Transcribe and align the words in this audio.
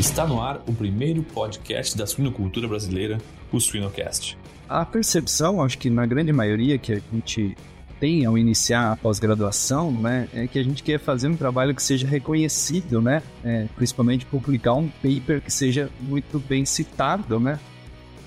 Está 0.00 0.26
no 0.26 0.40
ar 0.40 0.62
o 0.66 0.72
primeiro 0.72 1.22
podcast 1.22 1.94
da 1.94 2.06
suinocultura 2.06 2.66
brasileira, 2.66 3.18
o 3.52 3.60
Suinocast. 3.60 4.34
A 4.66 4.82
percepção, 4.82 5.62
acho 5.62 5.76
que 5.76 5.90
na 5.90 6.06
grande 6.06 6.32
maioria 6.32 6.78
que 6.78 6.94
a 6.94 7.02
gente 7.12 7.54
tem 8.00 8.24
ao 8.24 8.38
iniciar 8.38 8.92
a 8.92 8.96
pós-graduação, 8.96 9.92
né, 9.92 10.26
é 10.32 10.46
que 10.46 10.58
a 10.58 10.62
gente 10.62 10.82
quer 10.82 10.98
fazer 10.98 11.28
um 11.28 11.36
trabalho 11.36 11.74
que 11.74 11.82
seja 11.82 12.06
reconhecido, 12.06 13.02
né, 13.02 13.22
é, 13.44 13.66
principalmente 13.76 14.24
publicar 14.24 14.72
um 14.72 14.88
paper 14.88 15.42
que 15.42 15.52
seja 15.52 15.90
muito 16.00 16.38
bem 16.38 16.64
citado, 16.64 17.38
né. 17.38 17.60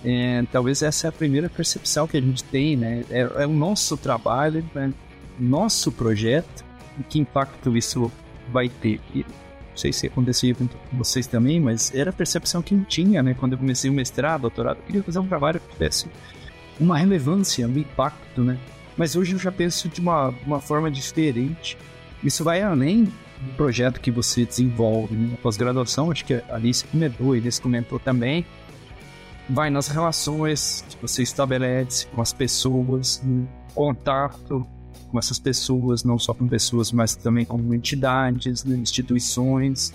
É, 0.05 0.43
talvez 0.51 0.83
essa 0.83 1.07
é 1.07 1.09
a 1.09 1.11
primeira 1.11 1.49
percepção 1.49 2.07
que 2.07 2.17
a 2.17 2.21
gente 2.21 2.43
tem, 2.43 2.77
né, 2.77 3.03
é, 3.09 3.21
é 3.21 3.47
o 3.47 3.51
nosso 3.51 3.97
trabalho, 3.97 4.63
né, 4.75 4.93
nosso 5.39 5.91
projeto, 5.91 6.63
e 6.99 7.03
que 7.03 7.17
impacto 7.17 7.75
isso 7.75 8.11
vai 8.51 8.69
ter. 8.69 9.01
E, 9.15 9.25
não 9.73 9.77
sei 9.77 9.91
se 9.91 10.05
acontecia 10.05 10.53
com 10.53 10.67
vocês 10.93 11.25
também, 11.25 11.59
mas 11.59 11.93
era 11.95 12.11
a 12.11 12.13
percepção 12.13 12.61
que 12.61 12.75
eu 12.75 12.85
tinha, 12.85 13.23
né? 13.23 13.33
Quando 13.33 13.53
eu 13.53 13.57
comecei 13.57 13.89
o 13.89 13.93
mestrado, 13.93 14.41
doutorado, 14.41 14.77
eu 14.77 14.83
queria 14.83 15.03
fazer 15.03 15.17
um 15.17 15.27
trabalho 15.27 15.59
que 15.59 15.73
tivesse 15.73 16.07
uma 16.79 16.97
relevância, 16.97 17.67
um 17.67 17.77
impacto, 17.77 18.43
né? 18.43 18.59
Mas 18.95 19.15
hoje 19.15 19.33
eu 19.33 19.39
já 19.39 19.51
penso 19.51 19.89
de 19.89 19.99
uma, 19.99 20.29
uma 20.45 20.61
forma 20.61 20.91
diferente. 20.91 21.75
Isso 22.23 22.43
vai 22.43 22.61
além 22.61 23.05
do 23.05 23.53
projeto 23.57 23.99
que 23.99 24.11
você 24.11 24.45
desenvolve 24.45 25.15
né? 25.15 25.29
na 25.31 25.37
pós-graduação, 25.37 26.11
acho 26.11 26.23
que 26.23 26.35
a 26.35 26.43
Alice 26.55 26.85
comentou, 26.85 27.35
eles 27.35 27.57
comentou 27.57 27.99
também. 27.99 28.45
Vai 29.49 29.71
nas 29.71 29.87
relações 29.87 30.85
que 30.87 31.01
você 31.01 31.23
estabelece 31.23 32.05
com 32.07 32.21
as 32.21 32.31
pessoas, 32.31 33.21
no 33.23 33.49
contato 33.73 34.65
com 35.13 35.19
essas 35.19 35.37
pessoas, 35.37 36.03
não 36.03 36.17
só 36.17 36.33
com 36.33 36.47
pessoas, 36.47 36.91
mas 36.91 37.15
também 37.15 37.45
com 37.45 37.71
entidades, 37.71 38.63
né, 38.63 38.75
instituições. 38.75 39.93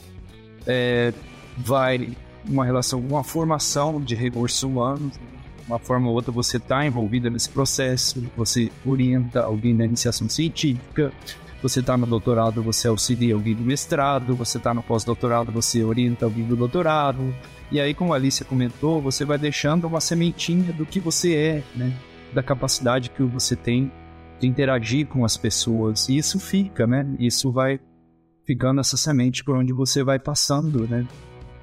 É, 0.64 1.12
vai 1.56 2.16
uma 2.48 2.64
relação, 2.64 3.00
uma 3.00 3.24
formação 3.24 4.00
de 4.00 4.14
recursos 4.14 4.62
humanos, 4.62 5.18
uma 5.66 5.80
forma 5.80 6.08
ou 6.08 6.14
outra 6.14 6.30
você 6.30 6.56
está 6.56 6.86
envolvido 6.86 7.28
nesse 7.28 7.48
processo, 7.50 8.24
você 8.36 8.70
orienta 8.86 9.42
alguém 9.42 9.74
na 9.74 9.84
iniciação 9.84 10.28
científica, 10.28 11.12
você 11.60 11.80
está 11.80 11.96
no 11.96 12.06
doutorado, 12.06 12.62
você 12.62 12.86
auxilia 12.86 13.34
alguém 13.34 13.56
do 13.56 13.64
mestrado, 13.64 14.36
você 14.36 14.58
está 14.58 14.72
no 14.72 14.84
pós-doutorado, 14.84 15.50
você 15.50 15.82
orienta 15.82 16.26
alguém 16.26 16.44
do 16.44 16.54
doutorado, 16.54 17.34
e 17.72 17.80
aí, 17.80 17.92
como 17.92 18.12
a 18.12 18.16
Alicia 18.16 18.46
comentou, 18.46 19.02
você 19.02 19.24
vai 19.24 19.36
deixando 19.36 19.88
uma 19.88 20.00
sementinha 20.00 20.72
do 20.72 20.86
que 20.86 21.00
você 21.00 21.34
é, 21.34 21.62
né? 21.74 21.92
Da 22.32 22.42
capacidade 22.42 23.10
que 23.10 23.22
você 23.24 23.56
tem 23.56 23.90
de 24.40 24.46
interagir 24.46 25.06
com 25.06 25.24
as 25.24 25.36
pessoas. 25.36 26.08
E 26.08 26.16
isso 26.16 26.38
fica, 26.38 26.86
né? 26.86 27.06
Isso 27.18 27.50
vai 27.50 27.80
ficando 28.46 28.80
essa 28.80 28.96
semente 28.96 29.44
por 29.44 29.56
onde 29.56 29.72
você 29.72 30.02
vai 30.02 30.18
passando, 30.18 30.86
né? 30.88 31.06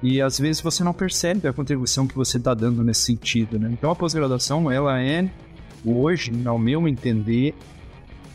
E 0.02 0.20
às 0.20 0.38
vezes 0.38 0.60
você 0.60 0.84
não 0.84 0.92
percebe 0.92 1.48
a 1.48 1.52
contribuição 1.52 2.06
que 2.06 2.14
você 2.14 2.36
está 2.36 2.54
dando 2.54 2.84
nesse 2.84 3.02
sentido, 3.02 3.58
né? 3.58 3.70
Então 3.72 3.90
a 3.90 3.96
pós-graduação, 3.96 4.70
ela 4.70 5.00
é, 5.00 5.28
hoje, 5.84 6.30
ao 6.44 6.58
meu 6.58 6.86
entender, 6.86 7.54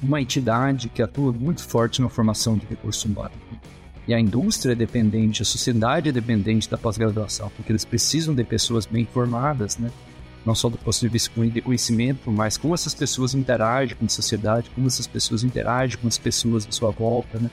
uma 0.01 0.19
entidade 0.19 0.89
que 0.89 1.01
atua 1.01 1.31
muito 1.31 1.63
forte 1.63 2.01
na 2.01 2.09
formação 2.09 2.57
de 2.57 2.65
recursos 2.65 3.05
humanos. 3.05 3.37
E 4.07 4.13
a 4.13 4.19
indústria 4.19 4.73
é 4.73 4.75
dependente, 4.75 5.43
a 5.43 5.45
sociedade 5.45 6.09
é 6.09 6.11
dependente 6.11 6.69
da 6.69 6.77
pós-graduação, 6.77 7.51
porque 7.55 7.71
eles 7.71 7.85
precisam 7.85 8.33
de 8.33 8.43
pessoas 8.43 8.85
bem 8.85 9.05
formadas, 9.05 9.77
né? 9.77 9.91
Não 10.45 10.55
só 10.55 10.69
do 10.69 10.77
ponto 10.77 10.99
de 10.99 11.07
vista 11.07 11.31
de 11.39 11.61
conhecimento, 11.61 12.31
mas 12.31 12.57
como 12.57 12.73
essas 12.73 12.93
pessoas 12.93 13.33
interagem 13.33 13.95
com 13.95 14.05
a 14.05 14.09
sociedade, 14.09 14.69
como 14.73 14.87
essas 14.87 15.07
pessoas 15.07 15.43
interagem 15.43 15.97
com 15.97 16.07
as 16.07 16.17
pessoas 16.17 16.67
à 16.67 16.71
sua 16.71 16.91
volta, 16.91 17.37
né? 17.39 17.49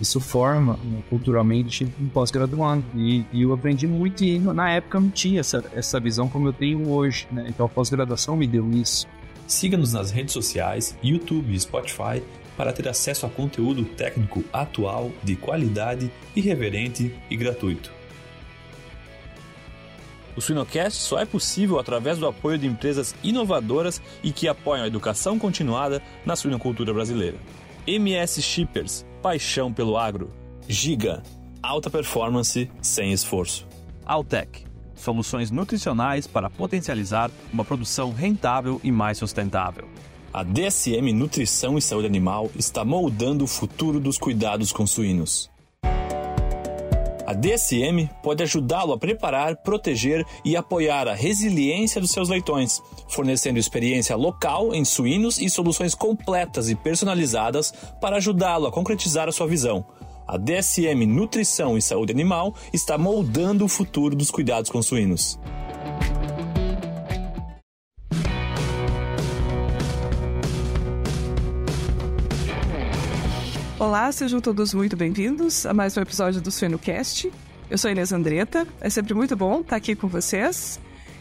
Isso 0.00 0.20
forma 0.20 0.78
né, 0.84 1.02
culturalmente 1.08 1.84
um 2.00 2.08
pós-graduando. 2.08 2.84
E, 2.94 3.24
e, 3.32 3.42
eu 3.42 3.52
aprendi 3.52 3.86
muito 3.86 4.22
e 4.22 4.38
na 4.38 4.70
época 4.70 5.00
não 5.00 5.10
tinha 5.10 5.40
essa, 5.40 5.64
essa 5.74 5.98
visão 5.98 6.28
como 6.28 6.48
eu 6.48 6.52
tenho 6.52 6.88
hoje, 6.88 7.26
né? 7.32 7.46
Então 7.48 7.66
a 7.66 7.68
pós-graduação 7.68 8.36
me 8.36 8.46
deu 8.46 8.70
isso. 8.70 9.08
Siga-nos 9.46 9.92
nas 9.92 10.10
redes 10.10 10.32
sociais, 10.32 10.96
YouTube 11.02 11.52
e 11.52 11.58
Spotify 11.58 12.22
para 12.56 12.72
ter 12.72 12.88
acesso 12.88 13.24
a 13.24 13.30
conteúdo 13.30 13.84
técnico 13.84 14.44
atual, 14.52 15.12
de 15.22 15.36
qualidade, 15.36 16.10
irreverente 16.34 17.14
e 17.30 17.36
gratuito. 17.36 17.97
O 20.38 20.40
Suinocast 20.40 21.02
só 21.02 21.18
é 21.18 21.24
possível 21.24 21.80
através 21.80 22.16
do 22.16 22.24
apoio 22.24 22.56
de 22.56 22.64
empresas 22.64 23.12
inovadoras 23.24 24.00
e 24.22 24.30
que 24.30 24.46
apoiam 24.46 24.84
a 24.84 24.86
educação 24.86 25.36
continuada 25.36 26.00
na 26.24 26.36
suinocultura 26.36 26.94
brasileira. 26.94 27.36
MS 27.84 28.40
Shippers, 28.40 29.04
paixão 29.20 29.72
pelo 29.72 29.96
agro. 29.98 30.30
Giga, 30.68 31.24
alta 31.60 31.90
performance 31.90 32.70
sem 32.80 33.12
esforço. 33.12 33.66
Altec, 34.06 34.64
soluções 34.94 35.50
nutricionais 35.50 36.28
para 36.28 36.48
potencializar 36.48 37.32
uma 37.52 37.64
produção 37.64 38.12
rentável 38.12 38.80
e 38.84 38.92
mais 38.92 39.18
sustentável. 39.18 39.88
A 40.32 40.44
DSM 40.44 41.12
Nutrição 41.12 41.76
e 41.76 41.82
Saúde 41.82 42.06
Animal 42.06 42.48
está 42.54 42.84
moldando 42.84 43.42
o 43.42 43.48
futuro 43.48 43.98
dos 43.98 44.16
cuidados 44.16 44.70
com 44.70 44.86
suínos. 44.86 45.50
A 47.28 47.34
DSM 47.34 48.08
pode 48.22 48.42
ajudá-lo 48.42 48.94
a 48.94 48.98
preparar, 48.98 49.56
proteger 49.56 50.24
e 50.42 50.56
apoiar 50.56 51.06
a 51.06 51.12
resiliência 51.12 52.00
dos 52.00 52.10
seus 52.10 52.30
leitões, 52.30 52.82
fornecendo 53.06 53.58
experiência 53.58 54.16
local 54.16 54.74
em 54.74 54.82
suínos 54.82 55.38
e 55.38 55.50
soluções 55.50 55.94
completas 55.94 56.70
e 56.70 56.74
personalizadas 56.74 57.70
para 58.00 58.16
ajudá-lo 58.16 58.66
a 58.66 58.72
concretizar 58.72 59.28
a 59.28 59.32
sua 59.32 59.46
visão. 59.46 59.84
A 60.26 60.38
DSM 60.38 61.04
Nutrição 61.04 61.76
e 61.76 61.82
Saúde 61.82 62.14
Animal 62.14 62.54
está 62.72 62.96
moldando 62.96 63.62
o 63.62 63.68
futuro 63.68 64.16
dos 64.16 64.30
cuidados 64.30 64.70
com 64.70 64.80
suínos. 64.80 65.38
Olá, 73.80 74.10
sejam 74.10 74.40
todos 74.40 74.74
muito 74.74 74.96
bem-vindos 74.96 75.64
a 75.64 75.72
mais 75.72 75.96
um 75.96 76.00
episódio 76.00 76.40
do 76.40 76.50
SuenoCast. 76.50 77.32
Eu 77.70 77.78
sou 77.78 77.88
Inês 77.88 78.10
Andretta, 78.10 78.66
é 78.80 78.90
sempre 78.90 79.14
muito 79.14 79.36
bom 79.36 79.60
estar 79.60 79.76
aqui 79.76 79.94
com 79.94 80.08
vocês. 80.08 80.80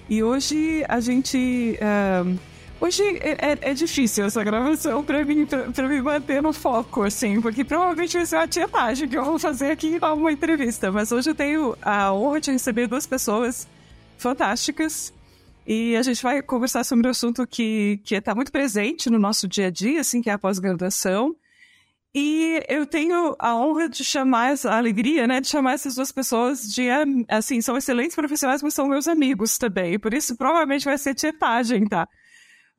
E 0.09 0.23
hoje 0.23 0.83
a 0.89 0.99
gente. 0.99 1.77
Uh, 1.79 2.39
hoje 2.81 3.03
é, 3.19 3.51
é, 3.51 3.57
é, 3.61 3.73
difícil 3.75 4.25
essa 4.25 4.43
gravação 4.43 5.03
para 5.03 5.23
mim, 5.23 5.45
para 5.45 5.87
me 5.87 6.01
manter 6.01 6.41
no 6.41 6.51
foco, 6.51 7.03
assim, 7.03 7.39
porque 7.39 7.63
provavelmente 7.63 8.17
vai 8.17 8.25
ser 8.25 8.37
uma 8.37 8.47
tietagem 8.47 9.07
que 9.07 9.15
eu 9.15 9.23
vou 9.23 9.37
fazer 9.37 9.69
aqui 9.69 9.99
uma 10.01 10.31
entrevista. 10.31 10.91
Mas 10.91 11.11
hoje 11.11 11.29
eu 11.29 11.35
tenho 11.35 11.77
a 11.79 12.11
honra 12.11 12.41
de 12.41 12.49
receber 12.49 12.87
duas 12.87 13.05
pessoas 13.05 13.67
fantásticas 14.17 15.13
e 15.67 15.95
a 15.95 16.01
gente 16.01 16.23
vai 16.23 16.41
conversar 16.41 16.83
sobre 16.83 17.05
um 17.05 17.11
assunto 17.11 17.45
que 17.45 17.99
está 18.09 18.33
muito 18.33 18.51
presente 18.51 19.11
no 19.11 19.19
nosso 19.19 19.47
dia 19.47 19.67
a 19.67 19.69
dia, 19.69 20.01
assim, 20.01 20.23
que 20.23 20.29
é 20.31 20.33
a 20.33 20.39
pós-graduação. 20.39 21.35
E 22.15 22.63
eu 22.67 22.85
tenho 22.85 23.35
a 23.37 23.55
honra 23.55 23.87
de 23.89 24.03
chamar, 24.03 24.55
a 24.65 24.77
alegria, 24.77 25.27
né, 25.27 25.39
de 25.39 25.47
chamar 25.47 25.73
essas 25.73 25.95
duas 25.95 26.11
pessoas 26.11 26.63
de, 26.63 26.87
assim, 27.27 27.61
são 27.61 27.77
excelentes 27.77 28.15
profissionais, 28.15 28.63
mas 28.63 28.73
são 28.73 28.87
meus 28.87 29.07
amigos 29.07 29.57
também. 29.57 29.99
Por 29.99 30.13
isso, 30.13 30.35
provavelmente 30.35 30.85
vai 30.85 30.97
ser 30.97 31.13
tietagem, 31.13 31.85
tá? 31.85 32.07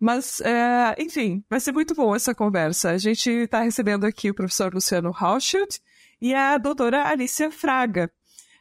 Mas, 0.00 0.40
é, 0.40 0.94
enfim, 0.98 1.44
vai 1.48 1.60
ser 1.60 1.72
muito 1.72 1.94
bom 1.94 2.14
essa 2.14 2.34
conversa. 2.34 2.90
A 2.90 2.98
gente 2.98 3.30
está 3.30 3.62
recebendo 3.62 4.04
aqui 4.04 4.30
o 4.30 4.34
professor 4.34 4.72
Luciano 4.72 5.12
Hauschild 5.14 5.80
e 6.20 6.34
a 6.34 6.56
doutora 6.56 7.08
Alicia 7.08 7.50
Fraga. 7.50 8.10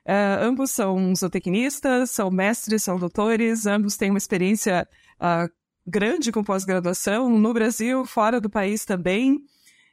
É, 0.05 0.37
ambos 0.41 0.71
são 0.71 1.13
zootecnistas, 1.15 2.11
são 2.11 2.31
mestres, 2.31 2.83
são 2.83 2.97
doutores, 2.97 3.65
ambos 3.65 3.97
têm 3.97 4.09
uma 4.09 4.17
experiência 4.17 4.87
uh, 5.19 5.51
grande 5.85 6.31
com 6.31 6.43
pós-graduação 6.43 7.29
no 7.29 7.53
Brasil, 7.53 8.05
fora 8.05 8.39
do 8.39 8.49
país 8.49 8.85
também. 8.85 9.39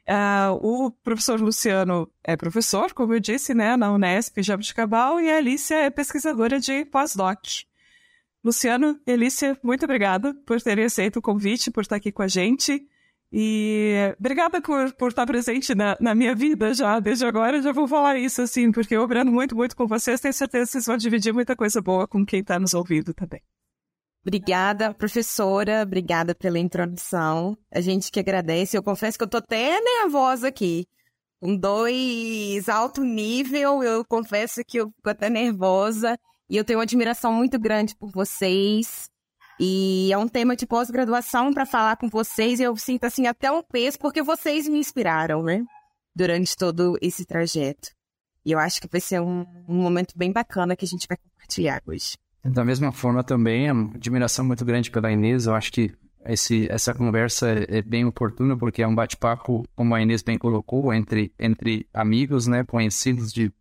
Uh, 0.07 0.53
o 0.61 0.91
professor 0.91 1.39
Luciano 1.41 2.07
é 2.23 2.37
professor, 2.37 2.93
como 2.93 3.13
eu 3.13 3.19
disse, 3.19 3.55
né, 3.55 3.75
na 3.75 3.91
Unesp 3.91 4.37
Jabuticabal, 4.37 5.19
e 5.19 5.31
a 5.31 5.37
Alicia 5.37 5.77
é 5.77 5.89
pesquisadora 5.89 6.59
de 6.59 6.85
pós-doc. 6.85 7.39
Luciano 8.43 8.99
Alicia, 9.07 9.57
muito 9.63 9.85
obrigada 9.85 10.35
por 10.45 10.61
terem 10.61 10.85
aceito 10.85 11.17
o 11.17 11.21
convite, 11.21 11.71
por 11.71 11.81
estar 11.81 11.95
aqui 11.95 12.11
com 12.11 12.21
a 12.21 12.27
gente. 12.27 12.87
E 13.33 14.15
obrigada 14.19 14.61
por, 14.61 14.93
por 14.93 15.09
estar 15.09 15.25
presente 15.25 15.73
na, 15.73 15.97
na 15.99 16.13
minha 16.13 16.35
vida 16.35 16.71
já, 16.71 16.99
desde 16.99 17.25
agora. 17.25 17.59
Já 17.59 17.71
vou 17.71 17.87
falar 17.87 18.19
isso, 18.19 18.43
assim, 18.43 18.71
porque 18.71 18.95
eu 18.95 19.03
aprendo 19.03 19.31
muito, 19.31 19.55
muito 19.55 19.75
com 19.75 19.87
vocês. 19.87 20.21
Tenho 20.21 20.33
certeza 20.33 20.65
que 20.65 20.71
vocês 20.73 20.85
vão 20.85 20.95
dividir 20.95 21.33
muita 21.33 21.55
coisa 21.55 21.81
boa 21.81 22.07
com 22.07 22.23
quem 22.23 22.41
está 22.41 22.59
nos 22.59 22.75
ouvindo 22.75 23.13
também. 23.13 23.41
Obrigada, 24.25 24.91
professora. 24.91 25.83
Obrigada 25.83 26.33
pela 26.33 26.57
introdução. 26.57 27.55
A 27.71 27.79
gente 27.79 28.11
que 28.11 28.19
agradece. 28.19 28.75
Eu 28.75 28.81
confesso 28.81 29.19
que 29.19 29.23
eu 29.23 29.29
tô 29.29 29.37
até 29.37 29.79
nervosa 29.79 30.47
aqui. 30.47 30.87
Com 31.39 31.55
dois 31.55 32.67
alto 32.67 33.03
nível, 33.03 33.83
eu 33.83 34.03
confesso 34.03 34.63
que 34.65 34.77
eu 34.77 34.89
fico 34.89 35.09
até 35.09 35.29
nervosa. 35.29 36.17
E 36.49 36.57
eu 36.57 36.63
tenho 36.65 36.79
uma 36.79 36.83
admiração 36.83 37.31
muito 37.31 37.59
grande 37.59 37.95
por 37.95 38.09
vocês. 38.09 39.07
E 39.59 40.11
é 40.11 40.17
um 40.17 40.27
tema 40.27 40.55
de 40.55 40.65
pós-graduação 40.65 41.53
para 41.53 41.65
falar 41.65 41.95
com 41.97 42.09
vocês. 42.09 42.59
E 42.59 42.63
eu 42.63 42.75
sinto 42.77 43.03
assim 43.03 43.27
até 43.27 43.51
um 43.51 43.61
peso, 43.61 43.99
porque 43.99 44.23
vocês 44.23 44.67
me 44.67 44.79
inspiraram, 44.79 45.43
né? 45.43 45.63
Durante 46.15 46.55
todo 46.55 46.97
esse 46.99 47.25
trajeto. 47.25 47.91
E 48.43 48.51
eu 48.51 48.57
acho 48.57 48.81
que 48.81 48.87
vai 48.87 49.01
ser 49.01 49.21
um, 49.21 49.45
um 49.67 49.75
momento 49.83 50.17
bem 50.17 50.31
bacana 50.31 50.75
que 50.75 50.85
a 50.85 50.87
gente 50.87 51.07
vai 51.07 51.17
compartilhar 51.17 51.83
hoje. 51.85 52.17
Da 52.45 52.63
mesma 52.63 52.91
forma 52.91 53.23
também, 53.23 53.69
admiração 53.69 54.45
muito 54.45 54.63
grande 54.63 54.91
pela 54.91 55.11
Inês. 55.11 55.47
Eu 55.47 55.55
acho 55.55 55.71
que 55.71 55.91
esse, 56.25 56.67
essa 56.71 56.93
conversa 56.93 57.47
é 57.67 57.81
bem 57.81 58.05
oportuna 58.05 58.55
porque 58.55 58.83
é 58.83 58.87
um 58.87 58.93
bate-papo, 58.93 59.63
como 59.75 59.95
a 59.95 60.01
Inês 60.01 60.21
bem 60.21 60.37
colocou, 60.37 60.93
entre, 60.93 61.33
entre 61.39 61.87
amigos, 61.91 62.45
né, 62.45 62.63
conhecidos 62.63 63.33
de 63.33 63.51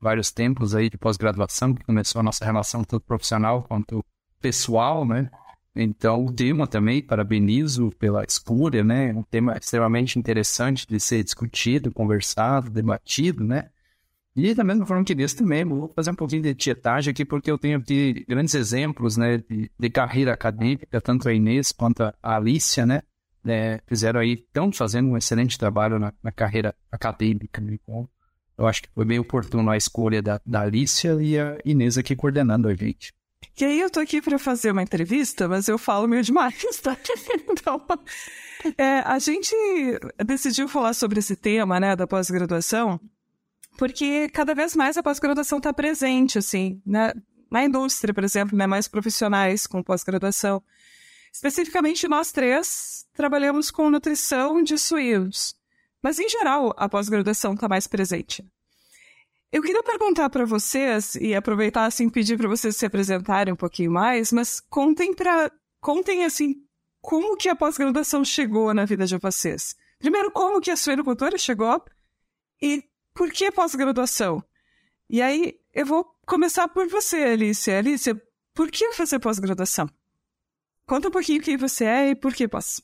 vários 0.00 0.32
tempos 0.32 0.74
aí 0.74 0.90
de 0.90 0.98
pós-graduação, 0.98 1.74
que 1.74 1.84
começou 1.84 2.20
a 2.20 2.22
nossa 2.22 2.44
relação 2.44 2.82
tanto 2.82 3.04
profissional 3.04 3.62
quanto 3.62 4.04
pessoal, 4.40 5.06
né? 5.06 5.30
Então, 5.76 6.26
o 6.26 6.32
tema 6.32 6.66
também, 6.66 7.02
parabenizo 7.02 7.90
pela 7.98 8.24
escolha, 8.24 8.84
né? 8.84 9.12
Um 9.12 9.22
tema 9.22 9.56
extremamente 9.56 10.18
interessante 10.18 10.86
de 10.86 11.00
ser 11.00 11.24
discutido, 11.24 11.90
conversado, 11.90 12.70
debatido, 12.70 13.42
né? 13.42 13.70
E 14.36 14.52
da 14.52 14.64
mesma 14.64 14.84
forma 14.84 15.04
que 15.04 15.14
desse 15.14 15.36
também, 15.36 15.64
vou 15.64 15.92
fazer 15.94 16.10
um 16.10 16.14
pouquinho 16.14 16.42
de 16.42 16.54
tietagem 16.54 17.12
aqui, 17.12 17.24
porque 17.24 17.50
eu 17.50 17.56
tenho 17.56 17.78
aqui 17.78 18.24
grandes 18.28 18.54
exemplos 18.54 19.16
né, 19.16 19.38
de, 19.38 19.70
de 19.78 19.90
carreira 19.90 20.32
acadêmica, 20.32 21.00
tanto 21.00 21.28
a 21.28 21.32
Inês 21.32 21.70
quanto 21.70 22.02
a 22.02 22.14
Alicia, 22.20 22.84
né? 22.84 23.02
É, 23.46 23.80
fizeram 23.86 24.20
aí, 24.20 24.32
estão 24.32 24.72
fazendo 24.72 25.10
um 25.10 25.16
excelente 25.16 25.58
trabalho 25.58 25.98
na, 25.98 26.12
na 26.22 26.32
carreira 26.32 26.74
acadêmica. 26.90 27.60
Né? 27.60 27.78
Então, 27.80 28.08
eu 28.58 28.66
acho 28.66 28.82
que 28.82 28.88
foi 28.92 29.04
bem 29.04 29.18
oportuno 29.18 29.70
a 29.70 29.76
escolha 29.76 30.20
da, 30.20 30.40
da 30.44 30.62
Alicia 30.62 31.14
e 31.20 31.38
a 31.38 31.58
Inês 31.64 31.96
aqui 31.96 32.16
coordenando 32.16 32.68
a 32.68 32.74
gente. 32.74 33.12
E 33.60 33.64
aí 33.64 33.78
eu 33.78 33.90
tô 33.90 34.00
aqui 34.00 34.20
para 34.20 34.38
fazer 34.38 34.72
uma 34.72 34.82
entrevista, 34.82 35.46
mas 35.46 35.68
eu 35.68 35.78
falo 35.78 36.08
meio 36.08 36.22
demais, 36.22 36.56
tá? 36.82 36.96
Então, 37.48 37.80
é, 38.78 39.00
a 39.00 39.18
gente 39.18 39.54
decidiu 40.24 40.66
falar 40.66 40.94
sobre 40.94 41.20
esse 41.20 41.36
tema, 41.36 41.78
né, 41.78 41.94
da 41.94 42.06
pós-graduação, 42.06 42.98
porque 43.76 44.28
cada 44.28 44.54
vez 44.54 44.74
mais 44.76 44.96
a 44.96 45.02
pós-graduação 45.02 45.58
está 45.58 45.72
presente, 45.72 46.38
assim, 46.38 46.80
né? 46.86 47.12
na 47.50 47.64
indústria, 47.64 48.12
por 48.12 48.24
exemplo, 48.24 48.56
né? 48.56 48.66
mais 48.66 48.88
profissionais 48.88 49.66
com 49.66 49.82
pós-graduação. 49.82 50.62
Especificamente 51.32 52.08
nós 52.08 52.32
três 52.32 53.06
trabalhamos 53.12 53.70
com 53.70 53.90
nutrição 53.90 54.62
de 54.62 54.78
suínos, 54.78 55.56
mas 56.02 56.18
em 56.18 56.28
geral 56.28 56.74
a 56.76 56.88
pós-graduação 56.88 57.54
está 57.54 57.68
mais 57.68 57.86
presente. 57.86 58.44
Eu 59.52 59.62
queria 59.62 59.82
perguntar 59.84 60.30
para 60.30 60.44
vocês 60.44 61.14
e 61.14 61.34
aproveitar 61.34 61.86
assim 61.86 62.08
pedir 62.08 62.36
para 62.36 62.48
vocês 62.48 62.76
se 62.76 62.86
apresentarem 62.86 63.54
um 63.54 63.56
pouquinho 63.56 63.92
mais, 63.92 64.32
mas 64.32 64.60
contem 64.60 65.14
para 65.14 65.50
contem 65.80 66.24
assim 66.24 66.56
como 67.00 67.36
que 67.36 67.48
a 67.48 67.54
pós-graduação 67.54 68.24
chegou 68.24 68.72
na 68.72 68.84
vida 68.84 69.06
de 69.06 69.16
vocês. 69.18 69.76
Primeiro, 69.98 70.30
como 70.30 70.60
que 70.60 70.70
a 70.70 70.76
suinocultura 70.76 71.38
chegou 71.38 71.84
e 72.60 72.82
por 73.14 73.30
que 73.30 73.50
pós-graduação? 73.50 74.42
E 75.08 75.22
aí, 75.22 75.58
eu 75.72 75.86
vou 75.86 76.04
começar 76.26 76.68
por 76.68 76.88
você, 76.88 77.16
Alicia. 77.16 77.78
Alicia, 77.78 78.20
por 78.52 78.70
que 78.70 78.92
fazer 78.92 79.18
pós-graduação? 79.18 79.88
Conta 80.86 81.08
um 81.08 81.10
pouquinho 81.10 81.42
quem 81.42 81.56
você 81.56 81.84
é 81.84 82.10
e 82.10 82.14
por 82.14 82.34
que 82.34 82.46
pós. 82.46 82.82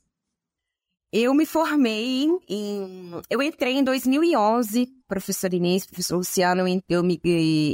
Eu 1.13 1.35
me 1.35 1.45
formei 1.45 2.29
em. 2.49 3.11
Eu 3.29 3.43
entrei 3.43 3.75
em 3.75 3.85
2011, 3.85 4.87
professor 5.09 5.53
Inês, 5.53 5.85
professor 5.85 6.17
Luciano, 6.17 6.65
eu 6.89 7.03
me, 7.03 7.21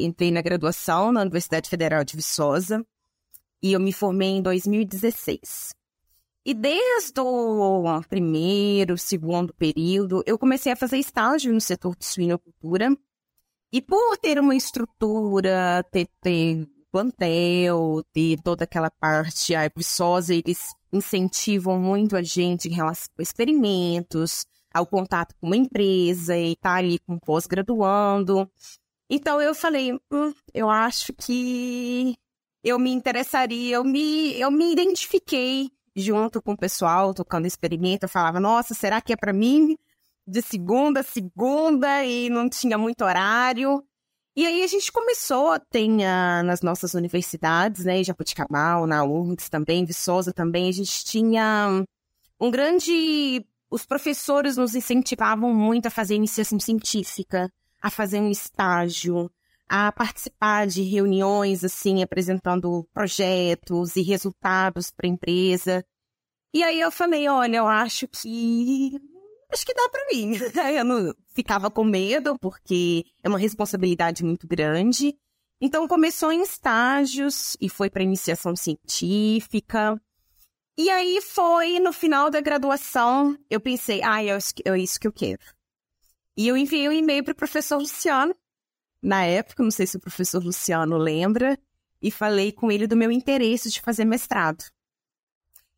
entrei 0.02 0.30
na 0.30 0.40
graduação 0.40 1.12
na 1.12 1.20
Universidade 1.20 1.68
Federal 1.68 2.02
de 2.02 2.16
Viçosa 2.16 2.84
e 3.62 3.72
eu 3.74 3.80
me 3.80 3.92
formei 3.92 4.30
em 4.30 4.42
2016. 4.42 5.74
E 6.46 6.54
desde 6.54 7.20
o 7.20 8.00
primeiro, 8.08 8.96
segundo 8.96 9.52
período, 9.52 10.22
eu 10.24 10.38
comecei 10.38 10.70
a 10.70 10.76
fazer 10.76 10.96
estágio 10.96 11.52
no 11.52 11.60
setor 11.60 11.96
de 11.96 12.06
suinocultura. 12.06 12.96
E 13.72 13.82
por 13.82 14.16
ter 14.16 14.38
uma 14.38 14.54
estrutura, 14.54 15.84
ter, 15.90 16.08
ter 16.20 16.64
plantel, 16.92 18.00
ter 18.12 18.40
toda 18.44 18.62
aquela 18.62 18.88
parte 18.92 19.56
a 19.56 19.68
Viçosa, 19.76 20.32
eles 20.36 20.72
incentivam 20.92 21.80
muito 21.80 22.16
a 22.16 22.22
gente 22.22 22.68
em 22.68 22.72
relação 22.74 23.08
a 23.18 23.22
experimentos, 23.22 24.46
ao 24.72 24.86
contato 24.86 25.34
com 25.40 25.48
uma 25.48 25.56
empresa 25.56 26.36
e 26.36 26.52
estar 26.52 26.70
tá 26.70 26.76
ali 26.76 27.00
com 27.00 27.18
pós-graduando. 27.18 28.48
Então 29.10 29.42
eu 29.42 29.52
falei, 29.52 29.92
hum, 30.12 30.32
eu 30.54 30.70
acho 30.70 31.12
que 31.12 32.14
eu 32.62 32.78
me 32.78 32.92
interessaria, 32.92 33.74
eu 33.74 33.82
me, 33.82 34.38
eu 34.40 34.48
me 34.52 34.70
identifiquei 34.70 35.75
junto 35.96 36.42
com 36.42 36.52
o 36.52 36.56
pessoal, 36.56 37.14
tocando 37.14 37.46
experimento, 37.46 38.04
eu 38.04 38.08
falava, 38.08 38.38
nossa, 38.38 38.74
será 38.74 39.00
que 39.00 39.12
é 39.12 39.16
para 39.16 39.32
mim? 39.32 39.78
De 40.26 40.42
segunda 40.42 41.00
a 41.00 41.02
segunda 41.02 42.04
e 42.04 42.28
não 42.28 42.48
tinha 42.48 42.76
muito 42.76 43.02
horário. 43.02 43.82
E 44.36 44.46
aí 44.46 44.62
a 44.62 44.66
gente 44.66 44.92
começou, 44.92 45.58
tem 45.70 45.96
uh, 45.96 46.44
nas 46.44 46.60
nossas 46.60 46.92
universidades, 46.92 47.86
né, 47.86 48.04
Jabuticabal, 48.04 48.86
na 48.86 49.02
URGS 49.02 49.48
também, 49.48 49.86
Viçosa 49.86 50.30
também, 50.30 50.68
a 50.68 50.72
gente 50.72 51.04
tinha 51.04 51.82
um 52.38 52.50
grande... 52.50 53.46
Os 53.70 53.86
professores 53.86 54.58
nos 54.58 54.74
incentivavam 54.74 55.54
muito 55.54 55.86
a 55.86 55.90
fazer 55.90 56.14
iniciação 56.14 56.60
científica, 56.60 57.50
a 57.80 57.90
fazer 57.90 58.20
um 58.20 58.30
estágio, 58.30 59.30
a 59.68 59.90
participar 59.92 60.66
de 60.66 60.82
reuniões, 60.82 61.64
assim, 61.64 62.02
apresentando 62.02 62.88
projetos 62.92 63.96
e 63.96 64.02
resultados 64.02 64.90
para 64.90 65.06
a 65.06 65.10
empresa. 65.10 65.84
E 66.54 66.62
aí 66.62 66.80
eu 66.80 66.90
falei, 66.90 67.28
olha, 67.28 67.58
eu 67.58 67.66
acho 67.66 68.08
que 68.08 68.92
acho 69.52 69.66
que 69.66 69.74
dá 69.74 69.88
para 69.88 70.06
mim. 70.12 70.32
Eu 70.76 70.84
não 70.84 71.14
ficava 71.34 71.70
com 71.70 71.84
medo 71.84 72.38
porque 72.38 73.04
é 73.22 73.28
uma 73.28 73.38
responsabilidade 73.38 74.24
muito 74.24 74.46
grande. 74.46 75.16
Então 75.60 75.88
começou 75.88 76.32
em 76.32 76.42
estágios 76.42 77.56
e 77.60 77.68
foi 77.68 77.88
para 77.88 78.02
iniciação 78.02 78.54
científica. 78.54 80.00
E 80.78 80.90
aí 80.90 81.22
foi 81.22 81.80
no 81.80 81.92
final 81.92 82.30
da 82.30 82.40
graduação, 82.40 83.36
eu 83.48 83.58
pensei, 83.58 84.02
ah, 84.02 84.22
é, 84.22 84.36
isso 84.78 85.00
que 85.00 85.08
eu 85.08 85.12
quero. 85.12 85.42
E 86.36 86.46
eu 86.46 86.54
enviei 86.54 86.86
um 86.86 86.92
e-mail 86.92 87.24
para 87.24 87.32
o 87.32 87.36
professor 87.36 87.78
Luciano, 87.78 88.36
na 89.02 89.24
época, 89.24 89.62
não 89.62 89.70
sei 89.70 89.86
se 89.86 89.96
o 89.96 90.00
professor 90.00 90.42
Luciano 90.42 90.96
lembra, 90.96 91.58
e 92.00 92.10
falei 92.10 92.52
com 92.52 92.70
ele 92.70 92.86
do 92.86 92.96
meu 92.96 93.10
interesse 93.10 93.70
de 93.70 93.80
fazer 93.80 94.04
mestrado. 94.04 94.64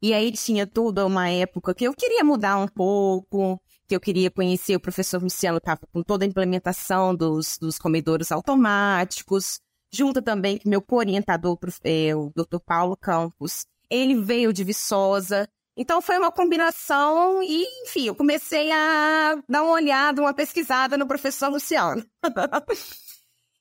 E 0.00 0.14
aí 0.14 0.30
tinha 0.30 0.66
toda 0.66 1.04
uma 1.04 1.28
época 1.28 1.74
que 1.74 1.84
eu 1.84 1.92
queria 1.92 2.22
mudar 2.22 2.56
um 2.56 2.68
pouco, 2.68 3.60
que 3.86 3.96
eu 3.96 4.00
queria 4.00 4.30
conhecer. 4.30 4.76
O 4.76 4.80
professor 4.80 5.20
Luciano 5.20 5.58
estava 5.58 5.80
com 5.92 6.02
toda 6.02 6.24
a 6.24 6.28
implementação 6.28 7.14
dos, 7.14 7.58
dos 7.58 7.78
comedouros 7.78 8.30
automáticos, 8.30 9.60
junto 9.90 10.22
também 10.22 10.58
com 10.58 10.68
meu 10.68 10.84
orientador, 10.88 11.58
é, 11.82 12.14
o 12.14 12.30
Dr. 12.36 12.60
Paulo 12.64 12.96
Campos. 12.96 13.66
Ele 13.90 14.14
veio 14.20 14.52
de 14.52 14.62
Viçosa. 14.62 15.48
Então 15.76 16.02
foi 16.02 16.18
uma 16.18 16.30
combinação 16.30 17.42
e, 17.42 17.64
enfim, 17.82 18.06
eu 18.06 18.14
comecei 18.14 18.70
a 18.70 19.40
dar 19.48 19.62
uma 19.62 19.72
olhada, 19.72 20.20
uma 20.20 20.34
pesquisada 20.34 20.96
no 20.96 21.06
professor 21.06 21.48
Luciano. 21.48 22.04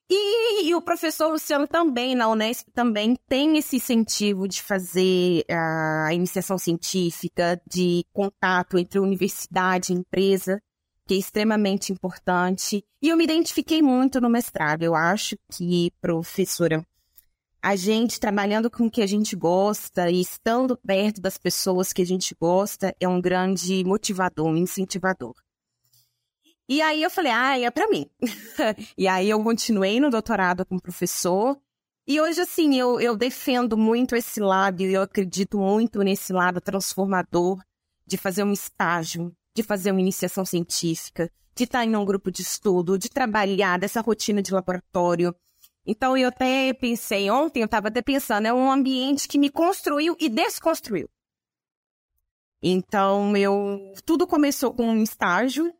E, 0.09 0.69
e, 0.69 0.75
o 0.75 0.81
professor 0.81 1.29
Luciano 1.29 1.67
também, 1.67 2.15
na 2.15 2.29
Unesp, 2.29 2.69
também 2.73 3.17
tem 3.27 3.57
esse 3.57 3.75
incentivo 3.75 4.47
de 4.47 4.61
fazer 4.61 5.43
a 5.49 6.13
iniciação 6.13 6.57
científica, 6.57 7.61
de 7.69 8.05
contato 8.13 8.77
entre 8.77 8.99
universidade 8.99 9.91
e 9.91 9.95
empresa, 9.97 10.61
que 11.05 11.13
é 11.13 11.17
extremamente 11.17 11.91
importante. 11.91 12.85
E 13.01 13.09
eu 13.09 13.17
me 13.17 13.25
identifiquei 13.25 13.81
muito 13.81 14.21
no 14.21 14.29
mestrado. 14.29 14.83
Eu 14.83 14.95
acho 14.95 15.35
que, 15.51 15.91
professora, 15.99 16.85
a 17.61 17.75
gente 17.75 18.17
trabalhando 18.17 18.71
com 18.71 18.85
o 18.85 18.91
que 18.91 19.01
a 19.01 19.07
gente 19.07 19.35
gosta 19.35 20.09
e 20.09 20.21
estando 20.21 20.77
perto 20.77 21.19
das 21.19 21.37
pessoas 21.37 21.91
que 21.91 22.01
a 22.01 22.05
gente 22.05 22.33
gosta 22.39 22.95
é 22.97 23.07
um 23.07 23.19
grande 23.19 23.83
motivador, 23.83 24.47
um 24.47 24.55
incentivador. 24.55 25.33
E 26.69 26.81
aí 26.81 27.01
eu 27.01 27.09
falei, 27.09 27.31
ah, 27.31 27.57
é 27.57 27.71
para 27.71 27.87
mim. 27.87 28.09
e 28.97 29.07
aí 29.07 29.29
eu 29.29 29.41
continuei 29.41 29.99
no 29.99 30.09
doutorado 30.09 30.65
como 30.65 30.81
professor. 30.81 31.57
E 32.05 32.19
hoje, 32.19 32.41
assim, 32.41 32.77
eu, 32.77 32.99
eu 32.99 33.15
defendo 33.15 33.77
muito 33.77 34.15
esse 34.15 34.39
lado, 34.39 34.81
e 34.81 34.93
eu 34.93 35.01
acredito 35.01 35.57
muito 35.57 36.01
nesse 36.01 36.33
lado 36.33 36.59
transformador 36.59 37.61
de 38.05 38.17
fazer 38.17 38.43
um 38.43 38.51
estágio, 38.51 39.33
de 39.55 39.63
fazer 39.63 39.91
uma 39.91 40.01
iniciação 40.01 40.45
científica, 40.45 41.31
de 41.55 41.63
estar 41.63 41.85
em 41.85 41.95
um 41.95 42.05
grupo 42.05 42.31
de 42.31 42.41
estudo, 42.41 42.97
de 42.97 43.09
trabalhar 43.09 43.79
dessa 43.79 44.01
rotina 44.01 44.41
de 44.41 44.53
laboratório. 44.53 45.35
Então, 45.85 46.17
eu 46.17 46.27
até 46.27 46.73
pensei 46.73 47.29
ontem, 47.29 47.61
eu 47.61 47.65
estava 47.65 47.87
até 47.87 48.01
pensando, 48.01 48.47
é 48.47 48.53
um 48.53 48.71
ambiente 48.71 49.27
que 49.27 49.37
me 49.37 49.49
construiu 49.49 50.15
e 50.19 50.29
desconstruiu. 50.29 51.09
Então, 52.61 53.35
eu 53.37 53.93
tudo 54.05 54.27
começou 54.27 54.73
com 54.73 54.85
um 54.85 55.03
estágio 55.03 55.73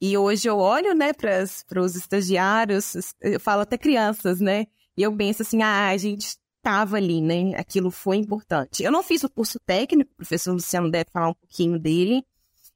e 0.00 0.16
hoje 0.16 0.48
eu 0.48 0.58
olho, 0.58 0.94
né, 0.94 1.12
para 1.12 1.82
os 1.82 1.96
estagiários, 1.96 3.14
eu 3.20 3.40
falo 3.40 3.62
até 3.62 3.76
crianças, 3.76 4.40
né? 4.40 4.66
E 4.96 5.02
eu 5.02 5.16
penso 5.16 5.42
assim, 5.42 5.62
ah, 5.62 5.88
a 5.88 5.96
gente 5.96 6.36
estava 6.58 6.96
ali, 6.96 7.20
né? 7.20 7.54
Aquilo 7.56 7.90
foi 7.90 8.16
importante. 8.16 8.82
Eu 8.82 8.92
não 8.92 9.02
fiz 9.02 9.24
o 9.24 9.30
curso 9.30 9.58
técnico, 9.60 10.10
o 10.12 10.16
professor 10.16 10.52
Luciano 10.52 10.90
deve 10.90 11.10
falar 11.10 11.30
um 11.30 11.34
pouquinho 11.34 11.78
dele. 11.78 12.24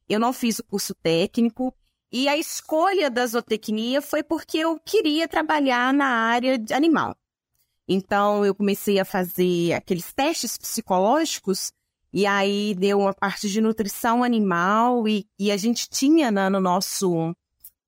Eu 0.08 0.18
não 0.18 0.32
fiz 0.32 0.58
o 0.58 0.64
curso 0.64 0.94
técnico. 0.94 1.74
E 2.10 2.28
a 2.28 2.36
escolha 2.36 3.10
da 3.10 3.26
zootecnia 3.26 4.02
foi 4.02 4.22
porque 4.22 4.58
eu 4.58 4.78
queria 4.78 5.26
trabalhar 5.26 5.94
na 5.94 6.06
área 6.06 6.58
de 6.58 6.74
animal. 6.74 7.16
Então, 7.88 8.44
eu 8.44 8.54
comecei 8.54 8.98
a 8.98 9.04
fazer 9.04 9.72
aqueles 9.72 10.12
testes 10.12 10.56
psicológicos, 10.58 11.72
e 12.12 12.26
aí 12.26 12.74
deu 12.74 13.00
uma 13.00 13.14
parte 13.14 13.48
de 13.48 13.60
nutrição 13.60 14.22
animal, 14.22 15.08
e, 15.08 15.26
e 15.38 15.50
a 15.50 15.56
gente 15.56 15.88
tinha 15.88 16.30
na, 16.30 16.50
no, 16.50 16.60
nosso, 16.60 17.34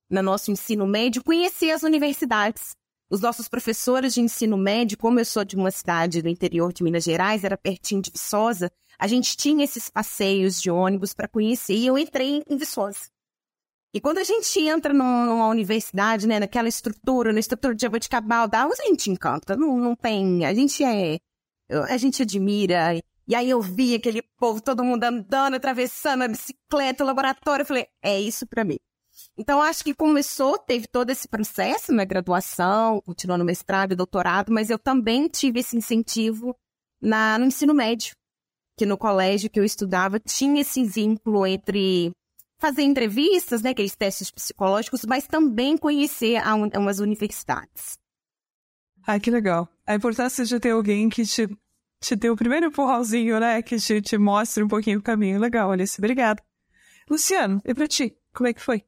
no 0.09 0.23
nosso 0.23 0.51
ensino 0.51 0.87
médio 0.87 1.23
conhecer 1.23 1.71
as 1.71 1.83
universidades. 1.83 2.75
Os 3.11 3.21
nossos 3.21 3.49
professores 3.49 4.15
de 4.15 4.23
ensino 4.23 4.57
médio, 4.57 4.97
como 4.97 5.21
eu 5.21 5.25
sou 5.25 5.45
de 5.45 5.57
uma 5.57 5.71
cidade 5.71 6.23
do 6.23 6.29
interior 6.29 6.73
de 6.73 6.83
Minas 6.83 7.05
Gerais, 7.05 7.45
era 7.45 7.57
pertinho 7.57 8.01
de 8.01 8.11
Viçosa, 8.11 8.73
a 8.99 9.07
gente 9.07 9.37
tinha 9.37 9.65
esses 9.65 9.91
passeios 9.91 10.61
de 10.61 10.71
ônibus 10.71 11.13
para 11.13 11.29
conhecer, 11.29 11.75
e 11.75 11.87
eu 11.87 11.99
entrei 11.99 12.43
em 12.49 12.57
Viçosa. 12.57 13.11
E 13.93 14.01
quando 14.01 14.19
a 14.19 14.25
gente 14.25 14.59
entra 14.59 14.93
numa 14.93 15.49
universidade, 15.49 16.27
né, 16.27 16.41
naquela 16.41 16.67
estrutura, 16.67 17.33
na 17.33 17.39
estrutura 17.39 17.75
de 17.75 17.83
Jaboticabal, 17.83 18.49
a 18.53 18.85
gente 18.89 19.11
encanta, 19.11 19.55
não, 19.57 19.77
não 19.77 19.95
tem, 19.95 20.45
a 20.45 20.53
gente 20.53 20.83
é, 20.83 21.19
a 21.69 21.97
gente 21.97 22.23
admira. 22.23 22.99
E 23.27 23.35
aí 23.35 23.49
eu 23.49 23.61
vi 23.61 23.95
aquele 23.95 24.23
povo, 24.39 24.61
todo 24.61 24.85
mundo 24.85 25.05
andando, 25.05 25.55
atravessando 25.55 26.23
a 26.23 26.29
bicicleta, 26.29 27.03
o 27.03 27.07
laboratório, 27.07 27.63
eu 27.63 27.67
falei, 27.67 27.87
é 28.03 28.21
isso 28.21 28.47
para 28.47 28.65
mim. 28.65 28.79
Então, 29.37 29.63
acho 29.63 29.83
que 29.83 29.95
começou, 29.95 30.59
teve 30.59 30.87
todo 30.87 31.11
esse 31.11 31.29
processo, 31.29 31.93
né, 31.93 32.05
graduação, 32.05 33.01
continuou 33.01 33.39
no 33.39 33.45
mestrado 33.45 33.93
e 33.93 33.97
doutorado, 33.97 34.53
mas 34.53 34.71
eu 34.71 34.79
também 34.79 35.29
tive 35.29 35.61
esse 35.61 35.77
incentivo 35.77 36.55
na, 37.01 37.39
no 37.39 37.47
ensino 37.47 37.73
médio, 37.73 38.15
que 38.77 38.85
no 38.85 38.99
colégio 38.99 39.49
que 39.49 39.59
eu 39.59 39.65
estudava 39.65 40.19
tinha 40.19 40.61
esse 40.61 40.85
vínculo 40.85 41.47
entre 41.47 42.13
fazer 42.61 42.83
entrevistas, 42.83 43.63
né, 43.63 43.71
aqueles 43.71 43.97
testes 43.97 44.31
psicológicos, 44.31 45.05
mas 45.05 45.27
também 45.27 45.77
conhecer 45.77 46.37
a 46.37 46.55
un 46.55 46.69
umas 46.77 46.99
universidades. 46.99 47.99
Ah, 49.07 49.21
que 49.21 49.31
legal. 49.31 49.69
A 49.87 49.95
importância 49.95 50.45
de 50.45 50.59
ter 50.59 50.71
alguém 50.71 51.11
que 51.11 51.27
te, 51.27 51.47
te 52.05 52.15
dê 52.15 52.29
o 52.29 52.37
primeiro 52.37 52.67
empurrãozinho, 52.67 53.41
né, 53.41 53.63
que 53.63 53.77
te, 53.77 54.03
te 54.03 54.19
mostre 54.19 54.63
um 54.63 54.69
pouquinho 54.69 54.99
o 54.99 55.03
caminho. 55.03 55.41
Legal, 55.41 55.73
Alice, 55.73 55.99
obrigada. 55.99 56.43
Luciano, 57.11 57.61
e 57.65 57.75
pra 57.75 57.89
ti, 57.89 58.15
como 58.33 58.49
é 58.49 58.53
que 58.53 58.61
foi? 58.61 58.83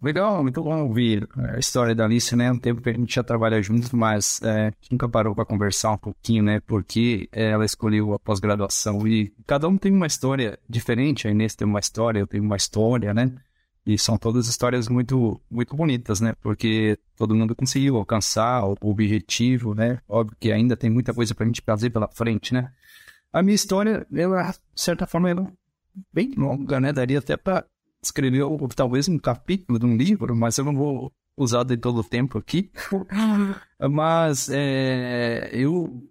Legal, 0.00 0.42
muito 0.42 0.62
bom 0.62 0.84
ouvir 0.84 1.28
a 1.36 1.58
história 1.58 1.94
da 1.94 2.04
Alice, 2.04 2.34
né? 2.34 2.50
Um 2.50 2.58
tempo 2.58 2.80
que 2.80 2.88
a 2.88 2.92
gente 2.92 3.14
já 3.14 3.22
trabalha 3.22 3.62
juntos, 3.62 3.90
mas 3.90 4.40
é, 4.42 4.72
nunca 4.90 5.08
parou 5.08 5.34
para 5.34 5.44
conversar 5.44 5.92
um 5.92 5.98
pouquinho, 5.98 6.42
né? 6.42 6.60
Porque 6.60 7.28
ela 7.30 7.64
escolheu 7.64 8.14
a 8.14 8.18
pós-graduação 8.18 9.06
e 9.06 9.32
cada 9.46 9.68
um 9.68 9.76
tem 9.76 9.92
uma 9.92 10.06
história 10.06 10.58
diferente. 10.68 11.28
A 11.28 11.30
Inês 11.30 11.54
tem 11.54 11.66
uma 11.66 11.78
história, 11.78 12.20
eu 12.20 12.26
tenho 12.26 12.42
uma 12.42 12.56
história, 12.56 13.12
né? 13.12 13.32
E 13.84 13.98
são 13.98 14.16
todas 14.16 14.46
histórias 14.46 14.88
muito, 14.88 15.40
muito 15.50 15.74
bonitas, 15.74 16.20
né? 16.20 16.34
Porque 16.40 16.98
todo 17.16 17.34
mundo 17.34 17.54
conseguiu 17.54 17.96
alcançar 17.96 18.64
o 18.64 18.76
objetivo, 18.80 19.74
né? 19.74 20.00
Óbvio 20.08 20.36
que 20.38 20.52
ainda 20.52 20.76
tem 20.76 20.88
muita 20.88 21.12
coisa 21.12 21.34
para 21.34 21.44
a 21.44 21.46
gente 21.48 21.62
fazer 21.64 21.90
pela 21.90 22.08
frente, 22.08 22.54
né? 22.54 22.70
A 23.32 23.42
minha 23.42 23.54
história, 23.54 24.06
ela, 24.12 24.50
de 24.50 24.80
certa 24.80 25.06
forma, 25.06 25.30
ela 25.30 25.42
é 25.42 26.00
bem 26.12 26.32
longa, 26.36 26.78
né? 26.78 26.92
Daria 26.92 27.18
até 27.18 27.36
para 27.36 27.64
escreveu 28.02 28.68
talvez 28.74 29.08
um 29.08 29.18
capítulo 29.18 29.78
de 29.78 29.86
um 29.86 29.96
livro, 29.96 30.34
mas 30.34 30.58
eu 30.58 30.64
não 30.64 30.74
vou 30.74 31.12
usar 31.36 31.64
de 31.64 31.76
todo 31.76 32.00
o 32.00 32.04
tempo 32.04 32.38
aqui. 32.38 32.70
mas 33.90 34.48
é, 34.50 35.50
eu 35.52 36.02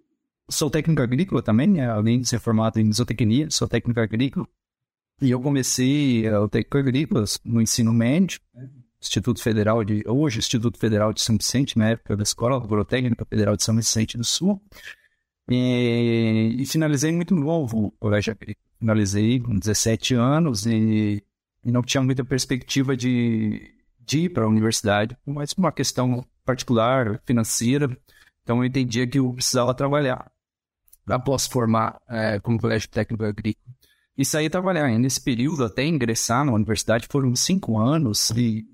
sou 0.48 0.70
técnico 0.70 1.02
agrícola 1.02 1.42
também, 1.42 1.68
né? 1.68 1.88
além 1.88 2.20
de 2.20 2.28
ser 2.28 2.38
formado 2.38 2.78
em 2.78 2.92
zootecnia, 2.92 3.50
sou 3.50 3.68
técnico 3.68 4.00
agrícola. 4.00 4.46
E 5.22 5.30
eu 5.30 5.40
comecei 5.40 6.28
o 6.28 6.48
técnico 6.48 6.78
agrícola 6.78 7.24
no 7.44 7.62
ensino 7.62 7.92
médio, 7.92 8.40
Instituto 9.00 9.42
Federal 9.42 9.82
de 9.84 10.02
hoje 10.06 10.38
Instituto 10.38 10.78
Federal 10.78 11.12
de 11.12 11.20
São 11.20 11.36
Vicente, 11.36 11.78
na 11.78 11.90
época 11.90 12.16
da 12.16 12.22
Escola 12.22 12.56
Agrotécnica 12.56 13.24
Federal 13.24 13.56
de 13.56 13.62
São 13.62 13.74
Vicente 13.74 14.18
do 14.18 14.24
Sul. 14.24 14.60
E, 15.48 16.56
e 16.58 16.66
finalizei 16.66 17.12
muito 17.12 17.34
novo 17.34 17.86
o 17.86 17.90
colégio 17.92 18.32
agrícola. 18.32 18.66
Finalizei 18.78 19.40
com 19.40 19.58
17 19.58 20.14
anos 20.14 20.66
e 20.66 21.22
e 21.64 21.70
não 21.70 21.82
tinha 21.82 22.02
muita 22.02 22.24
perspectiva 22.24 22.96
de, 22.96 23.74
de 24.00 24.20
ir 24.20 24.28
para 24.30 24.44
a 24.44 24.48
universidade, 24.48 25.16
mas 25.24 25.54
por 25.54 25.62
uma 25.62 25.72
questão 25.72 26.24
particular, 26.44 27.20
financeira. 27.24 27.96
Então 28.42 28.58
eu 28.58 28.64
entendia 28.64 29.06
que 29.06 29.18
eu 29.18 29.32
precisava 29.32 29.74
trabalhar 29.74 30.30
após 31.06 31.46
formar 31.46 32.00
é, 32.08 32.40
como 32.40 32.60
colégio 32.60 32.88
técnico 32.88 33.24
agrícola. 33.24 33.74
E 34.16 34.24
saí 34.24 34.50
trabalhar. 34.50 34.90
E 34.90 34.98
nesse 34.98 35.20
período, 35.20 35.64
até 35.64 35.84
ingressar 35.84 36.44
na 36.44 36.52
universidade, 36.52 37.06
foram 37.10 37.34
cinco 37.34 37.78
anos 37.78 38.30
e 38.30 38.66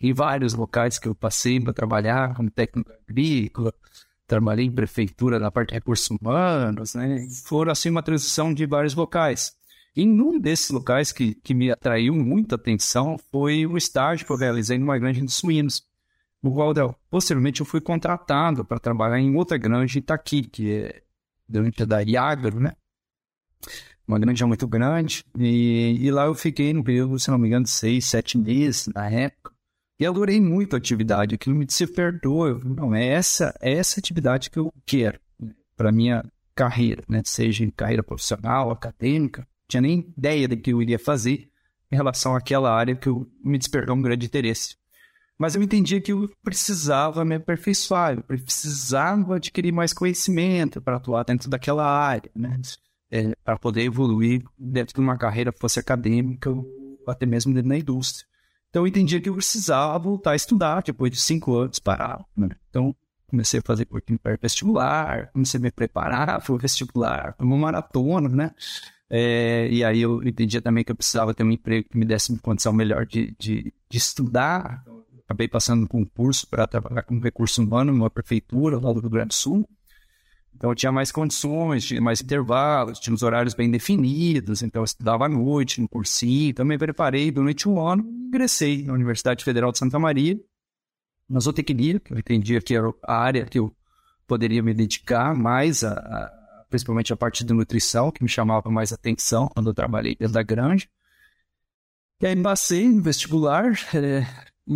em 0.00 0.12
vários 0.12 0.54
locais 0.54 0.98
que 0.98 1.08
eu 1.08 1.14
passei 1.14 1.60
para 1.60 1.72
trabalhar 1.72 2.34
como 2.34 2.50
técnico 2.50 2.90
agrícola. 3.08 3.72
Trabalhei 4.26 4.66
em 4.66 4.72
prefeitura 4.72 5.38
na 5.38 5.50
parte 5.50 5.70
de 5.70 5.74
recursos 5.74 6.08
humanos, 6.10 6.94
né? 6.94 7.26
Foram 7.44 7.72
assim 7.72 7.90
uma 7.90 8.02
transição 8.02 8.52
de 8.52 8.66
vários 8.66 8.94
locais. 8.94 9.52
Em 9.96 10.20
um 10.20 10.38
desses 10.38 10.70
locais 10.70 11.10
que, 11.10 11.34
que 11.34 11.54
me 11.54 11.70
atraiu 11.70 12.14
muita 12.14 12.54
atenção 12.54 13.18
foi 13.32 13.66
o 13.66 13.76
estágio 13.76 14.24
que 14.24 14.32
eu 14.32 14.36
realizei 14.36 14.78
numa 14.78 14.98
granja 14.98 15.20
de 15.20 15.32
suínos, 15.32 15.82
no 16.42 16.52
qual 16.52 16.72
posteriormente 17.10 17.60
eu 17.60 17.66
fui 17.66 17.80
contratado 17.80 18.64
para 18.64 18.78
trabalhar 18.78 19.18
em 19.18 19.34
outra 19.34 19.56
granja 19.56 19.98
em 19.98 20.02
Itaqui, 20.02 20.42
que 20.42 20.72
é 20.72 21.02
da 21.86 22.00
Iagro, 22.00 22.60
né? 22.60 22.74
Uma 24.08 24.18
granja 24.18 24.46
muito 24.46 24.66
grande. 24.66 25.22
E, 25.38 25.98
e 26.00 26.10
lá 26.10 26.24
eu 26.24 26.34
fiquei 26.34 26.72
no 26.72 26.82
período, 26.82 27.18
se 27.18 27.30
não 27.30 27.38
me 27.38 27.46
engano, 27.46 27.66
seis, 27.66 28.06
sete 28.06 28.38
meses 28.38 28.88
na 28.94 29.08
época. 29.10 29.52
E 30.00 30.06
adorei 30.06 30.40
muito 30.40 30.74
a 30.74 30.78
atividade, 30.78 31.34
aquilo 31.34 31.54
me 31.54 31.66
despertou. 31.66 32.48
Eu, 32.48 32.58
não, 32.60 32.94
é 32.94 33.06
essa, 33.06 33.54
é 33.60 33.72
essa 33.72 34.00
atividade 34.00 34.48
que 34.48 34.58
eu 34.58 34.72
quero 34.86 35.20
né, 35.38 35.52
para 35.76 35.92
minha 35.92 36.24
carreira, 36.54 37.02
né? 37.08 37.20
Seja 37.24 37.64
em 37.64 37.70
carreira 37.70 38.02
profissional, 38.02 38.70
acadêmica 38.70 39.46
tinha 39.68 39.82
nem 39.82 40.12
ideia 40.16 40.48
do 40.48 40.56
que 40.56 40.72
eu 40.72 40.80
iria 40.80 40.98
fazer 40.98 41.50
em 41.92 41.96
relação 41.96 42.34
àquela 42.34 42.74
área 42.74 42.96
que 42.96 43.08
eu, 43.08 43.30
me 43.44 43.58
despertou 43.58 43.94
um 43.94 44.02
grande 44.02 44.26
interesse. 44.26 44.76
Mas 45.38 45.54
eu 45.54 45.62
entendia 45.62 46.00
que 46.00 46.10
eu 46.10 46.28
precisava 46.42 47.24
me 47.24 47.36
aperfeiçoar, 47.36 48.16
eu 48.16 48.22
precisava 48.22 49.36
adquirir 49.36 49.70
mais 49.70 49.92
conhecimento 49.92 50.80
para 50.80 50.96
atuar 50.96 51.24
dentro 51.24 51.48
daquela 51.48 51.86
área, 51.86 52.30
né? 52.34 52.58
É, 53.10 53.34
para 53.42 53.58
poder 53.58 53.82
evoluir 53.82 54.42
dentro 54.58 54.94
de 54.94 55.00
uma 55.00 55.16
carreira 55.16 55.50
fosse 55.50 55.80
acadêmica 55.80 56.50
ou 56.50 56.66
até 57.06 57.24
mesmo 57.24 57.54
dentro 57.54 57.70
da 57.70 57.78
indústria. 57.78 58.26
Então 58.68 58.82
eu 58.82 58.86
entendia 58.86 59.20
que 59.20 59.28
eu 59.28 59.34
precisava 59.34 59.98
voltar 59.98 60.32
a 60.32 60.36
estudar 60.36 60.82
depois 60.82 61.10
de 61.10 61.18
cinco 61.18 61.56
anos 61.56 61.78
parar. 61.78 62.22
Né? 62.36 62.50
Então 62.68 62.94
comecei 63.26 63.60
a 63.60 63.62
fazer 63.62 63.84
curtinho 63.84 64.18
para 64.18 64.36
vestibular, 64.40 65.30
comecei 65.32 65.58
a 65.58 65.62
me 65.62 65.70
preparar 65.70 66.42
para 66.42 66.52
o 66.52 66.58
vestibular, 66.58 67.34
uma 67.38 67.56
maratona, 67.56 68.28
né? 68.28 68.50
É, 69.10 69.68
e 69.70 69.82
aí 69.84 70.00
eu 70.02 70.22
entendia 70.22 70.60
também 70.60 70.84
que 70.84 70.92
eu 70.92 70.96
precisava 70.96 71.32
ter 71.32 71.42
um 71.42 71.50
emprego 71.50 71.88
que 71.88 71.96
me 71.96 72.04
desse 72.04 72.30
uma 72.30 72.40
condição 72.40 72.72
melhor 72.72 73.06
de, 73.06 73.34
de, 73.38 73.72
de 73.88 73.98
estudar. 73.98 74.84
Acabei 75.24 75.48
passando 75.48 75.84
um 75.84 75.86
concurso 75.86 76.46
para 76.46 76.66
trabalhar 76.66 77.02
com 77.02 77.18
recurso 77.18 77.62
humano 77.62 77.92
numa 77.92 78.10
prefeitura 78.10 78.78
lá 78.78 78.92
do 78.92 79.00
Rio 79.00 79.10
Grande 79.10 79.28
do 79.28 79.34
Sul. 79.34 79.68
Então 80.58 80.74
tinha 80.74 80.90
mais 80.90 81.12
condições, 81.12 81.84
tinha 81.84 82.00
mais 82.00 82.20
intervalos, 82.20 82.98
tinha 82.98 83.14
os 83.14 83.22
horários 83.22 83.54
bem 83.54 83.70
definidos, 83.70 84.60
então 84.60 84.82
eu 84.82 84.84
estudava 84.84 85.26
à 85.26 85.28
noite, 85.28 85.80
no 85.80 85.88
cursinho, 85.88 86.50
então 86.50 86.66
me 86.66 86.76
preparei 86.76 87.30
durante 87.30 87.68
um 87.68 87.80
ano 87.80 88.04
ingressei 88.28 88.82
na 88.82 88.92
Universidade 88.92 89.44
Federal 89.44 89.70
de 89.70 89.78
Santa 89.78 89.98
Maria, 90.00 90.38
na 91.28 91.38
zootecnia, 91.38 92.00
que 92.00 92.12
eu 92.12 92.18
entendia 92.18 92.60
que 92.60 92.74
era 92.74 92.92
a 93.04 93.16
área 93.16 93.46
que 93.46 93.58
eu 93.58 93.72
poderia 94.26 94.62
me 94.62 94.74
dedicar 94.74 95.34
mais 95.34 95.84
a, 95.84 95.92
a 95.92 96.38
principalmente 96.68 97.12
a 97.12 97.16
parte 97.16 97.44
de 97.44 97.54
nutrição, 97.54 98.10
que 98.10 98.22
me 98.22 98.28
chamava 98.28 98.68
mais 98.70 98.92
atenção 98.92 99.48
quando 99.48 99.70
eu 99.70 99.74
trabalhei 99.74 100.16
dentro 100.16 100.34
da 100.34 100.42
granja. 100.42 100.86
E 102.20 102.26
aí 102.26 102.42
passei 102.42 102.88
no 102.88 103.00
vestibular, 103.00 103.72
é, 103.94 104.26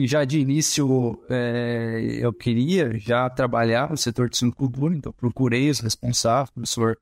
já 0.00 0.24
de 0.24 0.38
início 0.38 1.22
é, 1.28 2.18
eu 2.20 2.32
queria 2.32 2.98
já 2.98 3.28
trabalhar 3.28 3.90
no 3.90 3.96
setor 3.96 4.28
de 4.28 4.38
suinocultura, 4.38 4.94
então 4.94 5.12
procurei 5.12 5.70
os 5.70 5.80
responsáveis, 5.80 6.50
professor 6.50 6.96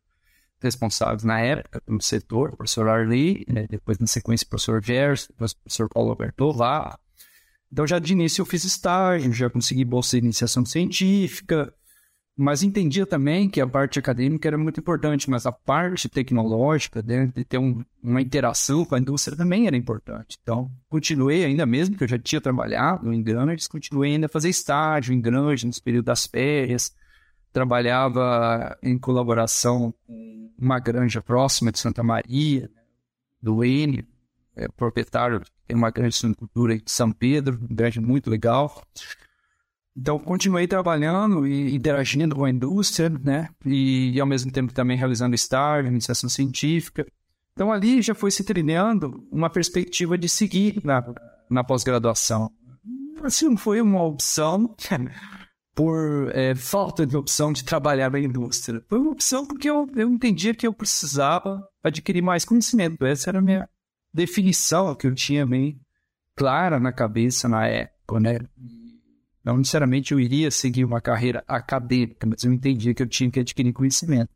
responsáveis 0.61 1.25
na 1.25 1.41
época 1.41 1.81
pelo 1.81 2.03
setor, 2.03 2.51
o 2.51 2.57
professor 2.57 2.89
Arley, 2.89 3.45
né, 3.49 3.67
depois 3.69 3.99
na 3.99 4.07
sequência 4.07 4.45
o 4.45 4.49
professor 4.49 4.83
Gers, 4.85 5.27
depois 5.29 5.53
o 5.53 5.57
professor 5.59 5.89
Paulo 5.89 6.11
Alberto 6.11 6.53
lá. 6.53 6.99
Então 7.73 7.87
já 7.87 7.99
de 7.99 8.13
início 8.13 8.43
eu 8.43 8.47
fiz 8.47 8.65
estágio, 8.65 9.33
já 9.33 9.49
consegui 9.49 9.85
bolsa 9.85 10.19
de 10.19 10.25
iniciação 10.25 10.65
científica, 10.67 11.73
mas 12.41 12.63
entendia 12.63 13.05
também 13.05 13.51
que 13.51 13.61
a 13.61 13.67
parte 13.67 13.99
acadêmica 13.99 14.49
era 14.49 14.57
muito 14.57 14.81
importante, 14.81 15.29
mas 15.29 15.45
a 15.45 15.53
parte 15.53 16.09
tecnológica, 16.09 17.03
né, 17.03 17.27
de 17.27 17.45
ter 17.45 17.59
um, 17.59 17.85
uma 18.03 18.23
interação 18.23 18.83
com 18.83 18.95
a 18.95 18.99
indústria 18.99 19.37
também 19.37 19.67
era 19.67 19.77
importante. 19.77 20.39
Então, 20.41 20.71
continuei 20.89 21.45
ainda, 21.45 21.67
mesmo 21.67 21.99
que 21.99 22.05
eu 22.05 22.09
já 22.09 22.19
tinha 22.19 22.41
trabalhado 22.41 23.13
em 23.13 23.23
granjas, 23.23 23.69
continuei 23.69 24.13
ainda 24.13 24.25
a 24.25 24.29
fazer 24.31 24.49
estágio 24.49 25.13
em 25.13 25.21
granjas 25.21 25.65
nos 25.65 25.79
períodos 25.79 26.07
das 26.07 26.25
férias, 26.25 26.97
trabalhava 27.53 28.75
em 28.83 28.99
colaboração 28.99 29.93
com 30.07 30.51
uma 30.59 30.79
granja 30.79 31.21
próxima 31.21 31.71
de 31.71 31.79
Santa 31.79 32.03
Maria, 32.03 32.71
do 33.43 33.63
N, 33.63 34.03
é 34.57 34.67
proprietário, 34.67 35.43
tem 35.67 35.77
uma 35.77 35.91
grande 35.91 36.15
estrutura 36.15 36.75
em 36.75 36.83
São 36.87 37.13
Pedro, 37.13 37.61
um 37.71 37.75
grande 37.75 38.01
muito 38.01 38.31
legal. 38.31 38.83
Então, 39.97 40.19
continuei 40.19 40.67
trabalhando 40.67 41.47
e 41.47 41.75
interagindo 41.75 42.35
com 42.35 42.45
a 42.45 42.51
indústria, 42.51 43.09
né? 43.09 43.49
E, 43.65 44.13
e 44.13 44.21
ao 44.21 44.27
mesmo 44.27 44.51
tempo 44.51 44.73
também 44.73 44.97
realizando 44.97 45.35
estágio, 45.35 45.91
iniciação 45.91 46.31
científica. 46.31 47.07
Então, 47.53 47.73
ali 47.73 48.01
já 48.01 48.15
foi 48.15 48.31
se 48.31 48.45
trilhando 48.45 49.27
uma 49.31 49.51
perspectiva 49.51 50.17
de 50.17 50.29
seguir 50.29 50.81
na, 50.85 51.05
na 51.51 51.65
pós-graduação. 51.65 52.51
Assim, 53.23 53.57
foi 53.57 53.81
uma 53.81 54.03
opção 54.03 54.75
por 55.75 56.31
é, 56.35 56.55
falta 56.55 57.07
de 57.07 57.17
opção 57.17 57.53
de 57.53 57.65
trabalhar 57.65 58.11
na 58.11 58.21
indústria. 58.21 58.83
Foi 58.89 58.99
uma 58.99 59.11
opção 59.11 59.45
porque 59.45 59.69
eu, 59.69 59.89
eu 59.97 60.09
entendia 60.09 60.55
que 60.55 60.67
eu 60.67 60.73
precisava 60.73 61.63
adquirir 61.83 62.23
mais 62.23 62.45
conhecimento. 62.45 63.05
Essa 63.05 63.31
era 63.31 63.39
a 63.41 63.43
minha 63.43 63.69
definição 64.15 64.95
que 64.95 65.07
eu 65.07 65.15
tinha 65.15 65.47
bem 65.47 65.81
clara 66.35 66.81
na 66.81 66.93
cabeça 66.93 67.49
na 67.49 67.67
época, 67.67 68.21
né? 68.21 68.39
Não 69.45 69.57
necessariamente 69.57 70.13
eu 70.13 70.21
iria 70.21 70.51
seguir 70.51 70.85
uma 70.85 71.01
carreira 71.01 71.43
acadêmica, 71.49 72.27
mas 72.27 72.45
eu 72.45 72.53
entendia 72.53 72.95
que 72.95 73.03
eu 73.03 73.07
tinha 73.07 73.31
que 73.31 73.41
adquirir 73.41 73.73
conhecimento. 73.73 74.31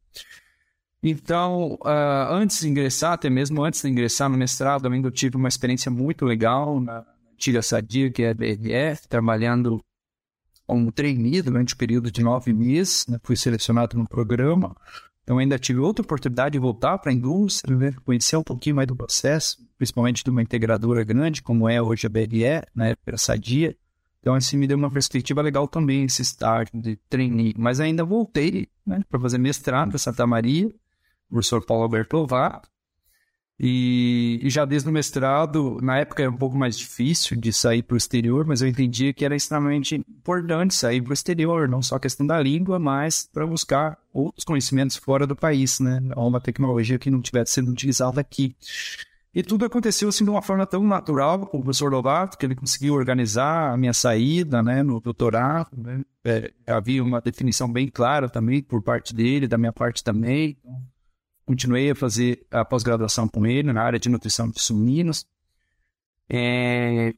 Então, 1.03 1.75
uh, 1.83 2.33
antes 2.33 2.61
de 2.61 2.69
ingressar, 2.69 3.13
até 3.13 3.29
mesmo 3.29 3.63
antes 3.63 3.83
de 3.83 3.89
ingressar 3.91 4.31
no 4.31 4.39
mestrado, 4.39 4.93
eu 4.93 5.11
tive 5.11 5.37
uma 5.37 5.49
experiência 5.49 5.91
muito 5.91 6.25
legal 6.25 6.81
na 6.81 7.05
antiga 7.35 7.61
Sadia, 7.61 8.11
que 8.11 8.23
é 8.23 8.31
a 8.31 8.35
BRF, 8.35 9.07
trabalhando 9.07 9.85
como 10.67 10.91
trainee 10.91 11.43
durante 11.43 11.75
o 11.75 11.77
um 11.77 11.79
período 11.79 12.11
de 12.11 12.23
nove 12.23 12.55
meses. 12.55 13.07
Né? 13.07 13.19
Fui 13.23 13.37
selecionado 13.37 13.99
no 13.99 14.09
programa. 14.09 14.75
Então, 15.23 15.37
ainda 15.37 15.59
tive 15.59 15.79
outra 15.79 16.03
oportunidade 16.03 16.55
de 16.55 16.59
voltar 16.59 16.97
para 16.97 17.11
a 17.11 17.15
indústria, 17.15 17.77
né? 17.77 17.95
conhecer 18.03 18.39
um 18.39 18.43
pouquinho 18.43 18.77
mais 18.77 18.89
do 18.89 18.97
processo, 18.97 19.59
principalmente 19.77 20.25
de 20.25 20.31
uma 20.31 20.43
integradora 20.43 21.05
grande, 21.05 21.43
como 21.43 21.69
é 21.69 21.83
hoje 21.83 22.07
a 22.07 22.11
BRE, 22.11 22.63
na 22.75 22.89
época 22.89 23.19
Sadia. 23.19 23.77
Então, 24.25 24.35
assim, 24.35 24.57
me 24.57 24.67
deu 24.67 24.79
uma 24.79 24.91
perspectiva 24.91 25.43
legal 25.43 25.69
também, 25.69 26.05
esse 26.05 26.23
estágio 26.23 26.81
de 26.81 26.97
trainee. 27.11 27.55
Mas 27.59 27.79
ainda 27.79 28.07
voltei 28.07 28.71
né, 28.87 29.03
para 29.07 29.21
fazer 29.21 29.37
mestrado 29.37 29.95
em 29.95 29.99
Santa 29.99 30.27
Maria, 30.27 30.75
professor 31.29 31.63
Paulo 31.63 31.83
Alberto 31.83 32.17
Lovato. 32.17 32.67
E, 33.61 34.41
e, 34.43 34.49
já 34.49 34.65
desde 34.65 34.89
o 34.89 34.93
mestrado, 34.93 35.79
na 35.83 35.99
época 35.99 36.23
era 36.23 36.31
um 36.31 36.39
pouco 36.39 36.57
mais 36.57 36.79
difícil 36.79 37.37
de 37.37 37.53
sair 37.53 37.83
para 37.83 37.97
o 37.97 37.99
exterior, 37.99 38.47
mas 38.47 38.63
eu 38.63 38.69
entendia 38.69 39.13
que 39.13 39.27
era 39.27 39.37
extremamente 39.37 39.97
importante 39.97 40.75
sair 40.75 41.03
para 41.03 41.11
o 41.11 41.13
exterior, 41.13 41.69
não 41.69 41.83
só 41.83 41.97
a 41.97 42.01
questão 42.01 42.27
da 42.27 42.41
língua, 42.41 42.79
mas 42.79 43.29
para 43.31 43.47
buscar 43.47 43.99
outros 44.11 44.47
conhecimentos 44.47 44.97
fora 44.97 45.27
do 45.27 45.37
país, 45.37 45.81
né? 45.81 46.01
Uma 46.17 46.41
tecnologia 46.41 46.99
que 46.99 47.11
não 47.11 47.21
tivesse 47.21 47.53
sendo 47.53 47.71
utilizada 47.71 48.23
aqui. 48.23 48.57
E 49.35 49.43
tudo 49.43 49.65
aconteceu 49.65 50.09
assim 50.09 50.23
de 50.23 50.31
uma 50.31 50.41
forma 50.41 50.65
tão 50.65 50.85
natural 50.85 51.45
com 51.47 51.59
o 51.59 51.63
professor 51.63 51.93
Lovato, 51.93 52.39
que 52.39 52.47
ele 52.47 52.55
conseguiu 52.55 52.95
organizar 52.95 53.73
a 53.73 53.77
minha 53.77 53.93
saída 53.93 54.63
né, 54.63 54.81
no 54.83 55.01
doutorado. 55.01 55.71
Né? 55.77 56.05
É, 56.25 56.53
havia 56.65 57.03
uma 57.03 57.21
definição 57.21 57.71
bem 57.71 57.89
clara 57.89 58.29
também 58.29 58.63
por 58.63 58.81
parte 58.81 59.13
dele, 59.13 59.49
da 59.49 59.59
minha 59.59 59.73
parte 59.73 60.05
também. 60.05 60.57
Então, 60.61 60.81
continuei 61.45 61.91
a 61.91 61.97
fazer 61.97 62.47
a 62.49 62.65
pós-graduação 62.65 63.27
com 63.27 63.45
ele 63.45 63.73
na 63.73 63.83
área 63.83 63.99
de 63.99 64.09
nutrição 64.09 64.49
de 64.49 64.61
suínos. 64.61 65.27
É, 66.31 67.13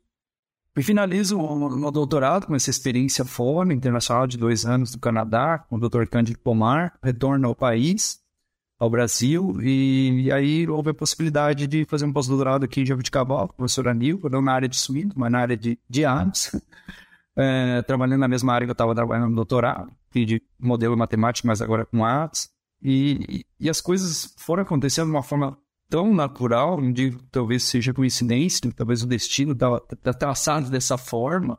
e 0.74 0.82
finalizo 0.82 1.38
o 1.38 1.78
meu 1.78 1.90
doutorado 1.90 2.46
com 2.46 2.54
essa 2.54 2.70
experiência 2.70 3.26
fora, 3.26 3.74
internacional 3.74 4.26
de 4.26 4.38
dois 4.38 4.64
anos 4.64 4.90
do 4.90 4.98
Canadá, 4.98 5.58
com 5.58 5.76
o 5.76 5.88
Dr. 5.88 6.06
Cândido 6.06 6.38
Pomar, 6.38 6.98
retorno 7.02 7.46
ao 7.46 7.54
país 7.54 8.24
ao 8.78 8.90
Brasil 8.90 9.56
e, 9.62 10.24
e, 10.24 10.32
aí 10.32 10.68
houve 10.68 10.90
a 10.90 10.94
possibilidade 10.94 11.66
de 11.66 11.84
fazer 11.86 12.04
um 12.04 12.12
pós-doutorado 12.12 12.64
aqui 12.64 12.82
em 12.82 12.86
Jabuticabal, 12.86 13.48
professor 13.48 13.88
Anil, 13.88 14.20
não 14.30 14.42
na 14.42 14.52
área 14.52 14.68
de 14.68 14.76
suíno, 14.76 15.12
mas 15.16 15.32
na 15.32 15.40
área 15.40 15.56
de, 15.56 15.78
de 15.88 16.04
aves, 16.04 16.54
é, 17.36 17.82
trabalhando 17.82 18.20
na 18.20 18.28
mesma 18.28 18.52
área 18.52 18.66
que 18.66 18.70
eu 18.70 18.74
estava 18.74 18.94
trabalhando 18.94 19.30
no 19.30 19.36
doutorado, 19.36 19.90
de 20.14 20.42
modelo 20.58 20.96
matemático, 20.96 21.46
mas 21.46 21.60
agora 21.60 21.84
com 21.84 22.04
aves. 22.04 22.48
E, 22.82 23.44
e, 23.58 23.68
as 23.68 23.80
coisas 23.80 24.34
foram 24.38 24.62
acontecendo 24.62 25.06
de 25.06 25.12
uma 25.12 25.22
forma 25.22 25.58
tão 25.88 26.14
natural, 26.14 26.80
não 26.80 26.92
digo 26.92 27.22
talvez 27.30 27.64
seja 27.64 27.94
coincidência, 27.94 28.70
talvez 28.74 29.02
o 29.02 29.06
destino 29.06 29.52
está 29.52 29.80
tá 29.80 30.12
traçado 30.12 30.70
dessa 30.70 30.98
forma, 30.98 31.58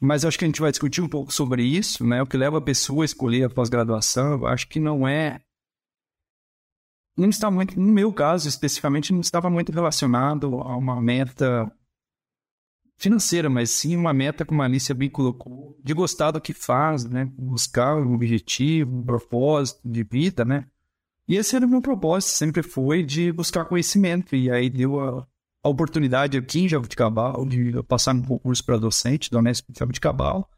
mas 0.00 0.24
acho 0.24 0.38
que 0.38 0.44
a 0.44 0.48
gente 0.48 0.60
vai 0.60 0.70
discutir 0.70 1.00
um 1.00 1.08
pouco 1.08 1.32
sobre 1.32 1.62
isso, 1.62 2.06
né? 2.06 2.22
O 2.22 2.26
que 2.26 2.36
leva 2.36 2.58
a 2.58 2.62
pessoa 2.62 3.02
a 3.02 3.04
escolher 3.04 3.44
a 3.44 3.50
pós-graduação, 3.50 4.46
acho 4.46 4.66
que 4.68 4.80
não 4.80 5.06
é 5.06 5.40
não 7.20 7.28
está 7.28 7.50
muito, 7.50 7.78
no 7.78 7.92
meu 7.92 8.12
caso 8.12 8.48
especificamente, 8.48 9.12
não 9.12 9.20
estava 9.20 9.50
muito 9.50 9.72
relacionado 9.72 10.60
a 10.60 10.76
uma 10.76 11.00
meta 11.00 11.70
financeira, 13.00 13.48
mas 13.48 13.70
sim 13.70 13.96
uma 13.96 14.12
meta, 14.12 14.44
como 14.44 14.60
a 14.60 14.66
Alicia 14.66 14.94
bem 14.94 15.08
colocou, 15.08 15.78
de 15.82 15.94
gostar 15.94 16.32
do 16.32 16.40
que 16.40 16.52
faz, 16.52 17.04
né? 17.04 17.30
Buscar 17.36 17.96
um 17.96 18.14
objetivo, 18.14 18.98
um 18.98 19.02
propósito 19.02 19.80
de 19.84 20.04
vida, 20.04 20.44
né? 20.44 20.66
E 21.26 21.36
esse 21.36 21.56
era 21.56 21.64
o 21.64 21.68
meu 21.68 21.80
propósito, 21.80 22.30
sempre 22.30 22.62
foi 22.62 23.02
de 23.02 23.32
buscar 23.32 23.64
conhecimento. 23.64 24.36
E 24.36 24.50
aí 24.50 24.68
deu 24.68 25.00
a, 25.00 25.26
a 25.62 25.68
oportunidade 25.68 26.36
aqui 26.36 26.60
em 26.60 26.68
Jabuticabal 26.68 27.46
de 27.46 27.82
passar 27.84 28.12
no 28.12 28.26
concurso 28.26 28.64
para 28.64 28.76
docente 28.76 29.30
da 29.30 29.38
Unesp 29.38 29.70
de 29.70 29.78
Jabuticabal. 29.78 30.50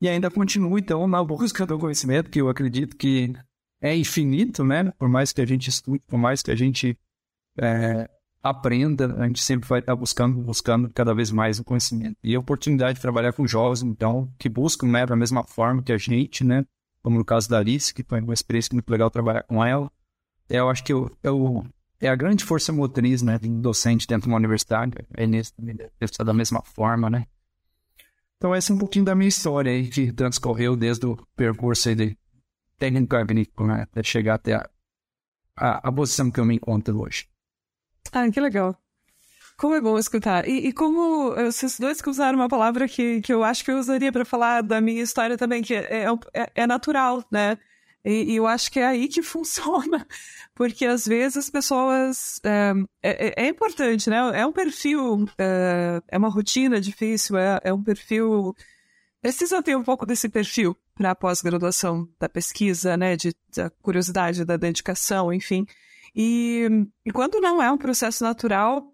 E 0.00 0.08
ainda 0.08 0.30
continuo, 0.30 0.78
então, 0.78 1.06
na 1.06 1.22
busca 1.22 1.66
do 1.66 1.78
conhecimento, 1.78 2.30
que 2.30 2.40
eu 2.40 2.48
acredito 2.48 2.96
que 2.96 3.34
é 3.80 3.96
infinito, 3.96 4.64
né? 4.64 4.92
Por 4.98 5.08
mais 5.08 5.32
que 5.32 5.40
a 5.40 5.46
gente 5.46 5.68
estude, 5.68 6.02
por 6.06 6.18
mais 6.18 6.42
que 6.42 6.50
a 6.50 6.56
gente 6.56 6.98
é, 7.56 8.08
aprenda, 8.42 9.14
a 9.22 9.26
gente 9.26 9.42
sempre 9.42 9.68
vai 9.68 9.80
estar 9.80 9.94
buscando, 9.94 10.40
buscando 10.40 10.90
cada 10.90 11.14
vez 11.14 11.30
mais 11.30 11.58
o 11.58 11.64
conhecimento. 11.64 12.16
E 12.22 12.34
a 12.34 12.40
oportunidade 12.40 12.94
de 12.94 13.00
trabalhar 13.00 13.32
com 13.32 13.46
jovens, 13.46 13.82
então, 13.82 14.32
que 14.38 14.48
buscam, 14.48 14.88
né, 14.88 15.06
da 15.06 15.16
mesma 15.16 15.44
forma 15.44 15.82
que 15.82 15.92
a 15.92 15.98
gente, 15.98 16.44
né? 16.44 16.64
Como 17.02 17.18
no 17.18 17.24
caso 17.24 17.48
da 17.48 17.58
Alice, 17.58 17.94
que 17.94 18.02
foi 18.02 18.20
uma 18.20 18.34
experiência 18.34 18.70
muito 18.72 18.88
legal 18.90 19.10
trabalhar 19.10 19.42
com 19.44 19.64
ela. 19.64 19.90
Eu 20.48 20.68
acho 20.68 20.82
que 20.82 20.92
eu, 20.92 21.10
eu 21.22 21.64
é 22.00 22.08
a 22.08 22.16
grande 22.16 22.44
força 22.44 22.72
motriz, 22.72 23.22
né, 23.22 23.38
um 23.44 23.60
docente 23.60 24.06
dentro 24.06 24.24
de 24.24 24.28
uma 24.28 24.36
universidade. 24.36 24.92
É 25.14 25.26
nesse 25.26 25.52
também 25.52 25.74
deve 25.74 25.90
ser 26.00 26.24
da 26.24 26.32
mesma 26.32 26.62
forma, 26.62 27.10
né? 27.10 27.26
Então, 28.36 28.54
essa 28.54 28.72
é 28.72 28.76
um 28.76 28.78
pouquinho 28.78 29.04
da 29.04 29.16
minha 29.16 29.28
história 29.28 29.72
aí, 29.72 29.88
que 29.88 30.12
transcorreu 30.12 30.76
desde 30.76 31.06
o 31.06 31.16
percurso 31.34 31.88
aí 31.88 31.96
de 31.96 32.18
técnico 32.78 33.16
agrícola, 33.16 33.76
né? 33.76 33.82
Até 33.82 34.02
chegar 34.02 34.34
até 34.34 34.54
a, 34.54 34.68
a, 35.56 35.88
a, 35.88 35.92
posição 35.92 36.30
que 36.30 36.40
eu 36.40 36.44
me 36.44 36.56
encontro 36.56 37.00
hoje. 37.00 37.28
Ah, 38.12 38.30
que 38.30 38.40
legal. 38.40 38.76
Como 39.56 39.74
é 39.74 39.80
bom 39.80 39.98
escutar. 39.98 40.48
E, 40.48 40.68
e 40.68 40.72
como 40.72 41.34
vocês 41.34 41.78
dois 41.78 42.00
que 42.00 42.08
usaram 42.08 42.38
uma 42.38 42.48
palavra 42.48 42.86
que, 42.86 43.20
que 43.20 43.32
eu 43.32 43.42
acho 43.42 43.64
que 43.64 43.70
eu 43.70 43.78
usaria 43.78 44.12
para 44.12 44.24
falar 44.24 44.62
da 44.62 44.80
minha 44.80 45.02
história 45.02 45.36
também, 45.36 45.62
que 45.62 45.74
é, 45.74 46.04
é, 46.32 46.50
é 46.54 46.66
natural, 46.66 47.24
né? 47.30 47.58
E, 48.04 48.32
e, 48.32 48.36
eu 48.36 48.46
acho 48.46 48.70
que 48.70 48.78
é 48.78 48.86
aí 48.86 49.08
que 49.08 49.20
funciona, 49.22 50.06
porque 50.54 50.86
às 50.86 51.06
vezes 51.06 51.36
as 51.36 51.50
pessoas. 51.50 52.40
É, 52.44 52.72
é, 53.02 53.44
é 53.44 53.48
importante, 53.48 54.08
né? 54.08 54.16
É 54.40 54.46
um 54.46 54.52
perfil, 54.52 55.26
é, 55.36 56.00
é 56.08 56.18
uma 56.18 56.28
rotina 56.28 56.80
difícil, 56.80 57.36
é, 57.36 57.60
é 57.64 57.72
um 57.72 57.82
perfil. 57.82 58.54
Precisa 59.20 59.62
ter 59.62 59.76
um 59.76 59.82
pouco 59.82 60.06
desse 60.06 60.28
perfil 60.28 60.76
para 60.98 61.12
a 61.12 61.14
pós-graduação 61.14 62.08
da 62.18 62.28
pesquisa, 62.28 62.96
né, 62.96 63.14
de, 63.16 63.32
da 63.54 63.70
curiosidade, 63.70 64.44
da 64.44 64.56
dedicação, 64.56 65.32
enfim. 65.32 65.64
E, 66.14 66.66
e 67.06 67.12
quando 67.12 67.40
não 67.40 67.62
é 67.62 67.70
um 67.70 67.78
processo 67.78 68.24
natural, 68.24 68.92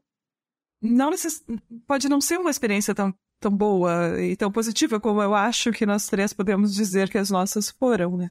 não 0.83 1.11
necess... 1.11 1.43
pode 1.87 2.07
não 2.11 2.21
ser 2.21 2.39
uma 2.39 2.51
experiência 2.51 2.95
tão, 2.95 3.15
tão 3.41 3.51
boa 3.51 4.21
e 4.21 4.37
tão 4.37 4.53
positiva 4.53 5.01
como 5.01 5.23
eu 5.23 5.35
acho 5.35 5.73
que 5.73 5.87
nós 5.87 6.07
três 6.07 6.35
podemos 6.35 6.75
dizer 6.75 7.09
que 7.09 7.17
as 7.17 7.31
nossas 7.31 7.71
foram, 7.71 8.19
né? 8.19 8.31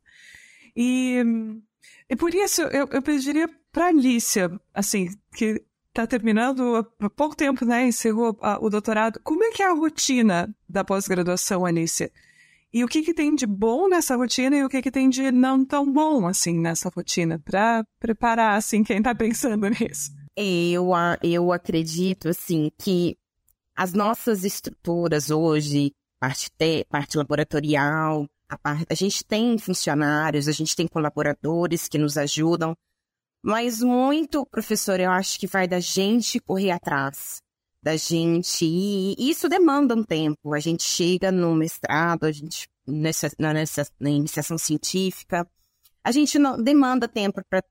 E, 0.76 1.24
e 2.08 2.16
por 2.16 2.32
isso 2.36 2.62
eu, 2.62 2.88
eu 2.92 3.02
pediria 3.02 3.50
para 3.72 3.88
Alicia, 3.88 4.52
assim, 4.72 5.10
que 5.36 5.64
está 5.90 6.06
terminando 6.06 6.88
há 7.00 7.10
pouco 7.10 7.36
tempo, 7.36 7.66
né, 7.66 7.88
encerrou 7.88 8.38
a, 8.40 8.64
o 8.64 8.70
doutorado, 8.70 9.20
como 9.24 9.44
é 9.44 9.52
que 9.52 9.64
é 9.64 9.68
a 9.68 9.74
rotina 9.74 10.56
da 10.70 10.84
pós-graduação, 10.84 11.66
Alicia? 11.66 12.12
E 12.74 12.84
o 12.84 12.88
que, 12.88 13.04
que 13.04 13.14
tem 13.14 13.36
de 13.36 13.46
bom 13.46 13.88
nessa 13.88 14.16
rotina 14.16 14.56
e 14.56 14.64
o 14.64 14.70
que, 14.70 14.82
que 14.82 14.90
tem 14.90 15.08
de 15.08 15.32
não 15.32 15.64
tão 15.64 15.92
bom, 15.92 16.26
assim, 16.26 16.60
nessa 16.60 16.90
rotina, 16.90 17.38
para 17.38 17.86
preparar, 18.00 18.58
assim, 18.58 18.84
quem 18.84 18.98
está 18.98 19.14
pensando 19.14 19.70
nisso? 19.70 20.12
Eu, 20.36 20.90
eu 21.22 21.52
acredito, 21.52 22.30
assim, 22.30 22.72
que 22.80 23.16
as 23.76 23.94
nossas 23.94 24.44
estruturas 24.44 25.30
hoje, 25.30 25.94
parte, 26.20 26.50
te, 26.58 26.84
parte 26.90 27.16
laboratorial, 27.16 28.26
a, 28.50 28.58
parte, 28.58 28.88
a 28.90 28.96
gente 28.96 29.24
tem 29.24 29.56
funcionários, 29.60 30.48
a 30.48 30.52
gente 30.52 30.76
tem 30.76 30.88
colaboradores 30.88 31.88
que 31.88 32.00
nos 32.00 32.18
ajudam, 32.18 32.76
mas 33.44 33.84
muito, 33.84 34.48
professor, 34.48 35.00
eu 35.00 35.12
acho 35.12 35.40
que 35.40 35.46
vai 35.46 35.68
da 35.68 35.80
gente 35.80 36.40
correr 36.40 36.72
atrás 36.72 37.44
da 37.84 37.98
gente 37.98 38.66
e 38.66 39.16
isso 39.30 39.50
demanda 39.50 39.94
um 39.94 40.04
tempo. 40.04 40.54
A 40.54 40.60
gente 40.60 40.84
chega 40.84 41.32
no 41.32 41.54
mestrado, 41.54 42.24
a 42.24 42.32
gente 42.32 42.70
nessa, 42.88 43.30
nessa 43.38 43.86
na 44.00 44.10
iniciação 44.10 44.58
científica, 44.58 45.46
a 46.02 46.12
gente 46.12 46.40
não 46.40 46.62
demanda 46.62 47.08
tempo 47.08 47.42
para 47.50 47.62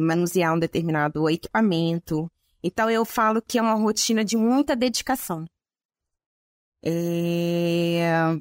manusear 0.00 0.54
um 0.54 0.58
determinado 0.58 1.28
equipamento. 1.28 2.30
Então 2.62 2.88
eu 2.88 3.04
falo 3.04 3.42
que 3.42 3.58
é 3.58 3.62
uma 3.62 3.74
rotina 3.74 4.24
de 4.24 4.36
muita 4.36 4.76
dedicação. 4.76 5.44
É... 6.82 8.38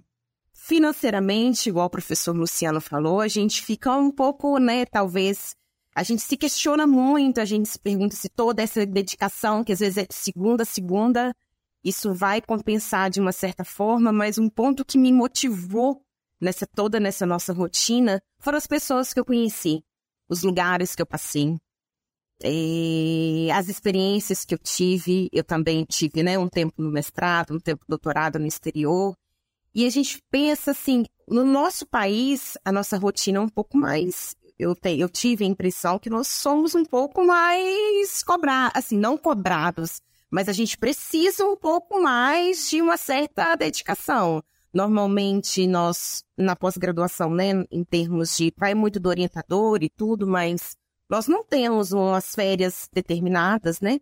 Financeiramente, 0.53 1.69
igual 1.69 1.88
o 1.88 1.89
professor 1.89 2.36
Luciano 2.36 2.79
falou, 2.79 3.19
a 3.19 3.27
gente 3.27 3.62
fica 3.62 3.95
um 3.95 4.12
pouco, 4.12 4.58
né, 4.60 4.86
talvez. 4.86 5.56
A 5.95 6.03
gente 6.03 6.21
se 6.21 6.36
questiona 6.36 6.88
muito, 6.88 7.39
a 7.39 7.45
gente 7.45 7.69
se 7.69 7.79
pergunta 7.79 8.15
se 8.15 8.29
toda 8.29 8.62
essa 8.62 8.86
dedicação, 8.86 9.63
que 9.63 9.71
às 9.71 9.79
vezes 9.79 9.97
é 9.97 10.06
de 10.06 10.15
segunda 10.15 10.63
a 10.63 10.65
segunda, 10.65 11.34
isso 11.84 12.13
vai 12.13 12.41
compensar 12.41 13.10
de 13.10 13.19
uma 13.19 13.32
certa 13.32 13.63
forma, 13.63 14.12
mas 14.12 14.38
um 14.38 14.49
ponto 14.49 14.84
que 14.86 14.97
me 14.97 15.12
motivou 15.12 16.01
nessa 16.41 16.65
toda 16.65 16.99
nessa 16.99 17.25
nossa 17.25 17.53
rotina 17.53 18.21
foram 18.39 18.58
as 18.58 18.67
pessoas 18.67 19.13
que 19.13 19.19
eu 19.19 19.25
conheci, 19.25 19.84
os 20.27 20.43
lugares 20.43 20.95
que 20.95 21.01
eu 21.01 21.06
passei, 21.06 21.58
e 22.43 23.49
as 23.53 23.69
experiências 23.69 24.43
que 24.43 24.53
eu 24.53 24.58
tive, 24.58 25.29
eu 25.32 25.43
também 25.43 25.86
tive, 25.86 26.23
né, 26.23 26.38
um 26.38 26.49
tempo 26.49 26.82
no 26.82 26.91
mestrado, 26.91 27.53
um 27.53 27.60
tempo 27.60 27.86
doutorado 27.88 28.38
no 28.38 28.45
exterior. 28.45 29.15
E 29.73 29.86
a 29.86 29.89
gente 29.89 30.19
pensa 30.29 30.71
assim, 30.71 31.06
no 31.27 31.45
nosso 31.45 31.86
país, 31.86 32.58
a 32.65 32.71
nossa 32.71 32.97
rotina 32.97 33.38
é 33.39 33.41
um 33.41 33.49
pouco 33.49 33.77
mais 33.77 34.36
eu, 34.63 34.76
te, 34.76 34.97
eu 34.97 35.10
tive 35.10 35.43
a 35.43 35.47
impressão 35.47 35.99
que 35.99 36.10
nós 36.10 36.28
somos 36.28 36.73
um 36.76 36.86
pouco 36.86 37.26
mais 37.26 38.23
cobrados, 38.23 38.73
assim, 38.76 38.97
não 38.97 39.17
cobrados, 39.17 40.02
mas 40.32 40.49
a 40.49 40.54
gente 40.54 40.78
precisa 40.78 41.45
um 41.45 41.56
pouco 41.56 42.02
mais 42.02 42.69
de 42.69 42.82
uma 42.82 42.97
certa 42.97 43.56
dedicação. 43.56 44.43
Normalmente, 44.73 45.67
nós, 45.67 46.23
na 46.36 46.56
pós-graduação, 46.56 47.30
né, 47.30 47.63
em 47.69 47.84
termos 47.84 48.36
de. 48.36 48.52
vai 48.58 48.73
muito 48.73 48.99
do 48.99 49.10
orientador 49.10 49.84
e 49.84 49.89
tudo, 49.89 50.26
mas 50.26 50.76
nós 51.08 51.28
não 51.28 51.43
temos 51.43 51.91
umas 51.91 52.34
férias 52.34 52.89
determinadas, 52.91 53.80
né? 53.80 53.99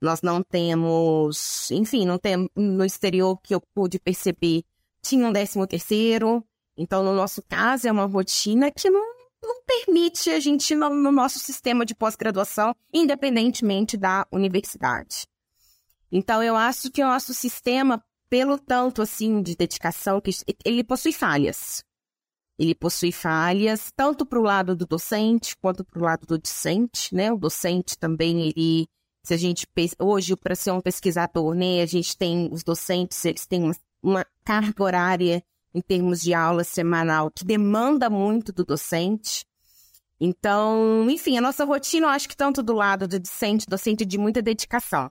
Nós 0.00 0.22
não 0.22 0.42
temos, 0.42 1.70
enfim, 1.70 2.04
não 2.04 2.18
temos 2.18 2.48
no 2.56 2.84
exterior 2.84 3.38
que 3.40 3.54
eu 3.54 3.60
pude 3.74 3.98
perceber, 4.00 4.64
tinha 5.02 5.26
um 5.26 5.32
décimo 5.32 5.66
terceiro. 5.66 6.44
Então, 6.76 7.02
no 7.02 7.12
nosso 7.12 7.42
caso, 7.42 7.88
é 7.88 7.92
uma 7.92 8.06
rotina 8.06 8.70
que 8.70 8.88
não, 8.90 9.17
não 9.42 9.62
permite 9.64 10.30
a 10.30 10.40
gente 10.40 10.74
no, 10.74 10.90
no 10.90 11.12
nosso 11.12 11.38
sistema 11.38 11.84
de 11.84 11.94
pós-graduação, 11.94 12.74
independentemente 12.92 13.96
da 13.96 14.26
universidade. 14.32 15.26
Então, 16.10 16.42
eu 16.42 16.56
acho 16.56 16.90
que 16.90 17.02
o 17.02 17.06
nosso 17.06 17.34
sistema, 17.34 18.02
pelo 18.28 18.58
tanto 18.58 19.02
assim 19.02 19.42
de 19.42 19.54
dedicação, 19.54 20.20
que 20.20 20.30
ele 20.64 20.82
possui 20.82 21.12
falhas. 21.12 21.84
Ele 22.58 22.74
possui 22.74 23.12
falhas 23.12 23.92
tanto 23.94 24.26
para 24.26 24.38
o 24.38 24.42
lado 24.42 24.74
do 24.74 24.86
docente 24.86 25.56
quanto 25.58 25.84
para 25.84 25.98
o 26.00 26.02
lado 26.02 26.26
do 26.26 26.38
discente, 26.38 27.14
né? 27.14 27.32
O 27.32 27.38
docente 27.38 27.96
também, 27.96 28.48
ele, 28.48 28.88
se 29.22 29.34
a 29.34 29.36
gente 29.36 29.66
hoje 29.98 30.34
para 30.34 30.56
ser 30.56 30.72
um 30.72 30.80
pesquisador, 30.80 31.54
né, 31.54 31.82
a 31.82 31.86
gente 31.86 32.16
tem 32.16 32.48
os 32.50 32.64
docentes, 32.64 33.24
eles 33.24 33.46
têm 33.46 33.62
uma, 33.62 33.76
uma 34.02 34.26
carga 34.44 34.82
horária 34.82 35.44
em 35.74 35.80
termos 35.80 36.20
de 36.20 36.34
aula 36.34 36.64
semanal 36.64 37.30
que 37.30 37.44
demanda 37.44 38.08
muito 38.08 38.52
do 38.52 38.64
docente. 38.64 39.44
Então, 40.20 41.08
enfim, 41.08 41.38
a 41.38 41.40
nossa 41.40 41.64
rotina, 41.64 42.06
eu 42.06 42.10
acho 42.10 42.28
que 42.28 42.36
tanto 42.36 42.62
do 42.62 42.72
lado 42.72 43.06
do 43.06 43.20
docente, 43.20 43.66
docente 43.68 44.04
de 44.04 44.18
muita 44.18 44.42
dedicação. 44.42 45.10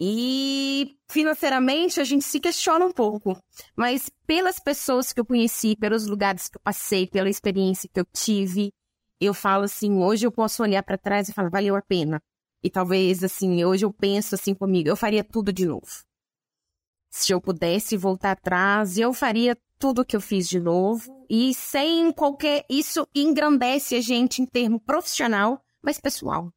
E 0.00 0.96
financeiramente 1.08 2.00
a 2.00 2.04
gente 2.04 2.24
se 2.24 2.40
questiona 2.40 2.84
um 2.84 2.92
pouco, 2.92 3.38
mas 3.76 4.10
pelas 4.26 4.58
pessoas 4.58 5.12
que 5.12 5.20
eu 5.20 5.24
conheci, 5.24 5.76
pelos 5.76 6.06
lugares 6.06 6.48
que 6.48 6.56
eu 6.56 6.60
passei, 6.62 7.06
pela 7.06 7.30
experiência 7.30 7.88
que 7.92 8.00
eu 8.00 8.06
tive, 8.12 8.72
eu 9.20 9.32
falo 9.32 9.64
assim, 9.64 10.02
hoje 10.02 10.26
eu 10.26 10.32
posso 10.32 10.62
olhar 10.62 10.82
para 10.82 10.98
trás 10.98 11.28
e 11.28 11.32
falar, 11.32 11.48
valeu 11.48 11.76
a 11.76 11.82
pena. 11.82 12.20
E 12.62 12.70
talvez 12.70 13.22
assim, 13.22 13.64
hoje 13.64 13.84
eu 13.84 13.92
penso 13.92 14.34
assim 14.34 14.54
comigo, 14.54 14.88
eu 14.88 14.96
faria 14.96 15.22
tudo 15.22 15.52
de 15.52 15.66
novo. 15.66 16.04
Se 17.10 17.32
eu 17.32 17.40
pudesse 17.40 17.96
voltar 17.96 18.32
atrás, 18.32 18.98
eu 18.98 19.12
faria 19.12 19.56
tudo 19.78 20.04
que 20.04 20.16
eu 20.16 20.20
fiz 20.20 20.48
de 20.48 20.60
novo 20.60 21.26
e 21.28 21.54
sem 21.54 22.12
qualquer 22.12 22.64
isso 22.68 23.06
engrandece 23.14 23.96
a 23.96 24.00
gente 24.00 24.40
em 24.40 24.46
termo 24.46 24.80
profissional, 24.80 25.60
mas 25.82 26.00
pessoal. 26.00 26.50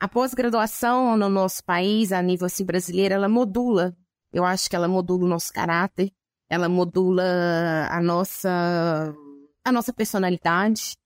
A 0.00 0.06
pós-graduação 0.06 1.16
no 1.16 1.28
nosso 1.28 1.64
país, 1.64 2.12
a 2.12 2.22
nível 2.22 2.46
assim, 2.46 2.64
brasileiro, 2.64 3.14
ela 3.14 3.28
modula. 3.28 3.96
Eu 4.32 4.44
acho 4.44 4.70
que 4.70 4.76
ela 4.76 4.86
modula 4.86 5.24
o 5.24 5.28
nosso 5.28 5.52
caráter, 5.52 6.12
ela 6.48 6.68
modula 6.68 7.88
a 7.90 8.00
nossa, 8.00 9.14
a 9.64 9.72
nossa 9.72 9.92
personalidade. 9.92 10.96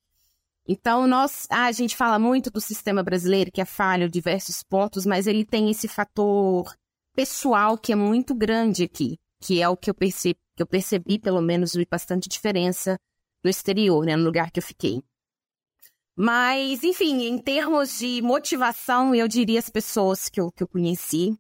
Então, 0.69 1.07
nós, 1.07 1.47
ah, 1.51 1.65
a 1.65 1.73
gente 1.73 1.97
fala 1.97 2.19
muito 2.19 2.51
do 2.51 2.61
sistema 2.61 3.03
brasileiro, 3.03 3.51
que 3.51 3.61
é 3.61 3.65
falho, 3.65 4.11
diversos 4.11 4.63
pontos, 4.63 5.07
mas 5.07 5.27
ele 5.27 5.45
tem 5.45 5.71
esse 5.71 5.89
fator 5.89 6.73
pessoal 7.15 7.77
que 7.77 7.93
é 7.93 7.97
muito 7.97 8.35
grande 8.35 8.85
aqui, 8.85 9.19
que 9.43 9.61
é 9.61 9.69
o 9.69 9.77
que 9.77 9.91
eu 9.91 9.95
percebi, 9.95 10.39
que 10.57 10.63
eu 10.63 10.67
percebi 10.67 11.19
pelo 11.19 11.43
menos, 11.43 11.73
bastante 11.91 12.29
diferença 12.29 12.97
no 13.43 13.51
exterior, 13.51 14.07
né, 14.07 14.17
no 14.17 14.25
lugar 14.25 14.51
que 14.51 14.61
eu 14.61 14.63
fiquei. 14.63 15.03
Mas, 16.15 16.85
enfim, 16.85 17.25
em 17.25 17.39
termos 17.39 17.99
de 17.99 18.23
motivação, 18.23 19.15
eu 19.15 19.27
diria 19.27 19.59
as 19.59 19.69
pessoas 19.69 20.29
que 20.29 20.41
eu, 20.41 20.53
que 20.53 20.63
eu 20.63 20.69
conheci. 20.69 21.37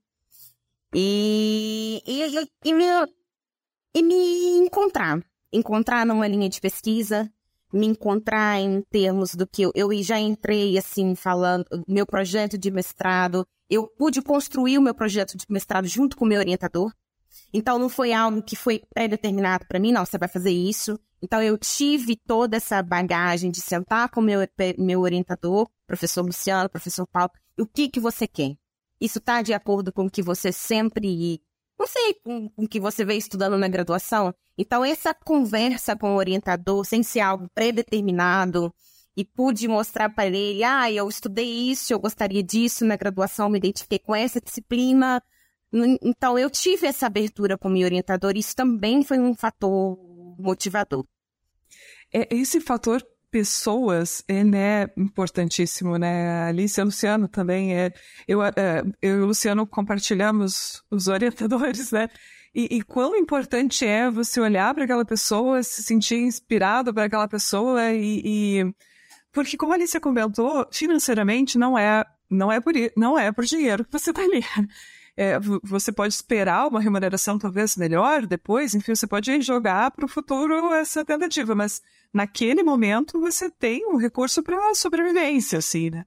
E, 0.94 2.02
e, 2.06 2.22
e, 2.22 2.48
e, 2.64 2.74
me, 2.74 2.84
e 3.94 4.02
me 4.02 4.64
encontrar. 4.64 5.22
Encontrar 5.52 6.06
numa 6.06 6.26
linha 6.26 6.48
de 6.48 6.60
pesquisa, 6.60 7.30
me 7.72 7.86
encontrar 7.86 8.58
em 8.58 8.82
termos 8.90 9.34
do 9.34 9.46
que 9.46 9.62
eu, 9.62 9.72
eu 9.74 9.90
já 10.02 10.18
entrei, 10.18 10.76
assim, 10.78 11.14
falando, 11.14 11.66
meu 11.86 12.06
projeto 12.06 12.56
de 12.56 12.70
mestrado. 12.70 13.46
Eu 13.68 13.86
pude 13.86 14.22
construir 14.22 14.78
o 14.78 14.82
meu 14.82 14.94
projeto 14.94 15.36
de 15.36 15.44
mestrado 15.48 15.86
junto 15.86 16.16
com 16.16 16.24
o 16.24 16.28
meu 16.28 16.38
orientador. 16.38 16.90
Então, 17.52 17.78
não 17.78 17.88
foi 17.88 18.12
algo 18.12 18.42
que 18.42 18.56
foi 18.56 18.82
pré-determinado 18.94 19.66
para 19.66 19.78
mim, 19.78 19.92
não, 19.92 20.04
você 20.04 20.16
vai 20.16 20.28
fazer 20.28 20.50
isso. 20.50 20.98
Então, 21.20 21.42
eu 21.42 21.56
tive 21.58 22.16
toda 22.16 22.56
essa 22.56 22.82
bagagem 22.82 23.50
de 23.50 23.60
sentar 23.60 24.08
com 24.08 24.20
meu, 24.20 24.40
meu 24.78 25.00
orientador, 25.00 25.68
professor 25.86 26.24
Luciano, 26.24 26.68
professor 26.68 27.06
Paulo, 27.06 27.30
o 27.58 27.66
que, 27.66 27.88
que 27.88 28.00
você 28.00 28.26
quer? 28.26 28.56
Isso 29.00 29.18
está 29.18 29.42
de 29.42 29.52
acordo 29.52 29.92
com 29.92 30.06
o 30.06 30.10
que 30.10 30.22
você 30.22 30.50
sempre, 30.50 31.42
não 31.78 31.86
sei, 31.86 32.14
com 32.24 32.50
o 32.56 32.66
que 32.66 32.80
você 32.80 33.04
veio 33.04 33.18
estudando 33.18 33.58
na 33.58 33.68
graduação? 33.68 34.34
Então, 34.56 34.84
essa 34.84 35.14
conversa 35.14 35.96
com 35.96 36.14
o 36.14 36.16
orientador, 36.16 36.84
sem 36.84 37.02
ser 37.02 37.20
algo 37.20 37.48
predeterminado, 37.54 38.72
e 39.16 39.24
pude 39.24 39.68
mostrar 39.68 40.08
para 40.08 40.26
ele, 40.26 40.64
ah, 40.64 40.90
eu 40.90 41.08
estudei 41.08 41.70
isso, 41.70 41.92
eu 41.92 41.98
gostaria 41.98 42.42
disso 42.42 42.84
na 42.84 42.96
graduação, 42.96 43.48
me 43.48 43.58
identifiquei 43.58 43.98
com 43.98 44.14
essa 44.14 44.40
disciplina. 44.40 45.22
Então, 46.02 46.38
eu 46.38 46.50
tive 46.50 46.86
essa 46.86 47.06
abertura 47.06 47.56
com 47.56 47.68
o 47.68 47.70
meu 47.70 47.84
orientador, 47.84 48.36
isso 48.36 48.54
também 48.54 49.02
foi 49.02 49.18
um 49.18 49.34
fator 49.34 49.98
motivador. 50.38 51.06
É, 52.12 52.28
esse 52.34 52.60
fator 52.60 53.02
pessoas, 53.30 54.22
ele 54.28 54.56
é 54.56 54.92
importantíssimo, 54.94 55.96
né? 55.96 56.44
Alice 56.44 56.78
e 56.78 56.84
Luciano 56.84 57.26
também 57.26 57.74
é. 57.74 57.90
Eu, 58.28 58.42
é, 58.42 58.52
eu 59.00 59.20
e 59.20 59.22
o 59.22 59.26
Luciano 59.26 59.66
compartilhamos 59.66 60.84
os 60.90 61.08
orientadores, 61.08 61.90
né? 61.90 62.10
E, 62.54 62.76
e 62.76 62.82
quão 62.82 63.16
importante 63.16 63.86
é 63.86 64.10
você 64.10 64.38
olhar 64.38 64.74
para 64.74 64.84
aquela 64.84 65.06
pessoa, 65.06 65.62
se 65.62 65.82
sentir 65.82 66.16
inspirado 66.16 66.92
para 66.92 67.04
aquela 67.04 67.26
pessoa 67.26 67.90
e, 67.92 68.20
e, 68.22 68.74
porque 69.32 69.56
como 69.56 69.72
a 69.72 69.76
Alice 69.76 69.98
comentou, 69.98 70.68
financeiramente 70.70 71.56
não 71.56 71.78
é 71.78 72.04
não 72.30 72.52
é 72.52 72.60
por 72.60 72.74
não 72.94 73.18
é 73.18 73.32
por 73.32 73.44
dinheiro 73.44 73.84
que 73.86 73.92
você 73.92 74.10
está 74.10 74.22
ali 74.22 74.44
é, 75.16 75.38
você 75.62 75.92
pode 75.92 76.14
esperar 76.14 76.66
uma 76.68 76.80
remuneração 76.80 77.38
talvez 77.38 77.76
melhor 77.76 78.26
depois, 78.26 78.74
enfim, 78.74 78.94
você 78.94 79.06
pode 79.06 79.40
jogar 79.42 79.90
para 79.90 80.04
o 80.04 80.08
futuro 80.08 80.72
essa 80.72 81.04
tentativa, 81.04 81.54
mas 81.54 81.82
naquele 82.12 82.62
momento 82.62 83.20
você 83.20 83.50
tem 83.50 83.86
um 83.86 83.96
recurso 83.96 84.42
para 84.42 84.74
sobrevivência, 84.74 85.58
assim, 85.58 85.90
né? 85.90 86.04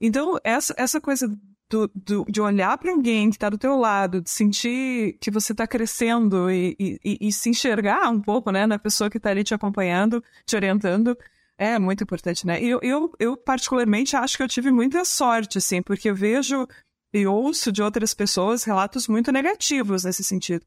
Então, 0.00 0.38
essa, 0.42 0.74
essa 0.76 1.00
coisa 1.00 1.28
do, 1.68 1.88
do, 1.94 2.24
de 2.28 2.40
olhar 2.40 2.76
para 2.76 2.90
alguém 2.90 3.30
que 3.30 3.36
está 3.36 3.48
do 3.48 3.58
teu 3.58 3.76
lado, 3.76 4.20
de 4.20 4.30
sentir 4.30 5.16
que 5.20 5.30
você 5.30 5.52
está 5.52 5.66
crescendo 5.66 6.50
e, 6.50 6.76
e, 6.80 7.28
e, 7.28 7.32
se 7.32 7.50
enxergar 7.50 8.10
um 8.10 8.20
pouco, 8.20 8.50
né, 8.50 8.66
na 8.66 8.78
pessoa 8.78 9.08
que 9.08 9.18
está 9.18 9.30
ali 9.30 9.44
te 9.44 9.54
acompanhando, 9.54 10.22
te 10.44 10.56
orientando, 10.56 11.16
é 11.56 11.78
muito 11.78 12.02
importante, 12.02 12.46
né? 12.46 12.60
Eu, 12.60 12.80
eu, 12.82 13.12
eu, 13.20 13.36
particularmente, 13.36 14.16
acho 14.16 14.36
que 14.36 14.42
eu 14.42 14.48
tive 14.48 14.72
muita 14.72 15.04
sorte, 15.04 15.58
assim, 15.58 15.82
porque 15.82 16.08
eu 16.08 16.14
vejo 16.14 16.66
e 17.12 17.26
ouço 17.26 17.72
de 17.72 17.82
outras 17.82 18.14
pessoas 18.14 18.64
relatos 18.64 19.08
muito 19.08 19.32
negativos 19.32 20.04
nesse 20.04 20.22
sentido. 20.22 20.64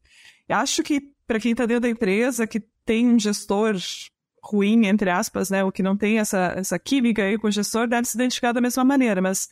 E 0.48 0.54
acho 0.54 0.84
que 0.84 1.02
para 1.26 1.40
quem 1.40 1.52
está 1.52 1.66
dentro 1.66 1.82
da 1.82 1.90
empresa, 1.90 2.46
que 2.46 2.60
tem 2.86 3.08
um 3.08 3.20
gestor 3.20 3.76
ruim, 4.44 4.88
entre 4.88 5.10
aspas, 5.10 5.50
né, 5.50 5.64
ou 5.64 5.72
que 5.72 5.82
não 5.82 5.96
tem 5.96 6.20
essa, 6.20 6.54
essa 6.58 6.78
química 6.78 7.24
aí 7.24 7.38
com 7.38 7.48
o 7.48 7.52
gestor, 7.52 7.88
deve 7.88 8.08
se 8.08 8.18
identificar 8.18 8.52
da 8.52 8.60
mesma 8.60 8.84
maneira, 8.84 9.22
mas 9.22 9.48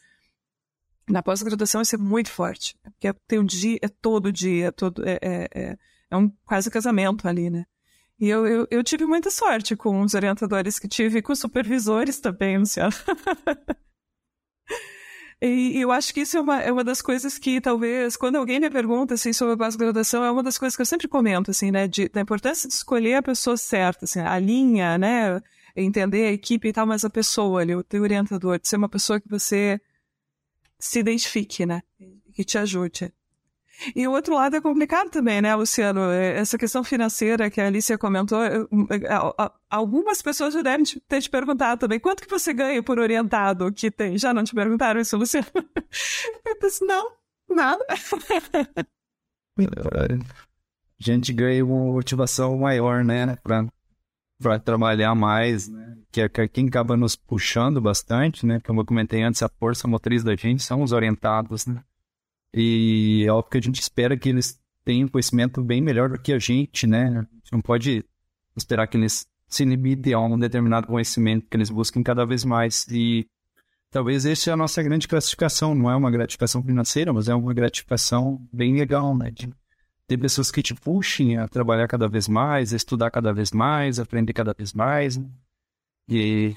na 1.09 1.23
pós-graduação 1.23 1.81
isso 1.81 1.95
é 1.95 1.97
muito 1.97 2.29
forte, 2.29 2.75
porque 2.83 3.13
tem 3.27 3.39
um 3.39 3.45
dia, 3.45 3.79
é 3.81 3.87
todo 3.87 4.31
dia, 4.31 4.67
é, 4.67 4.71
todo, 4.71 5.07
é, 5.07 5.17
é, 5.21 5.47
é, 5.53 5.77
é 6.09 6.17
um 6.17 6.29
quase 6.45 6.69
casamento 6.69 7.27
ali, 7.27 7.49
né. 7.49 7.65
E 8.19 8.29
eu, 8.29 8.45
eu, 8.45 8.67
eu, 8.69 8.83
tive 8.83 9.03
muita 9.03 9.31
sorte 9.31 9.75
com 9.75 10.01
os 10.01 10.13
orientadores 10.13 10.77
que 10.77 10.87
tive, 10.87 11.23
com 11.23 11.33
os 11.33 11.39
supervisores 11.39 12.19
também, 12.19 12.59
Luciano. 12.59 12.93
E, 15.41 15.79
eu 15.81 15.91
acho 15.91 16.13
que 16.13 16.21
isso 16.21 16.37
é 16.37 16.41
uma, 16.41 16.61
é 16.61 16.71
uma 16.71 16.83
das 16.83 17.01
coisas 17.01 17.39
que 17.39 17.59
talvez, 17.59 18.15
quando 18.15 18.35
alguém 18.35 18.59
me 18.59 18.69
pergunta 18.69 19.15
assim, 19.15 19.33
sobre 19.33 19.55
a 19.55 19.57
pós-graduação, 19.57 20.23
é 20.23 20.29
uma 20.29 20.43
das 20.43 20.57
coisas 20.57 20.75
que 20.75 20.81
eu 20.83 20.85
sempre 20.85 21.07
comento, 21.07 21.49
assim, 21.49 21.71
né? 21.71 21.87
De, 21.87 22.07
da 22.09 22.21
importância 22.21 22.67
de 22.69 22.75
escolher 22.75 23.15
a 23.15 23.23
pessoa 23.23 23.57
certa, 23.57 24.05
assim, 24.05 24.19
a 24.19 24.37
linha, 24.37 24.99
né? 24.99 25.41
Entender 25.75 26.27
a 26.27 26.31
equipe 26.31 26.67
e 26.67 26.73
tal, 26.73 26.85
mas 26.85 27.03
a 27.03 27.09
pessoa 27.09 27.61
ali, 27.61 27.75
o 27.75 27.83
teu 27.83 28.03
orientador, 28.03 28.59
de 28.59 28.67
ser 28.67 28.75
uma 28.75 28.89
pessoa 28.89 29.19
que 29.19 29.27
você 29.27 29.81
se 30.77 30.99
identifique, 30.99 31.65
né? 31.65 31.81
Que 32.33 32.43
te 32.43 32.59
ajude. 32.59 33.11
E 33.95 34.07
o 34.07 34.11
outro 34.11 34.35
lado 34.35 34.55
é 34.55 34.61
complicado 34.61 35.09
também, 35.09 35.41
né, 35.41 35.55
Luciano? 35.55 36.11
É, 36.11 36.37
essa 36.37 36.57
questão 36.57 36.83
financeira 36.83 37.49
que 37.49 37.59
a 37.59 37.67
Alicia 37.67 37.97
comentou, 37.97 38.39
algumas 39.69 40.21
pessoas 40.21 40.53
já 40.53 40.61
devem 40.61 40.85
ter 41.07 41.21
te 41.21 41.29
perguntado 41.29 41.81
também, 41.81 41.99
quanto 41.99 42.23
que 42.23 42.29
você 42.29 42.53
ganha 42.53 42.81
por 42.83 42.99
orientado 42.99 43.71
que 43.71 43.89
tem? 43.89 44.17
Já 44.17 44.33
não 44.33 44.43
te 44.43 44.53
perguntaram 44.53 45.01
isso, 45.01 45.17
Luciano? 45.17 45.47
Eu 46.45 46.59
disse, 46.59 46.85
não, 46.85 47.11
nada. 47.49 47.85
A 49.59 51.03
gente 51.03 51.33
ganha 51.33 51.65
uma 51.65 51.93
motivação 51.93 52.57
maior, 52.57 53.03
né, 53.03 53.35
pra, 53.43 53.65
pra 54.39 54.59
trabalhar 54.59 55.15
mais, 55.15 55.67
né, 55.67 55.97
que 56.11 56.21
é 56.21 56.29
quem 56.47 56.67
acaba 56.67 56.95
nos 56.95 57.15
puxando 57.15 57.81
bastante, 57.81 58.45
né, 58.45 58.59
como 58.59 58.81
eu 58.81 58.85
comentei 58.85 59.23
antes, 59.23 59.41
a 59.41 59.49
força 59.49 59.87
motriz 59.87 60.23
da 60.23 60.35
gente 60.35 60.61
são 60.61 60.83
os 60.83 60.91
orientados, 60.91 61.65
né. 61.65 61.83
E 62.53 63.23
é 63.25 63.31
óbvio 63.31 63.51
que 63.51 63.57
a 63.57 63.61
gente 63.61 63.81
espera 63.81 64.17
que 64.17 64.29
eles 64.29 64.59
tenham 64.83 65.07
conhecimento 65.07 65.63
bem 65.63 65.81
melhor 65.81 66.09
do 66.09 66.19
que 66.19 66.33
a 66.33 66.39
gente, 66.39 66.85
né? 66.85 67.07
A 67.07 67.21
gente 67.21 67.51
não 67.51 67.61
pode 67.61 68.03
esperar 68.55 68.87
que 68.87 68.97
eles 68.97 69.25
se 69.47 69.65
limitem 69.65 70.13
a 70.13 70.19
um 70.19 70.37
determinado 70.37 70.87
conhecimento, 70.87 71.47
que 71.49 71.57
eles 71.57 71.69
busquem 71.69 72.03
cada 72.03 72.25
vez 72.25 72.43
mais. 72.43 72.87
E 72.89 73.27
talvez 73.89 74.25
essa 74.25 74.49
é 74.49 74.53
a 74.53 74.57
nossa 74.57 74.81
grande 74.81 75.07
classificação. 75.07 75.75
Não 75.75 75.89
é 75.89 75.95
uma 75.95 76.11
gratificação 76.11 76.63
financeira, 76.63 77.13
mas 77.13 77.27
é 77.27 77.35
uma 77.35 77.53
gratificação 77.53 78.45
bem 78.51 78.75
legal, 78.75 79.15
né? 79.15 79.31
De 79.31 79.49
ter 80.07 80.17
pessoas 80.17 80.51
que 80.51 80.61
te 80.61 80.73
puxem 80.73 81.37
a 81.37 81.47
trabalhar 81.47 81.87
cada 81.87 82.07
vez 82.07 82.27
mais, 82.27 82.73
a 82.73 82.75
estudar 82.75 83.11
cada 83.11 83.33
vez 83.33 83.51
mais, 83.51 83.99
a 83.99 84.03
aprender 84.03 84.33
cada 84.33 84.53
vez 84.53 84.73
mais. 84.73 85.15
Né? 85.17 85.29
E 86.09 86.55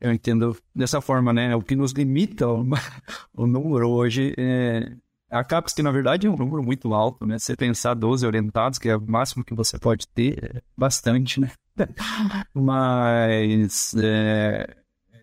eu 0.00 0.12
entendo 0.12 0.56
dessa 0.74 1.00
forma, 1.00 1.32
né? 1.32 1.54
O 1.54 1.62
que 1.62 1.76
nos 1.76 1.92
limita 1.92 2.46
o 2.48 2.64
número 3.46 3.90
hoje 3.90 4.34
é 4.38 4.96
a 5.30 5.44
CAPES, 5.44 5.74
que 5.74 5.82
na 5.82 5.90
verdade 5.90 6.26
é 6.26 6.30
um 6.30 6.36
número 6.36 6.62
muito 6.62 6.94
alto, 6.94 7.26
né? 7.26 7.38
Você 7.38 7.54
pensar 7.54 7.94
12 7.94 8.26
orientados, 8.26 8.78
que 8.78 8.88
é 8.88 8.96
o 8.96 9.00
máximo 9.00 9.44
que 9.44 9.54
você 9.54 9.78
pode 9.78 10.06
ter, 10.08 10.56
é 10.56 10.62
bastante, 10.76 11.40
né? 11.40 11.50
Mas 12.54 13.94
é, 13.94 14.74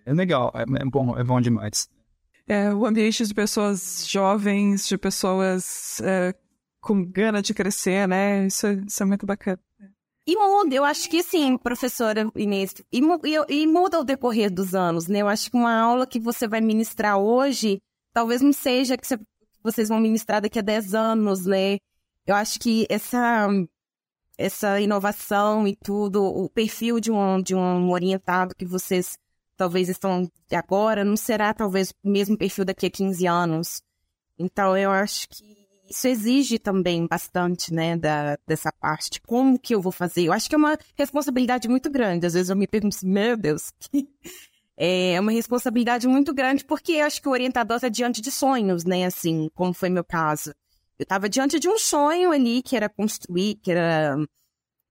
é 0.06 0.14
legal, 0.14 0.52
é, 0.54 0.62
é, 0.62 0.86
bom, 0.86 1.18
é 1.18 1.24
bom 1.24 1.42
demais. 1.42 1.90
É, 2.48 2.72
o 2.74 2.86
ambiente 2.86 3.26
de 3.26 3.34
pessoas 3.34 4.06
jovens, 4.08 4.88
de 4.88 4.98
pessoas 4.98 6.00
é, 6.02 6.34
com 6.80 7.04
gana 7.04 7.42
de 7.42 7.54
crescer, 7.54 8.08
né? 8.08 8.46
Isso, 8.46 8.68
isso 8.68 9.02
é 9.02 9.06
muito 9.06 9.26
bacana. 9.26 9.60
E 10.28 10.36
muda, 10.36 10.74
eu 10.74 10.84
acho 10.84 11.08
que 11.10 11.22
sim, 11.22 11.56
professora 11.58 12.32
Inês, 12.36 12.74
e, 12.92 13.00
e, 13.00 13.62
e 13.62 13.68
muda 13.68 14.00
o 14.00 14.04
decorrer 14.04 14.52
dos 14.52 14.74
anos, 14.74 15.08
né? 15.08 15.20
Eu 15.20 15.28
acho 15.28 15.52
que 15.52 15.58
uma 15.58 15.76
aula 15.80 16.08
que 16.08 16.20
você 16.20 16.48
vai 16.48 16.62
ministrar 16.62 17.18
hoje, 17.18 17.80
talvez 18.12 18.42
não 18.42 18.54
seja 18.54 18.98
que 18.98 19.06
você 19.06 19.20
vocês 19.66 19.90
vão 19.90 20.00
ministrar 20.00 20.42
daqui 20.42 20.60
a 20.60 20.62
10 20.62 20.94
anos, 20.94 21.46
né? 21.46 21.78
Eu 22.26 22.36
acho 22.36 22.60
que 22.60 22.86
essa 22.90 23.48
essa 24.38 24.80
inovação 24.82 25.68
e 25.68 25.76
tudo, 25.76 26.24
o 26.24 26.50
perfil 26.50 27.00
de 27.00 27.12
um, 27.12 27.42
de 27.42 27.56
um 27.56 27.90
orientado 27.92 28.54
que 28.54 28.66
vocês 28.66 29.18
talvez 29.56 29.88
estão 29.88 30.30
agora, 30.52 31.06
não 31.06 31.16
será 31.16 31.54
talvez 31.54 31.92
o 32.04 32.10
mesmo 32.10 32.38
perfil 32.38 32.66
daqui 32.66 32.86
a 32.86 32.90
15 32.90 33.26
anos. 33.26 33.82
Então, 34.38 34.78
eu 34.78 34.92
acho 34.92 35.30
que 35.30 35.66
isso 35.90 36.08
exige 36.08 36.60
também 36.60 37.08
bastante, 37.08 37.74
né, 37.74 37.96
da, 37.96 38.38
dessa 38.46 38.72
parte. 38.72 39.22
Como 39.22 39.58
que 39.58 39.74
eu 39.74 39.82
vou 39.82 39.92
fazer? 39.92 40.26
Eu 40.26 40.34
acho 40.34 40.50
que 40.50 40.56
é 40.56 40.58
uma 40.58 40.78
responsabilidade 40.96 41.70
muito 41.70 41.90
grande. 41.90 42.26
Às 42.26 42.34
vezes 42.34 42.50
eu 42.50 42.56
me 42.56 42.68
pergunto 42.68 42.98
assim, 42.98 43.08
meu 43.08 43.38
Deus, 43.38 43.72
que, 43.80 44.10
é 44.78 45.20
uma 45.20 45.32
responsabilidade 45.32 46.08
muito 46.08 46.34
grande, 46.34 46.66
porque 46.66 46.94
eu 46.94 47.06
acho 47.06 47.22
que 47.22 47.30
o 47.30 47.32
orientador 47.32 47.78
está 47.78 47.90
diante 47.90 48.22
de 48.22 48.32
sonhos, 48.32 48.84
né? 48.86 49.06
Assim, 49.06 49.50
como 49.54 49.74
foi 49.74 49.90
meu 49.90 50.04
caso. 50.04 50.52
Eu 51.00 51.04
estava 51.04 51.30
diante 51.30 51.60
de 51.60 51.70
um 51.70 51.78
sonho 51.78 52.32
ali 52.32 52.62
que 52.62 52.76
era 52.76 52.90
construir, 52.90 53.56
que 53.56 53.72
era. 53.72 54.18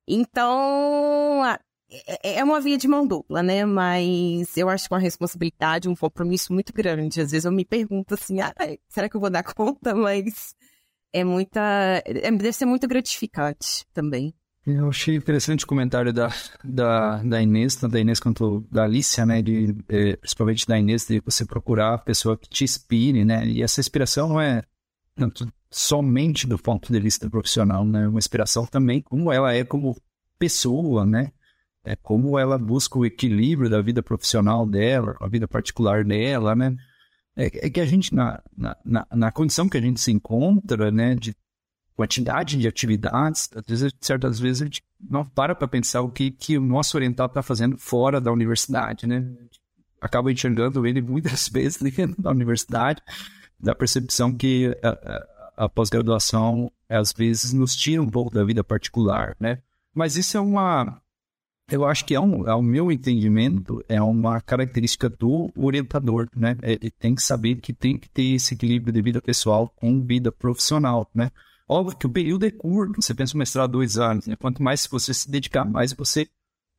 Então, 0.09 1.45
é, 1.91 2.39
é 2.39 2.45
uma 2.45 2.61
via 2.61 2.77
de 2.79 2.89
mão 2.89 3.07
dupla, 3.07 3.43
né? 3.43 3.65
Mas 3.65 4.57
eu 4.57 4.69
acho 4.69 4.89
que 4.89 4.95
uma 4.95 5.01
responsabilidade, 5.01 5.89
um 5.89 5.97
compromisso 5.97 6.53
muito 6.53 6.73
grande. 6.73 7.21
Às 7.21 7.31
vezes 7.31 7.45
eu 7.45 7.53
me 7.53 7.65
pergunto 7.65 8.15
assim, 8.15 8.41
ah, 8.41 8.55
será 8.89 9.09
que 9.09 9.17
eu 9.17 9.21
vou 9.21 9.31
dar 9.31 9.43
conta? 9.55 9.95
Mas 9.95 10.55
é 11.13 11.25
muita. 11.25 11.61
É, 12.05 12.31
deve 12.31 12.53
ser 12.53 12.67
muito 12.67 12.89
gratificante 12.89 13.87
também. 13.93 14.35
Eu 14.67 14.89
achei 14.89 15.15
interessante 15.15 15.65
o 15.65 15.69
comentário 15.69 16.11
da, 16.11 16.33
da, 16.63 17.23
da 17.23 17.43
Inês, 17.43 17.77
tanto 17.77 17.93
da 17.93 18.01
Inês 18.01 18.19
quanto 18.19 18.67
da 18.73 18.85
Alicia, 18.85 19.27
né? 19.27 19.43
De, 19.43 19.77
eh, 19.89 20.17
principalmente 20.17 20.67
da 20.67 20.79
Inês, 20.79 21.07
de 21.07 21.21
você 21.21 21.45
procurar 21.45 21.95
a 21.95 21.99
pessoa 21.99 22.39
que 22.39 22.49
te 22.49 22.65
inspire, 22.65 23.27
né? 23.27 23.47
E 23.47 23.63
essa 23.63 23.81
inspiração 23.81 24.29
não 24.29 24.41
é 24.41 24.63
somente 25.71 26.47
do 26.47 26.59
ponto 26.59 26.91
de 26.91 26.99
vista 26.99 27.29
profissional, 27.29 27.85
né? 27.85 28.09
Uma 28.09 28.19
inspiração 28.19 28.65
também 28.65 29.03
como 29.03 29.31
ela 29.31 29.53
é 29.53 29.65
como 29.65 30.01
pessoa, 30.39 31.05
né? 31.05 31.31
É 31.85 31.95
como 31.95 32.39
ela 32.39 32.57
busca 32.57 32.99
o 32.99 33.05
equilíbrio 33.05 33.69
da 33.69 33.83
vida 33.83 34.03
profissional 34.03 34.67
dela, 34.67 35.15
a 35.21 35.29
vida 35.29 35.47
particular 35.47 36.05
dela, 36.05 36.55
né? 36.57 36.75
É, 37.37 37.67
é 37.67 37.71
que 37.71 37.81
a 37.81 37.85
gente, 37.87 38.15
na, 38.15 38.43
na, 38.57 39.07
na 39.13 39.31
condição 39.31 39.69
que 39.69 39.77
a 39.77 39.81
gente 39.81 40.01
se 40.01 40.11
encontra, 40.11 40.91
né? 40.91 41.15
De 41.15 41.37
quantidade 41.97 42.57
de 42.57 42.67
atividades, 42.67 43.49
às 43.55 43.65
vezes, 43.67 43.93
certas 44.01 44.41
vezes 44.41 44.63
a 44.63 44.65
gente 44.65 44.83
não 45.01 45.25
para 45.25 45.55
para 45.55 45.69
pensar 45.69 46.03
o 46.03 46.11
que, 46.11 46.31
que 46.31 46.59
o 46.59 46.61
nosso 46.61 46.97
orientado 46.97 47.31
está 47.31 47.43
fazendo 47.43 47.79
fora 47.79 48.21
da 48.21 48.33
universidade, 48.33 49.07
né? 49.07 49.25
Acaba 50.01 50.31
enxergando 50.31 50.87
ele 50.87 51.01
muitas 51.01 51.49
vezes 51.51 51.81
dentro 51.81 52.21
da 52.21 52.31
universidade, 52.31 53.01
da 53.59 53.75
percepção 53.75 54.35
que 54.35 54.77
a, 54.83 54.89
a, 54.89 55.65
a 55.65 55.69
pós-graduação 55.69 56.71
às 56.89 57.13
vezes 57.13 57.53
nos 57.53 57.75
tira 57.75 58.03
um 58.03 58.11
pouco 58.11 58.35
da 58.35 58.45
vida 58.45 58.63
particular, 58.65 59.37
né? 59.39 59.59
Mas 59.95 60.17
isso 60.17 60.37
é 60.37 60.41
uma, 60.41 61.01
eu 61.71 61.85
acho 61.85 62.05
que 62.05 62.15
é 62.15 62.21
um, 62.21 62.49
ao 62.49 62.61
meu 62.61 62.93
entendimento, 62.93 63.83
é 63.89 64.01
uma 64.03 64.41
característica 64.41 65.09
do 65.09 65.51
orientador, 65.57 66.29
né? 66.37 66.57
Ele 66.63 66.91
tem 66.91 67.15
que 67.15 67.23
saber 67.23 67.57
que 67.57 67.73
tem 67.73 67.97
que 67.97 68.09
ter 68.09 68.35
esse 68.35 68.55
equilíbrio 68.55 68.93
de 68.93 69.01
vida 69.01 69.23
pessoal 69.23 69.73
com 69.77 70.05
vida 70.05 70.31
profissional, 70.31 71.09
né? 71.15 71.31
Óbvio 71.69 71.97
que 71.97 72.07
o 72.07 72.11
período 72.11 72.45
é 72.45 72.51
curto, 72.51 73.01
você 73.01 73.15
pensa 73.15 73.37
um 73.37 73.39
mestrado 73.39 73.73
dois 73.73 73.97
anos, 73.97 74.27
né? 74.27 74.37
quanto 74.37 74.63
mais 74.63 74.87
você 74.87 75.15
se 75.15 75.31
dedicar, 75.31 75.65
mais 75.65 75.93
você 75.93 76.29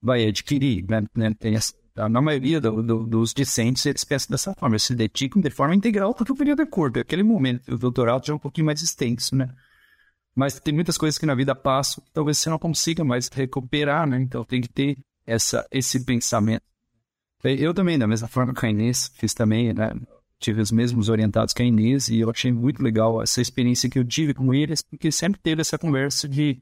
vai 0.02 0.26
adquirir, 0.28 0.86
né? 0.88 1.04
né 1.15 1.34
tem 1.39 1.56
essa, 1.56 1.74
na 1.95 2.21
maioria 2.21 2.62
do, 2.62 2.84
do, 2.84 3.04
dos 3.06 3.34
discentes, 3.34 3.86
eles 3.86 4.04
pensam 4.04 4.28
dessa 4.30 4.54
forma, 4.54 4.76
eles 4.76 4.84
se 4.84 4.93
dedicam 4.93 5.41
de 5.41 5.50
forma 5.50 5.74
integral 5.74 6.13
porque 6.13 6.32
o 6.32 6.36
período 6.36 6.62
é 6.62 6.65
curto, 6.65 7.00
aquele 7.00 7.24
momento, 7.24 7.74
o 7.74 7.78
doutorado 7.78 8.28
já 8.28 8.34
é 8.34 8.36
um 8.36 8.39
pouquinho 8.39 8.67
mais 8.67 8.82
extenso, 8.82 9.36
né? 9.36 9.50
Mas 10.36 10.60
tem 10.60 10.74
muitas 10.74 10.98
coisas 10.98 11.17
que 11.17 11.26
na 11.26 11.34
vida 11.34 11.56
passam 11.56 12.04
talvez 12.13 12.38
você 12.38 12.50
não 12.50 12.60
consiga 12.60 13.04
mais 13.04 13.30
recuperar, 13.30 14.06
né? 14.06 14.19
Então 14.19 14.43
tem 14.43 14.62
que 14.62 14.67
ter 14.67 14.98
essa, 15.26 15.65
esse 15.71 16.04
pensamento. 16.04 16.63
Eu 17.43 17.74
também, 17.74 17.98
da 17.98 18.08
mesma 18.08 18.28
forma 18.28 18.54
que 18.54 18.65
a 18.65 18.69
Inês, 18.69 19.12
fiz 19.15 19.34
também, 19.34 19.74
né? 19.74 19.91
Tive 20.39 20.62
os 20.62 20.71
mesmos 20.71 21.10
orientados 21.10 21.54
que 21.54 21.62
a 21.62 21.65
Inês 21.65 22.10
e 22.10 22.19
eu 22.19 22.30
achei 22.30 22.52
muito 22.52 22.82
legal 22.84 23.21
essa 23.21 23.41
experiência 23.41 23.89
que 23.89 23.98
eu 23.98 24.04
tive 24.04 24.34
com 24.34 24.54
eles, 24.54 24.82
porque 24.82 25.12
sempre 25.12 25.39
teve 25.41 25.62
essa 25.62 25.78
conversa 25.78 26.28
de, 26.28 26.62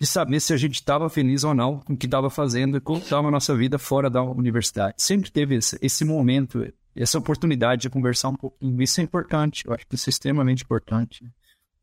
de 0.00 0.06
saber 0.06 0.40
se 0.40 0.52
a 0.52 0.56
gente 0.56 0.74
estava 0.74 1.08
feliz 1.08 1.44
ou 1.44 1.54
não 1.54 1.80
com 1.80 1.94
o 1.94 1.96
que 1.96 2.06
estava 2.06 2.30
fazendo 2.30 2.76
e 2.76 2.80
como 2.80 2.98
estava 2.98 3.28
a 3.28 3.30
nossa 3.30 3.54
vida 3.56 3.78
fora 3.78 4.08
da 4.08 4.22
universidade. 4.22 4.94
Sempre 4.98 5.30
teve 5.30 5.56
esse, 5.56 5.78
esse 5.82 6.04
momento, 6.04 6.66
essa 6.94 7.18
oportunidade 7.18 7.82
de 7.82 7.90
conversar 7.90 8.28
um 8.28 8.36
pouquinho. 8.36 8.80
Isso 8.80 9.00
é 9.00 9.04
importante, 9.04 9.66
eu 9.66 9.74
acho 9.74 9.86
que 9.86 9.94
isso 9.94 10.08
é 10.08 10.12
extremamente 10.12 10.62
importante. 10.62 11.24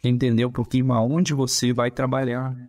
Entender 0.04 0.45
um 0.45 0.52
pouquinho 0.52 0.91
aonde 0.93 1.32
você 1.32 1.71
vai 1.71 1.91
trabalhar. 1.91 2.56
Né? 2.56 2.67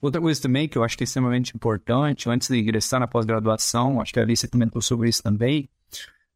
Outra 0.00 0.18
coisa 0.18 0.40
também 0.40 0.66
que 0.66 0.78
eu 0.78 0.82
acho 0.82 0.96
que 0.96 1.02
é 1.02 1.06
extremamente 1.06 1.54
importante, 1.54 2.30
antes 2.30 2.48
de 2.48 2.58
ingressar 2.58 2.98
na 2.98 3.06
pós-graduação, 3.06 4.00
acho 4.00 4.14
que 4.14 4.18
a 4.18 4.22
Alice 4.22 4.48
comentou 4.48 4.80
sobre 4.80 5.10
isso 5.10 5.22
também, 5.22 5.68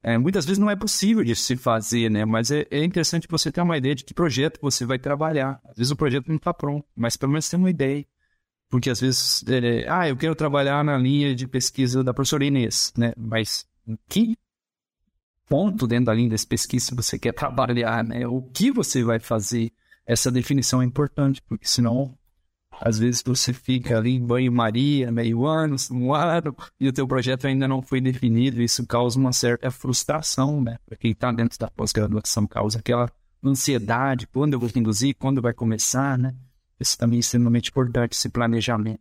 é, 0.04 0.18
muitas 0.18 0.44
vezes 0.44 0.58
não 0.58 0.68
é 0.68 0.76
possível 0.76 1.24
de 1.24 1.34
se 1.34 1.56
fazer, 1.56 2.10
né? 2.10 2.26
Mas 2.26 2.50
é, 2.50 2.66
é, 2.70 2.84
interessante 2.84 3.26
você 3.26 3.50
ter 3.50 3.62
uma 3.62 3.78
ideia 3.78 3.94
de 3.94 4.04
que 4.04 4.12
projeto 4.12 4.58
você 4.60 4.84
vai 4.84 4.98
trabalhar. 4.98 5.58
Às 5.64 5.78
vezes 5.78 5.90
o 5.90 5.96
projeto 5.96 6.28
não 6.28 6.36
está 6.36 6.52
pronto, 6.52 6.86
mas 6.94 7.16
pelo 7.16 7.32
menos 7.32 7.48
tem 7.48 7.58
uma 7.58 7.70
ideia. 7.70 8.04
Porque 8.68 8.90
às 8.90 9.00
vezes, 9.00 9.42
ah, 9.88 10.06
eu 10.06 10.16
quero 10.16 10.34
trabalhar 10.34 10.84
na 10.84 10.98
linha 10.98 11.34
de 11.34 11.46
pesquisa 11.48 12.04
da 12.04 12.12
professora 12.12 12.44
Inês, 12.44 12.92
né? 12.98 13.14
Mas 13.16 13.66
que 14.06 14.36
ponto 15.48 15.86
dentro 15.86 16.06
da 16.06 16.14
linha 16.14 16.28
dessa 16.28 16.46
pesquisa 16.46 16.94
você 16.94 17.18
quer 17.18 17.32
trabalhar, 17.32 18.04
né? 18.04 18.26
O 18.26 18.42
que 18.42 18.70
você 18.70 19.02
vai 19.02 19.18
fazer? 19.18 19.72
Essa 20.06 20.30
definição 20.30 20.82
é 20.82 20.84
importante, 20.84 21.40
porque 21.48 21.66
senão 21.66 22.14
Às 22.80 22.98
vezes 22.98 23.22
você 23.24 23.52
fica 23.52 23.96
ali 23.96 24.14
em 24.14 24.24
banho-maria, 24.24 25.10
meio 25.10 25.46
ano, 25.46 25.76
um 25.90 26.12
ano, 26.12 26.54
e 26.78 26.88
o 26.88 26.92
teu 26.92 27.06
projeto 27.06 27.46
ainda 27.46 27.66
não 27.66 27.80
foi 27.80 28.00
definido. 28.00 28.60
Isso 28.60 28.86
causa 28.86 29.18
uma 29.18 29.32
certa 29.32 29.70
frustração, 29.70 30.60
né? 30.62 30.78
Para 30.86 30.96
quem 30.96 31.12
está 31.12 31.32
dentro 31.32 31.58
da 31.58 31.70
pós-graduação, 31.70 32.46
causa 32.46 32.78
aquela 32.78 33.10
ansiedade, 33.44 34.26
quando 34.26 34.54
eu 34.54 34.60
vou 34.60 34.70
conduzir, 34.70 35.14
quando 35.18 35.42
vai 35.42 35.52
começar, 35.52 36.18
né? 36.18 36.34
Isso 36.80 36.98
também 36.98 37.18
é 37.18 37.20
extremamente 37.20 37.70
importante, 37.70 38.12
esse 38.12 38.28
planejamento. 38.28 39.00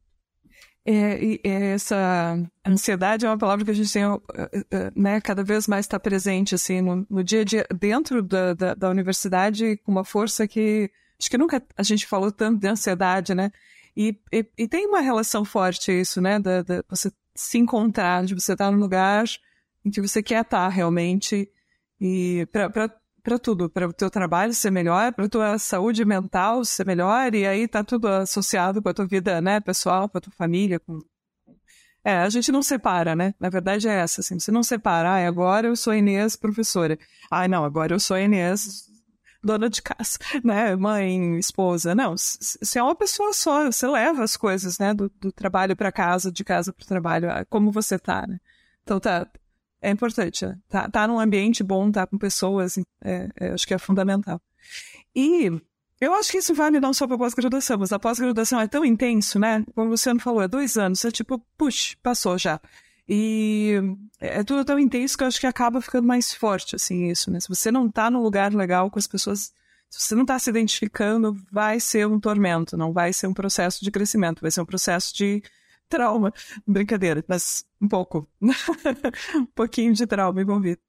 É, 0.85 1.39
essa 1.73 2.37
ansiedade 2.67 3.25
é 3.25 3.29
uma 3.29 3.37
palavra 3.37 3.63
que 3.63 3.71
a 3.71 3.73
gente 3.73 3.91
tem, 3.91 4.03
eh, 4.03 4.65
eh, 4.69 4.91
né, 4.93 5.21
cada 5.21 5.41
vez 5.41 5.65
mais 5.65 5.85
está 5.85 5.97
presente, 5.97 6.55
assim, 6.55 6.81
no, 6.81 7.07
no, 7.09 7.23
dia 7.23 7.39
a 7.39 7.43
dia, 7.45 7.65
dentro 7.79 8.21
da, 8.21 8.53
da, 8.53 8.73
da, 8.75 8.89
universidade, 8.89 9.77
com 9.77 9.93
uma 9.93 10.03
força 10.03 10.45
que, 10.45 10.91
acho 11.23 11.29
que 11.29 11.37
nunca 11.37 11.63
a 11.77 11.83
gente 11.83 12.05
falou 12.05 12.31
tanto 12.31 12.59
de 12.59 12.67
ansiedade, 12.67 13.33
né, 13.33 13.51
e, 13.95 14.17
e, 14.31 14.45
e 14.57 14.67
tem 14.67 14.85
uma 14.85 14.99
relação 14.99 15.45
forte 15.45 15.91
isso, 15.91 16.19
né, 16.19 16.37
da 16.37 16.63
você 16.89 17.11
se 17.33 17.57
encontrar, 17.57 18.25
de 18.25 18.35
você 18.35 18.53
estar 18.53 18.69
no 18.69 18.77
lugar 18.77 19.25
em 19.85 19.89
que 19.89 20.01
você 20.01 20.21
quer 20.21 20.41
estar 20.41 20.67
realmente, 20.67 21.49
e 21.99 22.45
para 22.51 23.39
tudo, 23.39 23.69
para 23.69 23.87
o 23.87 23.93
teu 23.93 24.09
trabalho 24.09 24.53
ser 24.53 24.71
melhor, 24.71 25.13
para 25.13 25.29
tua 25.29 25.57
saúde 25.57 26.03
mental 26.03 26.65
ser 26.65 26.85
melhor, 26.85 27.33
e 27.33 27.47
aí 27.47 27.67
tá 27.67 27.83
tudo 27.83 28.07
associado 28.07 28.81
com 28.81 28.89
a 28.89 28.93
tua 28.93 29.05
vida, 29.05 29.39
né, 29.39 29.61
pessoal, 29.61 30.09
com 30.09 30.17
a 30.17 30.21
tua 30.21 30.33
família, 30.33 30.79
com... 30.79 30.99
É, 32.05 32.17
a 32.17 32.29
gente 32.29 32.51
não 32.51 32.61
separa, 32.61 33.15
né? 33.15 33.33
Na 33.39 33.49
verdade 33.49 33.87
é 33.87 33.93
essa, 33.93 34.19
assim, 34.19 34.37
você 34.37 34.51
não 34.51 34.61
separa, 34.61 35.09
ah, 35.09 35.25
agora 35.25 35.67
eu 35.67 35.75
sou 35.75 35.93
Inês 35.93 36.35
professora. 36.35 36.99
Ah, 37.31 37.47
não, 37.47 37.63
agora 37.63 37.95
eu 37.95 37.99
sou 37.99 38.17
Inês 38.17 38.91
dona 39.43 39.69
de 39.69 39.81
casa, 39.81 40.17
né, 40.43 40.75
mãe, 40.75 41.37
esposa. 41.37 41.93
Não, 41.93 42.15
você 42.15 42.79
é 42.79 42.83
uma 42.83 42.95
pessoa 42.95 43.33
só, 43.33 43.65
você 43.65 43.87
leva 43.87 44.23
as 44.23 44.37
coisas, 44.37 44.79
né, 44.79 44.93
do, 44.93 45.11
do 45.19 45.31
trabalho 45.31 45.75
para 45.75 45.91
casa, 45.91 46.31
de 46.31 46.43
casa 46.43 46.71
para 46.71 46.83
o 46.83 46.87
trabalho, 46.87 47.29
ah, 47.29 47.45
como 47.49 47.71
você 47.71 47.99
tá, 47.99 48.25
né? 48.27 48.39
Então 48.83 48.99
tá, 48.99 49.27
é 49.81 49.91
importante. 49.91 50.45
Né? 50.45 50.57
Tá, 50.69 50.89
tá 50.89 51.07
num 51.07 51.19
ambiente 51.19 51.63
bom, 51.63 51.91
tá 51.91 52.07
com 52.07 52.17
pessoas, 52.17 52.77
é, 53.03 53.29
é, 53.39 53.49
acho 53.49 53.67
que 53.67 53.73
é 53.73 53.77
fundamental. 53.77 54.41
E 55.15 55.51
eu 55.99 56.13
acho 56.13 56.31
que 56.31 56.37
isso 56.37 56.53
vale 56.53 56.79
não 56.79 56.93
só 56.93 57.05
para 57.07 57.17
pós-graduação, 57.17 57.77
mas 57.77 57.91
a 57.91 57.99
pós-graduação 57.99 58.59
é 58.59 58.67
tão 58.67 58.83
intenso, 58.83 59.39
né? 59.39 59.63
Como 59.75 59.87
o 59.87 59.91
Luciano 59.91 60.19
falou, 60.19 60.41
é 60.41 60.47
dois 60.47 60.77
anos, 60.77 61.03
é 61.05 61.11
tipo, 61.11 61.39
puxa, 61.57 61.95
passou 62.01 62.37
já. 62.37 62.59
E 63.07 63.73
é 64.19 64.43
tudo 64.43 64.63
tão 64.63 64.79
intenso 64.79 65.17
que 65.17 65.23
eu 65.23 65.27
acho 65.27 65.39
que 65.39 65.47
acaba 65.47 65.81
ficando 65.81 66.07
mais 66.07 66.33
forte, 66.33 66.75
assim, 66.75 67.09
isso, 67.09 67.29
né? 67.29 67.39
Se 67.39 67.49
você 67.49 67.71
não 67.71 67.89
tá 67.89 68.09
num 68.09 68.21
lugar 68.21 68.53
legal 68.53 68.89
com 68.89 68.97
as 68.97 69.07
pessoas, 69.07 69.51
se 69.89 70.01
você 70.01 70.15
não 70.15 70.25
tá 70.25 70.39
se 70.39 70.49
identificando, 70.49 71.35
vai 71.51 71.79
ser 71.79 72.07
um 72.07 72.19
tormento, 72.19 72.77
não 72.77 72.93
vai 72.93 73.11
ser 73.11 73.27
um 73.27 73.33
processo 73.33 73.83
de 73.83 73.91
crescimento, 73.91 74.41
vai 74.41 74.51
ser 74.51 74.61
um 74.61 74.65
processo 74.65 75.13
de 75.15 75.43
trauma. 75.89 76.33
Brincadeira, 76.65 77.23
mas 77.27 77.65
um 77.81 77.87
pouco. 77.87 78.27
um 79.35 79.45
pouquinho 79.47 79.93
de 79.93 80.07
trauma 80.07 80.41
envolvido. 80.41 80.81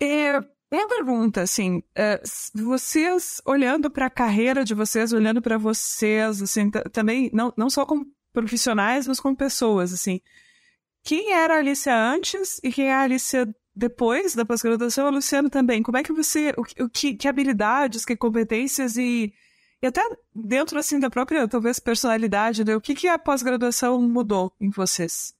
É, 0.00 0.38
minha 0.70 0.88
pergunta, 0.88 1.42
assim, 1.42 1.82
é, 1.94 2.22
vocês 2.54 3.40
olhando 3.44 3.90
para 3.90 4.06
a 4.06 4.10
carreira 4.10 4.64
de 4.64 4.74
vocês, 4.74 5.12
olhando 5.12 5.40
para 5.40 5.58
vocês, 5.58 6.42
assim, 6.42 6.70
também, 6.70 7.30
não, 7.32 7.52
não 7.56 7.70
só 7.70 7.84
como 7.84 8.06
profissionais, 8.32 9.06
mas 9.06 9.20
como 9.20 9.36
pessoas, 9.36 9.92
assim, 9.92 10.20
quem 11.02 11.32
era 11.32 11.54
a 11.54 11.58
Alicia 11.58 11.94
antes 11.94 12.60
e 12.62 12.72
quem 12.72 12.86
é 12.86 12.94
a 12.94 13.02
Alicia 13.02 13.48
depois 13.74 14.34
da 14.34 14.44
pós-graduação, 14.44 15.06
a 15.06 15.10
Luciano 15.10 15.48
também. 15.48 15.82
Como 15.82 15.96
é 15.96 16.02
que 16.02 16.12
você, 16.12 16.52
o, 16.56 16.84
o 16.84 16.88
que, 16.88 17.14
que 17.14 17.28
habilidades, 17.28 18.04
que 18.04 18.16
competências 18.16 18.96
e 18.96 19.32
e 19.82 19.86
até 19.86 20.00
dentro, 20.32 20.78
assim, 20.78 21.00
da 21.00 21.10
própria, 21.10 21.48
talvez, 21.48 21.80
personalidade, 21.80 22.64
né? 22.64 22.76
O 22.76 22.80
que, 22.80 22.94
que 22.94 23.08
a 23.08 23.18
pós-graduação 23.18 24.00
mudou 24.00 24.54
em 24.60 24.70
vocês? 24.70 25.34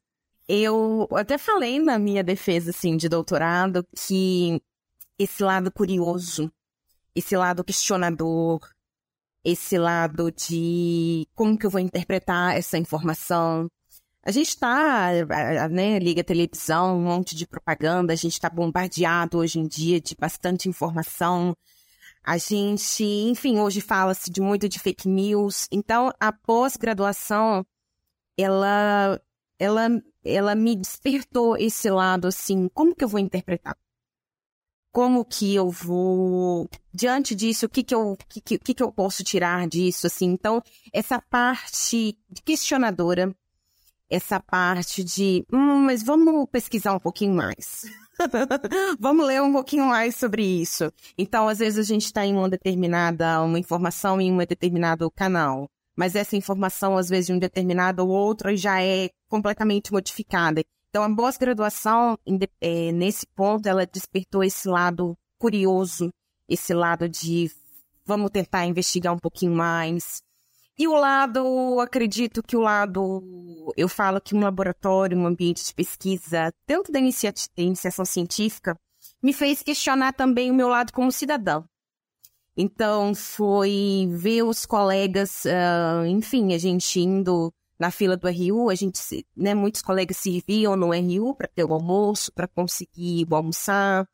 Eu 0.48 1.08
até 1.12 1.38
falei 1.38 1.78
na 1.78 1.96
minha 1.96 2.24
defesa, 2.24 2.70
assim, 2.70 2.96
de 2.96 3.08
doutorado, 3.08 3.86
que 3.96 4.60
esse 5.16 5.44
lado 5.44 5.70
curioso, 5.70 6.52
esse 7.14 7.36
lado 7.36 7.62
questionador, 7.62 8.68
esse 9.44 9.78
lado 9.78 10.32
de 10.32 11.28
como 11.36 11.56
que 11.56 11.64
eu 11.64 11.70
vou 11.70 11.80
interpretar 11.80 12.56
essa 12.56 12.76
informação. 12.76 13.68
A 14.24 14.30
gente 14.30 14.48
está, 14.48 15.10
né, 15.70 15.98
liga 15.98 16.22
televisão, 16.22 16.96
um 16.96 17.02
monte 17.02 17.34
de 17.34 17.46
propaganda, 17.46 18.12
a 18.12 18.16
gente 18.16 18.34
está 18.34 18.48
bombardeado 18.48 19.38
hoje 19.38 19.58
em 19.58 19.66
dia 19.66 20.00
de 20.00 20.14
bastante 20.14 20.68
informação, 20.68 21.56
a 22.24 22.38
gente, 22.38 23.02
enfim, 23.02 23.58
hoje 23.58 23.80
fala-se 23.80 24.30
de 24.30 24.40
muito 24.40 24.68
de 24.68 24.78
fake 24.78 25.08
news. 25.08 25.66
Então, 25.72 26.12
a 26.20 26.32
pós-graduação, 26.32 27.66
ela, 28.38 29.20
ela, 29.58 29.88
ela 30.24 30.54
me 30.54 30.76
despertou 30.76 31.56
esse 31.56 31.90
lado 31.90 32.28
assim, 32.28 32.68
como 32.68 32.94
que 32.94 33.02
eu 33.02 33.08
vou 33.08 33.18
interpretar? 33.18 33.76
Como 34.92 35.24
que 35.24 35.54
eu 35.54 35.68
vou 35.70 36.68
diante 36.94 37.34
disso? 37.34 37.66
O 37.66 37.68
que 37.68 37.82
que 37.82 37.94
eu, 37.94 38.16
que, 38.28 38.40
que, 38.40 38.74
que 38.74 38.82
eu 38.82 38.92
posso 38.92 39.24
tirar 39.24 39.66
disso? 39.66 40.06
Assim, 40.06 40.26
então 40.26 40.62
essa 40.92 41.20
parte 41.20 42.16
questionadora, 42.44 43.34
essa 44.12 44.38
parte 44.38 45.02
de, 45.02 45.42
hum, 45.50 45.86
mas 45.86 46.02
vamos 46.02 46.46
pesquisar 46.50 46.92
um 46.92 46.98
pouquinho 46.98 47.34
mais. 47.34 47.90
Vamos 49.00 49.26
ler 49.26 49.40
um 49.40 49.50
pouquinho 49.50 49.86
mais 49.86 50.14
sobre 50.16 50.44
isso. 50.44 50.92
Então, 51.16 51.48
às 51.48 51.58
vezes 51.58 51.78
a 51.78 51.82
gente 51.82 52.04
está 52.04 52.24
em 52.24 52.34
uma 52.34 52.48
determinada, 52.48 53.40
uma 53.40 53.58
informação 53.58 54.20
em 54.20 54.30
um 54.30 54.36
determinado 54.36 55.10
canal, 55.10 55.66
mas 55.96 56.14
essa 56.14 56.36
informação, 56.36 56.98
às 56.98 57.08
vezes, 57.08 57.28
de 57.28 57.32
um 57.32 57.38
determinado 57.38 58.06
ou 58.06 58.10
outro 58.10 58.54
já 58.54 58.82
é 58.82 59.08
completamente 59.30 59.90
modificada. 59.90 60.62
Então, 60.90 61.02
a 61.02 61.16
pós-graduação, 61.16 62.18
é, 62.60 62.92
nesse 62.92 63.26
ponto, 63.34 63.66
ela 63.66 63.86
despertou 63.86 64.44
esse 64.44 64.68
lado 64.68 65.16
curioso, 65.38 66.10
esse 66.46 66.74
lado 66.74 67.08
de 67.08 67.50
vamos 68.04 68.30
tentar 68.30 68.66
investigar 68.66 69.14
um 69.14 69.18
pouquinho 69.18 69.52
mais, 69.52 70.22
e 70.78 70.88
o 70.88 70.94
lado, 70.94 71.80
acredito 71.80 72.42
que 72.42 72.56
o 72.56 72.60
lado, 72.60 73.22
eu 73.76 73.88
falo 73.88 74.20
que 74.20 74.34
um 74.34 74.40
laboratório, 74.40 75.18
um 75.18 75.26
ambiente 75.26 75.64
de 75.64 75.74
pesquisa, 75.74 76.52
tanto 76.66 76.90
da 76.90 76.98
inicia 76.98 77.32
iniciação 77.56 78.04
científica, 78.04 78.78
me 79.22 79.32
fez 79.32 79.62
questionar 79.62 80.12
também 80.12 80.50
o 80.50 80.54
meu 80.54 80.68
lado 80.68 80.92
como 80.92 81.12
cidadão. 81.12 81.64
Então, 82.56 83.14
foi 83.14 84.08
ver 84.10 84.42
os 84.42 84.66
colegas, 84.66 85.44
uh, 85.44 86.06
enfim, 86.06 86.52
a 86.54 86.58
gente 86.58 87.00
indo 87.00 87.52
na 87.78 87.90
fila 87.90 88.16
do 88.16 88.28
RU, 88.28 88.70
a 88.70 88.74
gente, 88.74 89.26
né, 89.36 89.54
muitos 89.54 89.82
colegas 89.82 90.16
serviam 90.18 90.76
no 90.76 90.92
RU 90.92 91.34
para 91.34 91.48
ter 91.48 91.64
o 91.64 91.72
almoço, 91.72 92.32
para 92.32 92.46
conseguir 92.46 93.26
almoçar. 93.30 94.06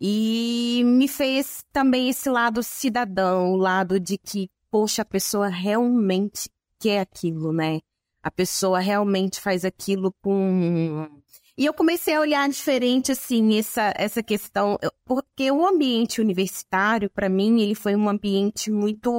E 0.00 0.82
me 0.84 1.08
fez 1.08 1.64
também 1.72 2.08
esse 2.08 2.28
lado 2.28 2.62
cidadão, 2.62 3.52
o 3.52 3.56
lado 3.56 3.98
de 4.00 4.18
que 4.18 4.50
poxa, 4.70 5.02
a 5.02 5.04
pessoa 5.04 5.48
realmente 5.48 6.50
quer 6.78 7.00
aquilo, 7.00 7.52
né? 7.52 7.80
A 8.22 8.30
pessoa 8.30 8.80
realmente 8.80 9.40
faz 9.40 9.64
aquilo 9.64 10.12
com. 10.22 11.08
E 11.56 11.64
eu 11.66 11.74
comecei 11.74 12.14
a 12.14 12.20
olhar 12.20 12.48
diferente, 12.48 13.12
assim, 13.12 13.58
essa, 13.58 13.92
essa 13.96 14.22
questão, 14.22 14.78
porque 15.04 15.50
o 15.50 15.66
ambiente 15.66 16.20
universitário, 16.20 17.10
para 17.10 17.28
mim, 17.28 17.60
ele 17.60 17.74
foi 17.74 17.94
um 17.96 18.08
ambiente 18.08 18.70
muito 18.70 19.10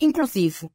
inclusivo. 0.00 0.70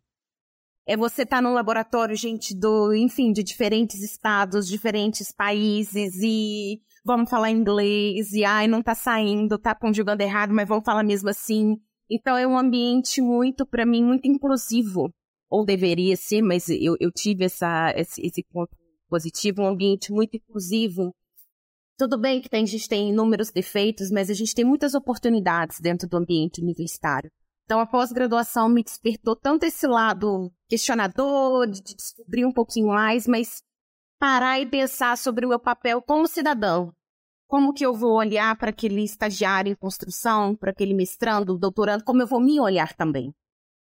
É 0.86 0.98
você 0.98 1.22
estar 1.22 1.38
tá 1.38 1.42
no 1.42 1.54
laboratório, 1.54 2.16
gente 2.16 2.56
do, 2.58 2.94
enfim, 2.94 3.32
de 3.32 3.44
diferentes 3.44 4.02
estados, 4.02 4.68
diferentes 4.68 5.32
países 5.32 6.16
e 6.22 6.82
vamos 7.06 7.30
falar 7.30 7.52
inglês 7.52 8.32
e 8.34 8.44
ai, 8.44 8.68
não 8.68 8.82
tá 8.82 8.96
saindo, 8.96 9.60
tá 9.60 9.76
conjugando 9.76 10.24
errado, 10.24 10.54
mas 10.54 10.68
vamos 10.68 10.84
falar 10.84 11.04
mesmo 11.04 11.30
assim. 11.30 11.78
Então 12.14 12.36
é 12.36 12.46
um 12.46 12.58
ambiente 12.58 13.22
muito, 13.22 13.66
para 13.66 13.86
mim, 13.86 14.04
muito 14.04 14.28
inclusivo. 14.28 15.10
Ou 15.50 15.66
deveria 15.66 16.18
ser, 16.18 16.42
mas 16.42 16.68
eu, 16.68 16.98
eu 17.00 17.10
tive 17.10 17.46
essa, 17.46 17.94
esse, 17.96 18.22
esse 18.22 18.44
ponto 18.44 18.76
positivo, 19.10 19.62
um 19.62 19.68
ambiente 19.68 20.12
muito 20.12 20.36
inclusivo. 20.36 21.16
Tudo 21.98 22.20
bem 22.20 22.42
que 22.42 22.50
tem, 22.50 22.64
a 22.64 22.68
gente 22.68 22.90
tem 22.90 23.10
inúmeros 23.10 23.50
defeitos, 23.50 24.12
mas 24.12 24.30
a 24.30 24.34
gente 24.34 24.54
tem 24.54 24.66
muitas 24.66 24.94
oportunidades 24.94 25.80
dentro 25.80 26.08
do 26.10 26.18
ambiente 26.18 26.62
universitário. 26.62 27.32
Então, 27.64 27.80
a 27.80 27.86
pós-graduação 27.86 28.68
me 28.68 28.84
despertou 28.84 29.34
tanto 29.34 29.64
esse 29.66 29.88
lado 29.88 30.52
questionador, 30.68 31.68
de 31.68 31.82
descobrir 31.82 32.46
um 32.46 32.52
pouquinho 32.52 32.88
mais, 32.88 33.26
mas 33.26 33.62
parar 34.20 34.60
e 34.60 34.66
pensar 34.66 35.18
sobre 35.18 35.46
o 35.46 35.50
meu 35.50 35.60
papel 35.60 36.02
como 36.02 36.28
cidadão, 36.28 36.94
como 37.52 37.74
que 37.74 37.86
eu 37.86 37.94
vou 37.94 38.14
olhar 38.14 38.56
para 38.56 38.70
aquele 38.70 39.04
estagiário 39.04 39.70
em 39.70 39.76
construção, 39.76 40.56
para 40.56 40.72
aquele 40.72 40.94
mestrando, 40.94 41.58
doutorando, 41.58 42.02
como 42.02 42.22
eu 42.22 42.28
vou 42.28 42.40
me 42.40 42.58
olhar 42.62 42.94
também, 42.94 43.36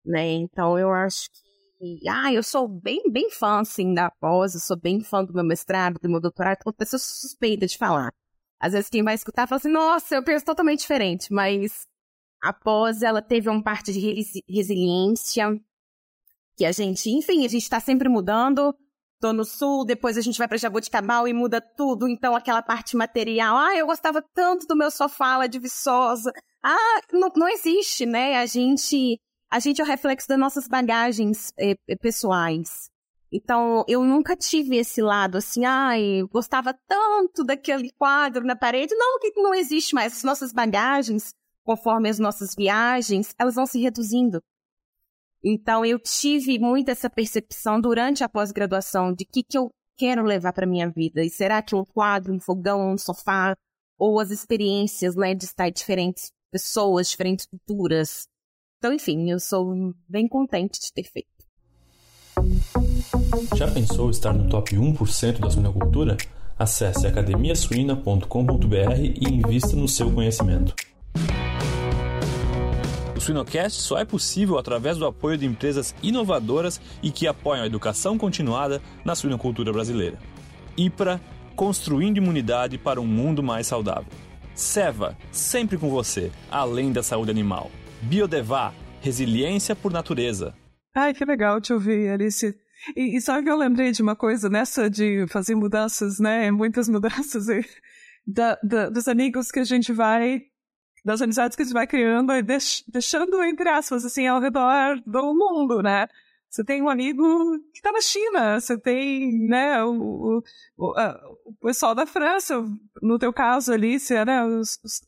né? 0.03 0.25
Então 0.31 0.79
eu 0.79 0.91
acho 0.91 1.29
que, 1.77 2.09
ah, 2.09 2.33
eu 2.33 2.41
sou 2.41 2.67
bem, 2.67 3.03
bem 3.11 3.29
fã, 3.29 3.59
assim, 3.59 3.93
da 3.93 4.09
pós, 4.09 4.55
eu 4.55 4.59
sou 4.59 4.75
bem 4.75 5.03
fã 5.03 5.23
do 5.23 5.31
meu 5.31 5.43
mestrado, 5.43 5.99
do 6.01 6.09
meu 6.09 6.19
doutorado, 6.19 6.57
então 6.61 6.73
pessoa 6.73 6.99
suspeita 6.99 7.67
de 7.67 7.77
falar. 7.77 8.11
Às 8.59 8.73
vezes 8.73 8.89
quem 8.89 9.03
vai 9.03 9.13
escutar 9.13 9.47
fala 9.47 9.59
assim, 9.59 9.71
nossa, 9.71 10.15
eu 10.15 10.23
penso 10.23 10.43
totalmente 10.43 10.79
diferente, 10.79 11.31
mas 11.31 11.85
a 12.41 12.51
pós, 12.51 13.03
ela 13.03 13.21
teve 13.21 13.49
uma 13.49 13.61
parte 13.61 13.93
de 13.93 13.99
resiliência, 14.49 15.47
que 16.57 16.65
a 16.65 16.71
gente, 16.71 17.07
enfim, 17.11 17.45
a 17.45 17.49
gente 17.49 17.61
está 17.61 17.79
sempre 17.79 18.09
mudando. 18.09 18.75
Tô 19.23 19.31
no 19.31 19.45
sul, 19.45 19.85
depois 19.85 20.17
a 20.17 20.21
gente 20.21 20.37
vai 20.37 20.49
para 20.49 20.57
Jaboticabal 20.57 21.25
e 21.29 21.31
muda 21.31 21.61
tudo. 21.61 22.09
Então, 22.09 22.35
aquela 22.35 22.61
parte 22.61 22.97
material. 22.97 23.55
Ah, 23.55 23.73
eu 23.73 23.87
gostava 23.87 24.21
tanto 24.21 24.67
do 24.67 24.75
meu 24.75 24.91
sofá 24.91 25.37
lá 25.37 25.47
de 25.47 25.59
Viçosa. 25.59 26.29
Ah, 26.61 26.99
não, 27.09 27.31
não 27.33 27.47
existe, 27.47 28.05
né? 28.05 28.35
A 28.35 28.45
gente, 28.45 29.17
a 29.49 29.59
gente 29.59 29.79
é 29.79 29.83
o 29.85 29.87
reflexo 29.87 30.27
das 30.27 30.37
nossas 30.37 30.67
bagagens 30.67 31.53
eh, 31.57 31.77
pessoais. 32.01 32.89
Então, 33.31 33.85
eu 33.87 34.03
nunca 34.03 34.35
tive 34.35 34.75
esse 34.75 35.01
lado 35.01 35.37
assim, 35.37 35.63
ai, 35.63 36.23
gostava 36.29 36.77
tanto 36.85 37.45
daquele 37.45 37.91
quadro 37.93 38.45
na 38.45 38.57
parede. 38.57 38.93
Não, 38.93 39.19
que 39.19 39.31
não 39.41 39.55
existe 39.55 39.95
mais. 39.95 40.17
As 40.17 40.23
nossas 40.25 40.51
bagagens, 40.51 41.33
conforme 41.63 42.09
as 42.09 42.19
nossas 42.19 42.53
viagens, 42.53 43.33
elas 43.39 43.55
vão 43.55 43.65
se 43.65 43.79
reduzindo. 43.79 44.43
Então, 45.43 45.85
eu 45.85 45.99
tive 45.99 46.57
muito 46.57 46.89
essa 46.89 47.09
percepção 47.09 47.81
durante 47.81 48.23
a 48.23 48.29
pós-graduação 48.29 49.13
de 49.13 49.25
que 49.25 49.43
que 49.43 49.57
eu 49.57 49.69
quero 49.97 50.23
levar 50.23 50.53
para 50.53 50.65
minha 50.65 50.89
vida. 50.89 51.23
E 51.23 51.29
será 51.29 51.61
que 51.61 51.75
um 51.75 51.83
quadro, 51.83 52.33
um 52.33 52.39
fogão, 52.39 52.93
um 52.93 52.97
sofá, 52.97 53.55
ou 53.97 54.19
as 54.19 54.31
experiências, 54.31 55.15
né, 55.15 55.33
de 55.33 55.45
estar 55.45 55.69
diferentes 55.69 56.31
pessoas, 56.51 57.09
diferentes 57.09 57.45
culturas. 57.45 58.27
Então, 58.77 58.93
enfim, 58.93 59.29
eu 59.31 59.39
sou 59.39 59.93
bem 60.07 60.27
contente 60.27 60.79
de 60.79 60.91
ter 60.93 61.03
feito. 61.03 61.29
Já 63.55 63.71
pensou 63.71 64.09
estar 64.09 64.33
no 64.33 64.49
top 64.49 64.75
1% 64.75 65.39
da 65.39 65.49
suinocultura? 65.49 66.17
Acesse 66.59 67.07
academiasuina.com.br 67.07 68.27
e 68.99 69.33
invista 69.33 69.75
no 69.75 69.87
seu 69.87 70.13
conhecimento. 70.13 70.75
Suinocast 73.23 73.81
só 73.81 73.97
é 73.97 74.03
possível 74.03 74.57
através 74.57 74.97
do 74.97 75.05
apoio 75.05 75.37
de 75.37 75.45
empresas 75.45 75.95
inovadoras 76.03 76.81
e 77.01 77.09
que 77.09 77.25
apoiam 77.25 77.63
a 77.63 77.65
educação 77.65 78.17
continuada 78.17 78.81
na 79.05 79.15
suinocultura 79.15 79.71
brasileira. 79.71 80.19
IPRA, 80.75 81.21
construindo 81.55 82.17
imunidade 82.17 82.77
para 82.77 82.99
um 82.99 83.07
mundo 83.07 83.41
mais 83.41 83.65
saudável. 83.65 84.11
Seva, 84.53 85.17
sempre 85.31 85.77
com 85.77 85.89
você, 85.89 86.33
além 86.51 86.91
da 86.91 87.01
saúde 87.01 87.31
animal. 87.31 87.71
Biodevá, 88.01 88.73
resiliência 88.99 89.73
por 89.73 89.93
natureza. 89.93 90.53
Ai, 90.93 91.13
que 91.13 91.23
legal 91.23 91.61
te 91.61 91.71
ouvir, 91.71 92.09
Alice. 92.09 92.53
E, 92.93 93.15
e 93.15 93.21
sabe 93.21 93.45
que 93.45 93.49
eu 93.49 93.57
lembrei 93.57 93.93
de 93.93 94.01
uma 94.01 94.17
coisa 94.17 94.49
nessa 94.49 94.89
de 94.89 95.25
fazer 95.29 95.55
mudanças, 95.55 96.19
né? 96.19 96.51
Muitas 96.51 96.89
mudanças 96.89 97.47
e 97.47 97.63
da, 98.27 98.59
da, 98.61 98.89
dos 98.89 99.07
amigos 99.07 99.49
que 99.49 99.59
a 99.59 99.63
gente 99.63 99.93
vai, 99.93 100.41
das 101.03 101.21
amizades 101.21 101.55
que 101.55 101.61
a 101.61 101.65
gente 101.65 101.73
vai 101.73 101.87
criando 101.87 102.33
e 102.33 102.41
deix, 102.41 102.83
deixando, 102.87 103.43
entre 103.43 103.67
aspas, 103.69 104.05
assim, 104.05 104.27
ao 104.27 104.39
redor 104.39 105.01
do 105.05 105.33
mundo, 105.33 105.81
né? 105.81 106.07
Você 106.49 106.63
tem 106.63 106.81
um 106.83 106.89
amigo 106.89 107.23
que 107.73 107.79
está 107.79 107.91
na 107.91 108.01
China, 108.01 108.59
você 108.59 108.77
tem, 108.77 109.47
né, 109.47 109.83
o, 109.83 110.43
o, 110.77 110.93
a, 110.95 111.19
o, 111.45 111.53
pessoal 111.61 111.95
da 111.95 112.05
França, 112.05 112.63
no 113.01 113.17
teu 113.17 113.33
caso, 113.33 113.73
Alicia, 113.73 114.23
né, 114.23 114.45
os, 114.45 114.79
os, 114.83 115.01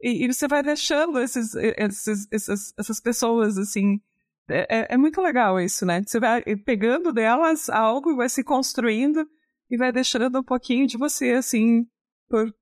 e, 0.00 0.24
e, 0.24 0.32
você 0.32 0.46
vai 0.46 0.62
deixando 0.62 1.18
esses, 1.18 1.54
esses, 1.56 2.28
essas, 2.30 2.72
essas 2.78 3.00
pessoas, 3.00 3.58
assim, 3.58 4.00
é, 4.48 4.78
é, 4.78 4.86
é, 4.94 4.96
muito 4.96 5.20
legal 5.20 5.60
isso, 5.60 5.84
né? 5.84 6.02
Você 6.06 6.20
vai 6.20 6.42
pegando 6.64 7.12
delas 7.12 7.68
algo 7.68 8.12
e 8.12 8.16
vai 8.16 8.28
se 8.28 8.44
construindo 8.44 9.28
e 9.68 9.76
vai 9.76 9.90
deixando 9.90 10.38
um 10.38 10.44
pouquinho 10.44 10.86
de 10.86 10.96
você, 10.96 11.32
assim, 11.32 11.84
por 12.28 12.54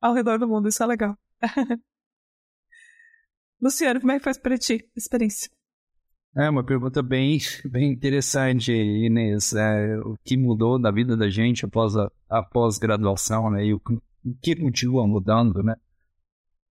ao 0.00 0.14
redor 0.14 0.38
do 0.38 0.46
mundo. 0.46 0.68
Isso 0.68 0.82
é 0.82 0.86
legal. 0.86 1.18
Luciano, 3.64 3.98
como 3.98 4.12
é 4.12 4.18
que 4.18 4.24
faz 4.24 4.36
para 4.36 4.58
ti 4.58 4.84
a 4.94 4.98
experiência? 4.98 5.50
É 6.36 6.50
uma 6.50 6.62
pergunta 6.62 7.02
bem, 7.02 7.38
bem 7.64 7.92
interessante, 7.92 8.70
Inês. 8.70 9.54
É, 9.54 9.98
o 10.00 10.18
que 10.22 10.36
mudou 10.36 10.78
da 10.78 10.90
vida 10.90 11.16
da 11.16 11.30
gente 11.30 11.64
após 11.64 11.96
a, 11.96 12.12
a 12.28 12.42
pós-graduação, 12.42 13.50
né? 13.50 13.64
E 13.64 13.72
o, 13.72 13.80
o, 14.22 14.34
que 14.42 14.54
continua 14.54 15.06
mudando, 15.06 15.62
né? 15.62 15.76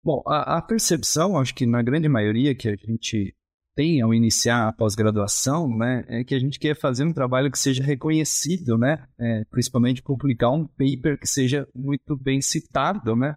Bom, 0.03 0.21
a, 0.27 0.57
a 0.57 0.61
percepção, 0.61 1.37
acho 1.37 1.55
que 1.55 1.65
na 1.65 1.81
grande 1.81 2.09
maioria 2.09 2.53
que 2.53 2.67
a 2.67 2.75
gente 2.75 3.33
tem 3.73 4.01
ao 4.01 4.13
iniciar 4.13 4.67
a 4.67 4.73
pós-graduação, 4.73 5.69
né, 5.77 6.03
é 6.09 6.23
que 6.25 6.35
a 6.35 6.39
gente 6.39 6.59
quer 6.59 6.75
fazer 6.75 7.05
um 7.05 7.13
trabalho 7.13 7.49
que 7.49 7.57
seja 7.57 7.81
reconhecido, 7.81 8.77
né, 8.77 9.07
é, 9.17 9.45
principalmente 9.45 10.01
publicar 10.01 10.49
um 10.49 10.67
paper 10.67 11.17
que 11.17 11.27
seja 11.27 11.65
muito 11.73 12.17
bem 12.17 12.41
citado, 12.41 13.15
né. 13.15 13.35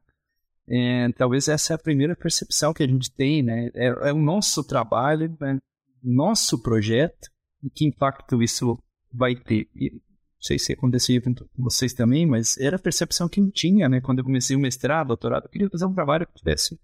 É, 0.69 1.11
talvez 1.13 1.49
essa 1.49 1.75
é 1.75 1.77
a 1.77 1.79
primeira 1.79 2.17
percepção 2.17 2.73
que 2.73 2.83
a 2.83 2.87
gente 2.87 3.11
tem, 3.11 3.43
né, 3.43 3.71
é, 3.75 3.87
é 4.09 4.13
o 4.13 4.19
nosso 4.19 4.65
trabalho, 4.65 5.37
né, 5.41 5.59
nosso 6.03 6.63
projeto, 6.63 7.29
e 7.63 7.69
que 7.69 7.85
impacto 7.85 8.43
isso 8.43 8.79
vai 9.13 9.35
ter. 9.35 9.69
E, 9.77 9.93
não 9.93 10.47
sei 10.47 10.59
se 10.59 10.73
acontecia 10.73 11.21
com 11.21 11.35
vocês 11.57 11.93
também, 11.93 12.27
mas 12.27 12.59
era 12.59 12.77
a 12.77 12.79
percepção 12.79 13.29
que 13.29 13.41
eu 13.41 13.51
tinha, 13.51 13.89
né, 13.89 14.01
quando 14.01 14.21
eu 14.21 14.25
comecei 14.25 14.57
o 14.57 14.61
mestrado, 14.61 15.09
doutorado, 15.09 15.45
eu 15.45 15.51
queria 15.51 15.71
fazer 15.71 15.87
um 15.87 15.95
trabalho 15.95 16.27
que 16.27 16.35
tivesse 16.35 16.79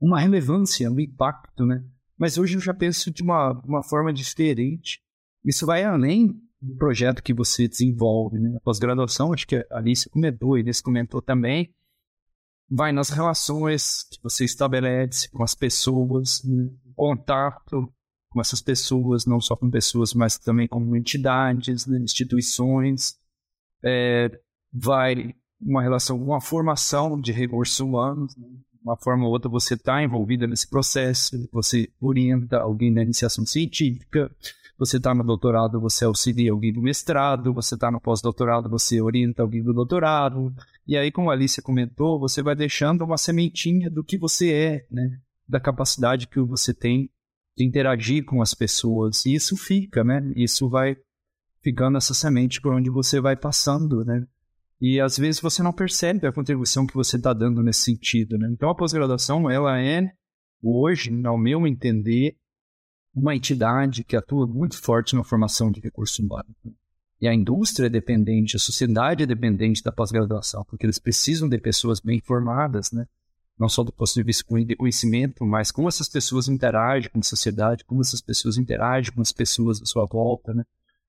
uma 0.00 0.18
relevância, 0.18 0.90
um 0.90 0.98
impacto, 0.98 1.66
né, 1.66 1.84
mas 2.20 2.36
hoje 2.36 2.56
eu 2.56 2.60
já 2.60 2.74
penso 2.74 3.10
de 3.10 3.22
uma, 3.22 3.52
uma 3.64 3.82
forma 3.82 4.12
diferente. 4.12 5.00
Isso 5.42 5.64
vai 5.64 5.84
além 5.84 6.38
do 6.60 6.76
projeto 6.76 7.22
que 7.22 7.32
você 7.32 7.66
desenvolve. 7.66 8.38
Né? 8.38 8.54
A 8.56 8.60
pós-graduação, 8.60 9.32
acho 9.32 9.46
que 9.46 9.56
a 9.56 9.64
Alice 9.70 10.08
comentou, 10.10 10.58
e 10.58 10.60
Inês 10.60 10.82
comentou 10.82 11.22
também, 11.22 11.74
vai 12.70 12.92
nas 12.92 13.10
relações 13.10 14.04
que 14.04 14.22
você 14.22 14.44
estabelece 14.44 15.28
com 15.30 15.42
as 15.42 15.54
pessoas, 15.54 16.42
né? 16.44 16.70
contato 16.94 17.92
com 18.28 18.40
essas 18.40 18.62
pessoas, 18.62 19.26
não 19.26 19.40
só 19.40 19.56
com 19.56 19.68
pessoas, 19.68 20.14
mas 20.14 20.38
também 20.38 20.68
com 20.68 20.94
entidades, 20.94 21.86
né? 21.86 21.98
instituições. 21.98 23.18
É, 23.82 24.30
vai 24.72 25.34
uma 25.60 25.82
relação, 25.82 26.16
uma 26.22 26.40
formação 26.40 27.20
de 27.20 27.32
recursos 27.32 27.80
humanos, 27.80 28.36
né? 28.36 28.48
uma 28.82 28.96
forma 28.96 29.26
ou 29.26 29.32
outra 29.32 29.50
você 29.50 29.74
está 29.74 30.02
envolvida 30.02 30.46
nesse 30.46 30.68
processo, 30.68 31.48
você 31.52 31.90
orienta 32.00 32.58
alguém 32.58 32.90
na 32.90 33.02
iniciação 33.02 33.44
científica, 33.44 34.30
você 34.80 34.96
está 34.96 35.14
no 35.14 35.22
doutorado, 35.22 35.78
você 35.78 36.06
auxilia 36.06 36.52
alguém 36.52 36.72
do 36.72 36.80
mestrado, 36.80 37.52
você 37.52 37.74
está 37.74 37.90
no 37.90 38.00
pós-doutorado, 38.00 38.70
você 38.70 38.98
orienta 38.98 39.42
alguém 39.42 39.62
do 39.62 39.74
doutorado, 39.74 40.50
e 40.88 40.96
aí, 40.96 41.12
como 41.12 41.28
a 41.28 41.34
Alicia 41.34 41.62
comentou, 41.62 42.18
você 42.18 42.42
vai 42.42 42.56
deixando 42.56 43.04
uma 43.04 43.18
sementinha 43.18 43.90
do 43.90 44.02
que 44.02 44.16
você 44.16 44.50
é, 44.50 44.86
né? 44.90 45.20
da 45.46 45.60
capacidade 45.60 46.26
que 46.26 46.40
você 46.40 46.72
tem 46.72 47.10
de 47.54 47.62
interagir 47.62 48.24
com 48.24 48.40
as 48.40 48.54
pessoas, 48.54 49.26
e 49.26 49.34
isso 49.34 49.54
fica, 49.54 50.02
né? 50.02 50.32
Isso 50.34 50.66
vai 50.66 50.96
ficando 51.60 51.98
essa 51.98 52.14
semente 52.14 52.58
por 52.58 52.72
onde 52.72 52.88
você 52.88 53.20
vai 53.20 53.36
passando, 53.36 54.02
né? 54.02 54.26
E 54.80 54.98
às 54.98 55.18
vezes 55.18 55.42
você 55.42 55.62
não 55.62 55.74
percebe 55.74 56.26
a 56.26 56.32
contribuição 56.32 56.86
que 56.86 56.94
você 56.94 57.18
está 57.18 57.34
dando 57.34 57.62
nesse 57.62 57.82
sentido. 57.82 58.38
Né? 58.38 58.48
Então 58.50 58.70
a 58.70 58.74
pós-graduação 58.74 59.50
ela 59.50 59.78
é, 59.78 60.10
hoje, 60.62 61.10
ao 61.26 61.36
meu 61.36 61.66
entender, 61.66 62.39
uma 63.14 63.34
entidade 63.34 64.04
que 64.04 64.16
atua 64.16 64.46
muito 64.46 64.80
forte 64.80 65.14
na 65.14 65.24
formação 65.24 65.70
de 65.70 65.80
recursos 65.80 66.18
humanos. 66.18 66.54
E 67.20 67.28
a 67.28 67.34
indústria 67.34 67.86
é 67.86 67.90
dependente, 67.90 68.56
a 68.56 68.58
sociedade 68.58 69.22
é 69.22 69.26
dependente 69.26 69.82
da 69.82 69.92
pós-graduação, 69.92 70.64
porque 70.64 70.86
eles 70.86 70.98
precisam 70.98 71.48
de 71.48 71.58
pessoas 71.58 72.00
bem 72.00 72.20
formadas, 72.20 72.90
né? 72.92 73.06
não 73.58 73.68
só 73.68 73.84
do 73.84 73.92
ponto 73.92 74.14
de 74.14 74.22
vista 74.22 74.42
de 74.64 74.74
conhecimento, 74.74 75.44
mas 75.44 75.70
como 75.70 75.86
essas 75.86 76.08
pessoas 76.08 76.48
interagem 76.48 77.10
com 77.10 77.18
a 77.18 77.22
sociedade, 77.22 77.84
como 77.84 78.00
essas 78.00 78.22
pessoas 78.22 78.56
interagem 78.56 79.12
com 79.12 79.20
as 79.20 79.32
pessoas 79.32 79.82
à 79.82 79.84
sua 79.84 80.06
volta, 80.06 80.54
né? 80.54 80.64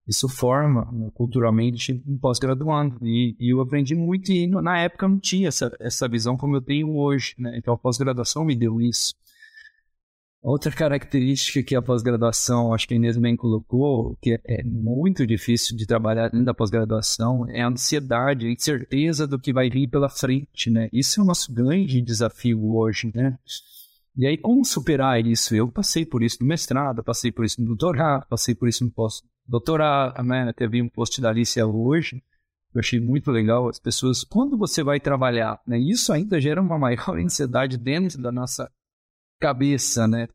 isso 0.06 0.28
forma 0.28 0.92
né, 0.92 1.10
culturalmente 1.14 2.04
um 2.06 2.18
pós-graduando. 2.18 2.98
E, 3.02 3.36
e, 3.40 3.54
eu 3.54 3.62
aprendi 3.62 3.96
muito 3.96 4.32
e 4.32 4.48
na 4.48 4.80
época 4.80 5.08
não 5.08 5.18
tinha 5.18 5.48
essa, 5.48 5.72
essa 5.80 6.10
visão 6.10 6.36
como 6.36 6.58
eu 6.58 6.62
tenho 6.62 6.94
hoje. 6.98 7.36
Né? 7.38 7.58
Então 7.58 7.74
a 7.74 7.78
pós-graduação 7.78 8.44
me 8.44 8.56
deu 8.56 8.82
isso. 8.82 9.16
Outra 10.44 10.72
característica 10.72 11.62
que 11.62 11.76
a 11.76 11.82
pós-graduação, 11.84 12.74
acho 12.74 12.88
que 12.88 12.96
a 12.96 12.98
Inês 12.98 13.16
bem 13.16 13.36
colocou, 13.36 14.18
que 14.20 14.40
é 14.44 14.64
muito 14.64 15.26
difícil 15.28 15.78
de 15.78 15.86
trabalhar 15.86 16.30
dentro 16.30 16.46
da 16.46 16.54
pós-graduação, 16.54 17.48
é 17.48 17.62
a 17.62 17.68
ansiedade, 17.68 18.48
a 18.48 18.52
incerteza 18.52 19.28
do 19.28 19.38
que 19.38 19.54
vai 19.54 19.70
vir 19.70 19.88
pela 19.88 20.10
frente, 20.10 20.72
né? 20.72 20.90
Isso 20.92 21.20
é 21.20 21.24
o 21.24 21.28
nosso 21.28 21.54
grande 21.54 22.02
desafio 22.02 22.76
hoje, 22.76 23.12
né? 23.14 23.38
E 24.18 24.26
aí, 24.26 24.36
como 24.36 24.66
superar 24.66 25.24
isso? 25.24 25.54
Eu 25.54 25.72
passei 25.72 26.08
por 26.08 26.24
isso 26.24 26.38
no 26.42 26.48
mestrado, 26.48 27.04
passei 27.04 27.32
por 27.32 27.46
isso 27.46 27.62
no 27.62 27.68
doutorado, 27.68 28.26
passei 28.28 28.56
por 28.56 28.68
isso 28.68 28.84
no 28.84 28.90
pós-doutorado, 28.90 30.24
né? 30.24 30.52
Teve 30.54 30.82
um 30.82 30.90
post 30.90 31.22
da 31.22 31.30
Alicia 31.30 31.68
hoje, 31.68 32.20
eu 32.74 32.80
achei 32.80 33.00
muito 33.00 33.30
legal. 33.30 33.70
As 33.70 33.80
pessoas, 33.80 34.24
quando 34.24 34.58
você 34.58 34.82
vai 34.82 35.00
trabalhar, 35.00 35.62
né? 35.68 35.78
Isso 35.78 36.12
ainda 36.12 36.42
gera 36.42 36.60
uma 36.60 36.80
maior 36.80 37.16
ansiedade 37.20 37.78
dentro 37.78 38.20
da 38.20 38.32
nossa 38.32 38.72
cabeça, 39.42 40.08
né? 40.08 40.28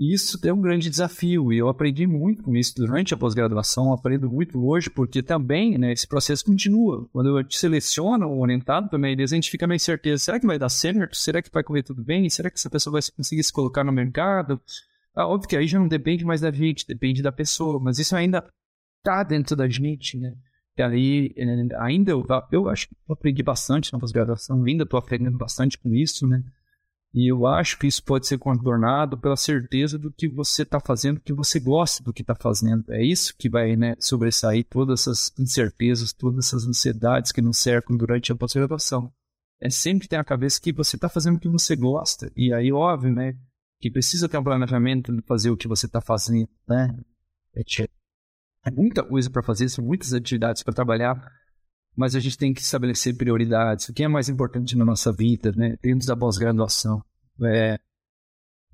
isso 0.00 0.38
é 0.42 0.50
um 0.50 0.62
grande 0.62 0.88
desafio 0.88 1.52
e 1.52 1.58
eu 1.58 1.68
aprendi 1.68 2.06
muito 2.06 2.42
com 2.42 2.56
isso 2.56 2.74
durante 2.74 3.12
a 3.12 3.18
pós-graduação, 3.18 3.92
aprendo 3.92 4.30
muito 4.30 4.58
hoje, 4.66 4.88
porque 4.88 5.22
também 5.22 5.76
né, 5.76 5.92
esse 5.92 6.08
processo 6.08 6.42
continua. 6.42 7.06
Quando 7.12 7.38
eu 7.38 7.44
te 7.44 7.58
seleciono 7.58 8.26
o 8.26 8.40
orientado 8.40 8.88
também, 8.88 9.14
a 9.14 9.26
gente 9.26 9.50
fica 9.50 9.66
meio 9.66 9.78
certeza, 9.78 10.24
será 10.24 10.40
que 10.40 10.46
vai 10.46 10.58
dar 10.58 10.70
certo? 10.70 11.14
Será 11.14 11.42
que 11.42 11.50
vai 11.52 11.62
correr 11.62 11.82
tudo 11.82 12.02
bem? 12.02 12.30
Será 12.30 12.48
que 12.48 12.58
essa 12.58 12.70
pessoa 12.70 12.92
vai 12.92 13.02
conseguir 13.14 13.44
se 13.44 13.52
colocar 13.52 13.84
no 13.84 13.92
mercado? 13.92 14.58
Ah, 15.14 15.26
óbvio 15.26 15.50
que 15.50 15.56
aí 15.56 15.66
já 15.66 15.78
não 15.78 15.86
depende 15.86 16.24
mais 16.24 16.40
da 16.40 16.50
gente, 16.50 16.86
depende 16.86 17.20
da 17.20 17.30
pessoa, 17.30 17.78
mas 17.78 17.98
isso 17.98 18.16
ainda 18.16 18.42
tá 19.02 19.22
dentro 19.22 19.54
da 19.54 19.68
gente, 19.68 20.18
né? 20.18 20.34
E 20.78 20.82
ali, 20.82 21.34
eh, 21.36 21.76
ainda 21.78 22.12
eu, 22.12 22.24
eu 22.50 22.68
acho 22.70 22.88
que 22.88 22.94
eu 23.06 23.12
aprendi 23.12 23.42
bastante 23.42 23.92
na 23.92 23.98
pós-graduação, 23.98 24.64
ainda 24.64 24.84
estou 24.84 24.98
aprendendo 24.98 25.36
bastante 25.36 25.76
com 25.76 25.94
isso, 25.94 26.26
né? 26.26 26.42
E 27.12 27.30
eu 27.30 27.44
acho 27.44 27.76
que 27.76 27.88
isso 27.88 28.04
pode 28.04 28.26
ser 28.26 28.38
contornado 28.38 29.18
pela 29.18 29.36
certeza 29.36 29.98
do 29.98 30.12
que 30.12 30.28
você 30.28 30.62
está 30.62 30.78
fazendo, 30.78 31.20
que 31.20 31.32
você 31.32 31.58
gosta 31.58 32.04
do 32.04 32.12
que 32.12 32.22
está 32.22 32.36
fazendo. 32.36 32.84
É 32.92 33.04
isso 33.04 33.34
que 33.36 33.50
vai 33.50 33.74
né, 33.74 33.96
sobressair 33.98 34.64
todas 34.70 35.00
essas 35.00 35.32
incertezas, 35.36 36.12
todas 36.12 36.46
essas 36.46 36.66
ansiedades 36.66 37.32
que 37.32 37.42
nos 37.42 37.58
cercam 37.58 37.96
durante 37.96 38.30
a 38.30 38.36
pós-graduação. 38.36 39.12
É 39.60 39.68
sempre 39.68 40.06
ter 40.06 40.16
a 40.16 40.24
cabeça 40.24 40.60
que 40.60 40.72
você 40.72 40.96
está 40.96 41.08
fazendo 41.08 41.36
o 41.36 41.40
que 41.40 41.48
você 41.48 41.74
gosta. 41.74 42.30
E 42.36 42.52
aí, 42.54 42.72
óbvio, 42.72 43.12
né? 43.12 43.36
Que 43.80 43.90
precisa 43.90 44.28
ter 44.28 44.38
um 44.38 44.44
planejamento 44.44 45.12
de 45.14 45.22
fazer 45.22 45.50
o 45.50 45.56
que 45.56 45.66
você 45.66 45.86
está 45.86 46.00
fazendo, 46.00 46.48
né? 46.68 46.96
É, 47.56 47.62
é 48.66 48.70
muita 48.70 49.02
coisa 49.02 49.28
para 49.28 49.42
fazer, 49.42 49.68
são 49.68 49.84
muitas 49.84 50.12
atividades 50.12 50.62
para 50.62 50.72
trabalhar 50.72 51.20
mas 52.00 52.16
a 52.16 52.20
gente 52.20 52.38
tem 52.38 52.54
que 52.54 52.62
estabelecer 52.62 53.14
prioridades. 53.14 53.86
O 53.86 53.92
que 53.92 54.02
é 54.02 54.08
mais 54.08 54.26
importante 54.30 54.74
na 54.74 54.86
nossa 54.86 55.12
vida, 55.12 55.52
né? 55.52 55.76
Dentro 55.82 56.06
da 56.06 56.16
pós-graduação. 56.16 57.04
É, 57.44 57.78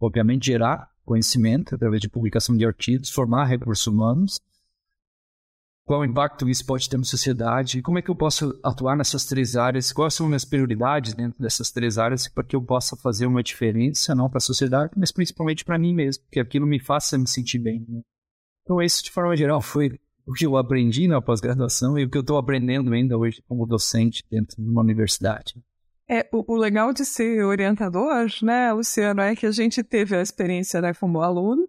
obviamente, 0.00 0.46
gerar 0.46 0.88
conhecimento 1.04 1.74
através 1.74 2.00
de 2.00 2.08
publicação 2.08 2.56
de 2.56 2.64
artigos, 2.64 3.10
formar 3.10 3.46
recursos 3.46 3.84
humanos. 3.88 4.40
Qual 5.84 6.04
impacto 6.04 6.48
isso 6.48 6.64
pode 6.64 6.88
ter 6.88 6.98
na 6.98 7.02
sociedade? 7.02 7.82
Como 7.82 7.98
é 7.98 8.02
que 8.02 8.10
eu 8.12 8.14
posso 8.14 8.56
atuar 8.62 8.96
nessas 8.96 9.24
três 9.24 9.56
áreas? 9.56 9.92
Quais 9.92 10.14
são 10.14 10.28
minhas 10.28 10.44
prioridades 10.44 11.12
dentro 11.12 11.42
dessas 11.42 11.72
três 11.72 11.98
áreas 11.98 12.28
para 12.28 12.44
que 12.44 12.54
eu 12.54 12.62
possa 12.62 12.96
fazer 12.96 13.26
uma 13.26 13.42
diferença, 13.42 14.14
não 14.14 14.28
para 14.28 14.38
a 14.38 14.40
sociedade, 14.40 14.92
mas 14.96 15.10
principalmente 15.10 15.64
para 15.64 15.78
mim 15.78 15.92
mesmo, 15.92 16.22
que 16.30 16.38
aquilo 16.38 16.66
me 16.66 16.78
faça 16.78 17.18
me 17.18 17.26
sentir 17.28 17.58
bem. 17.58 17.84
Né? 17.88 18.02
Então, 18.62 18.80
isso, 18.80 19.02
de 19.02 19.10
forma 19.10 19.36
geral, 19.36 19.60
foi 19.60 19.98
o 20.26 20.32
que 20.32 20.44
eu 20.44 20.56
aprendi 20.56 21.06
na 21.06 21.22
pós-graduação 21.22 21.98
e 21.98 22.04
o 22.04 22.10
que 22.10 22.18
eu 22.18 22.22
estou 22.22 22.36
aprendendo 22.36 22.92
ainda 22.92 23.16
hoje 23.16 23.42
como 23.46 23.64
docente 23.64 24.24
dentro 24.28 24.60
de 24.60 24.68
uma 24.68 24.82
universidade. 24.82 25.54
É, 26.08 26.28
o, 26.32 26.52
o, 26.52 26.56
legal 26.56 26.92
de 26.92 27.04
ser 27.04 27.44
orientador, 27.44 28.26
né, 28.42 28.72
Luciano, 28.72 29.20
é 29.20 29.34
que 29.34 29.46
a 29.46 29.50
gente 29.50 29.82
teve 29.82 30.16
a 30.16 30.22
experiência 30.22 30.80
né, 30.80 30.92
como 30.94 31.20
aluno 31.20 31.68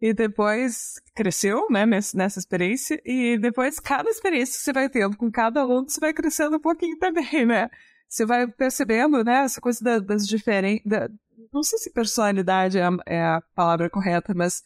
e 0.00 0.12
depois 0.12 1.00
cresceu 1.14 1.68
né, 1.70 1.86
nessa 1.86 2.38
experiência 2.38 3.00
e 3.04 3.38
depois 3.38 3.78
cada 3.78 4.08
experiência 4.10 4.56
que 4.56 4.64
você 4.64 4.72
vai 4.72 4.88
tendo 4.88 5.16
com 5.16 5.30
cada 5.30 5.60
aluno, 5.60 5.88
você 5.88 6.00
vai 6.00 6.12
crescendo 6.12 6.56
um 6.56 6.60
pouquinho 6.60 6.98
também, 6.98 7.46
né? 7.46 7.68
Você 8.08 8.26
vai 8.26 8.46
percebendo, 8.46 9.24
né, 9.24 9.44
essa 9.44 9.60
coisa 9.60 9.82
da, 9.82 9.98
das 9.98 10.26
diferentes... 10.26 10.84
Da, 10.84 11.08
não 11.52 11.62
sei 11.62 11.78
se 11.78 11.92
personalidade 11.92 12.78
é 12.78 12.84
a, 12.84 12.90
é 13.06 13.22
a 13.22 13.42
palavra 13.54 13.90
correta, 13.90 14.32
mas 14.34 14.62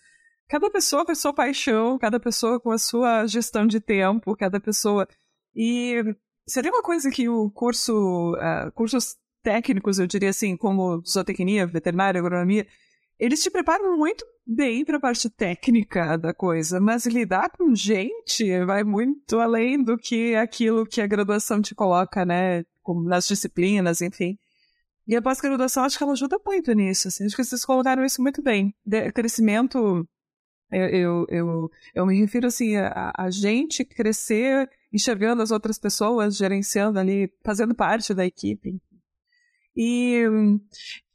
cada 0.49 0.71
pessoa 0.71 1.05
com 1.05 1.13
a 1.13 1.15
sua 1.15 1.33
paixão, 1.33 1.99
cada 1.99 2.21
pessoa 2.21 2.61
com 2.61 2.71
a 2.71 2.79
sua 2.79 3.27
gestão 3.27 3.67
de 3.67 3.81
tempo, 3.81 4.37
cada 4.37 4.61
pessoa. 4.61 5.09
E 5.55 6.03
seria 6.47 6.71
uma 6.71 6.83
coisa 6.83 7.11
que 7.11 7.29
o 7.29 7.51
curso, 7.51 8.35
uh, 8.35 8.71
cursos 8.73 9.17
técnicos, 9.43 9.99
eu 9.99 10.07
diria 10.07 10.31
assim, 10.31 10.57
como 10.57 11.03
zootecnia, 11.07 11.67
veterinária, 11.67 12.21
agronomia, 12.21 12.67
eles 13.19 13.43
te 13.43 13.51
preparam 13.51 13.97
muito 13.97 14.25
bem 14.47 14.85
para 14.85 14.99
a 14.99 15.01
parte 15.01 15.31
técnica 15.31 16.17
da 16.19 16.35
coisa, 16.35 16.79
mas 16.81 17.07
lidar 17.07 17.51
com 17.51 17.75
gente 17.75 18.65
vai 18.65 18.85
muito 18.85 19.41
além 19.41 19.83
do 19.83 19.97
que 19.97 20.35
aquilo 20.35 20.87
que 20.87 21.01
a 21.01 21.07
graduação 21.07 21.63
te 21.63 21.75
coloca, 21.75 22.25
né? 22.25 22.65
Nas 23.05 23.27
disciplinas, 23.27 24.01
enfim. 24.01 24.39
E 25.09 25.17
a 25.17 25.23
pós-graduação, 25.23 25.85
acho 25.85 25.97
que 25.97 26.05
ela 26.05 26.13
ajuda 26.13 26.39
muito 26.45 26.73
nisso. 26.73 27.09
Assim. 27.09 27.25
Acho 27.25 27.37
que 27.37 27.45
vocês 27.45 27.65
colocaram 27.65 28.05
isso 28.05 28.21
muito 28.21 28.43
bem. 28.43 28.75
De 28.85 29.11
crescimento 29.13 30.07
eu, 30.71 30.87
eu, 30.89 31.27
eu, 31.29 31.71
eu 31.95 32.07
me 32.07 32.19
refiro 32.19 32.47
assim 32.47 32.77
a, 32.77 33.12
a 33.17 33.31
gente 33.31 33.85
crescer 33.85 34.69
enxergando 34.93 35.43
as 35.43 35.51
outras 35.51 35.79
pessoas, 35.79 36.37
gerenciando 36.37 36.99
ali, 36.99 37.33
fazendo 37.45 37.75
parte 37.75 38.12
da 38.14 38.25
equipe. 38.25 38.81
E, 39.77 40.25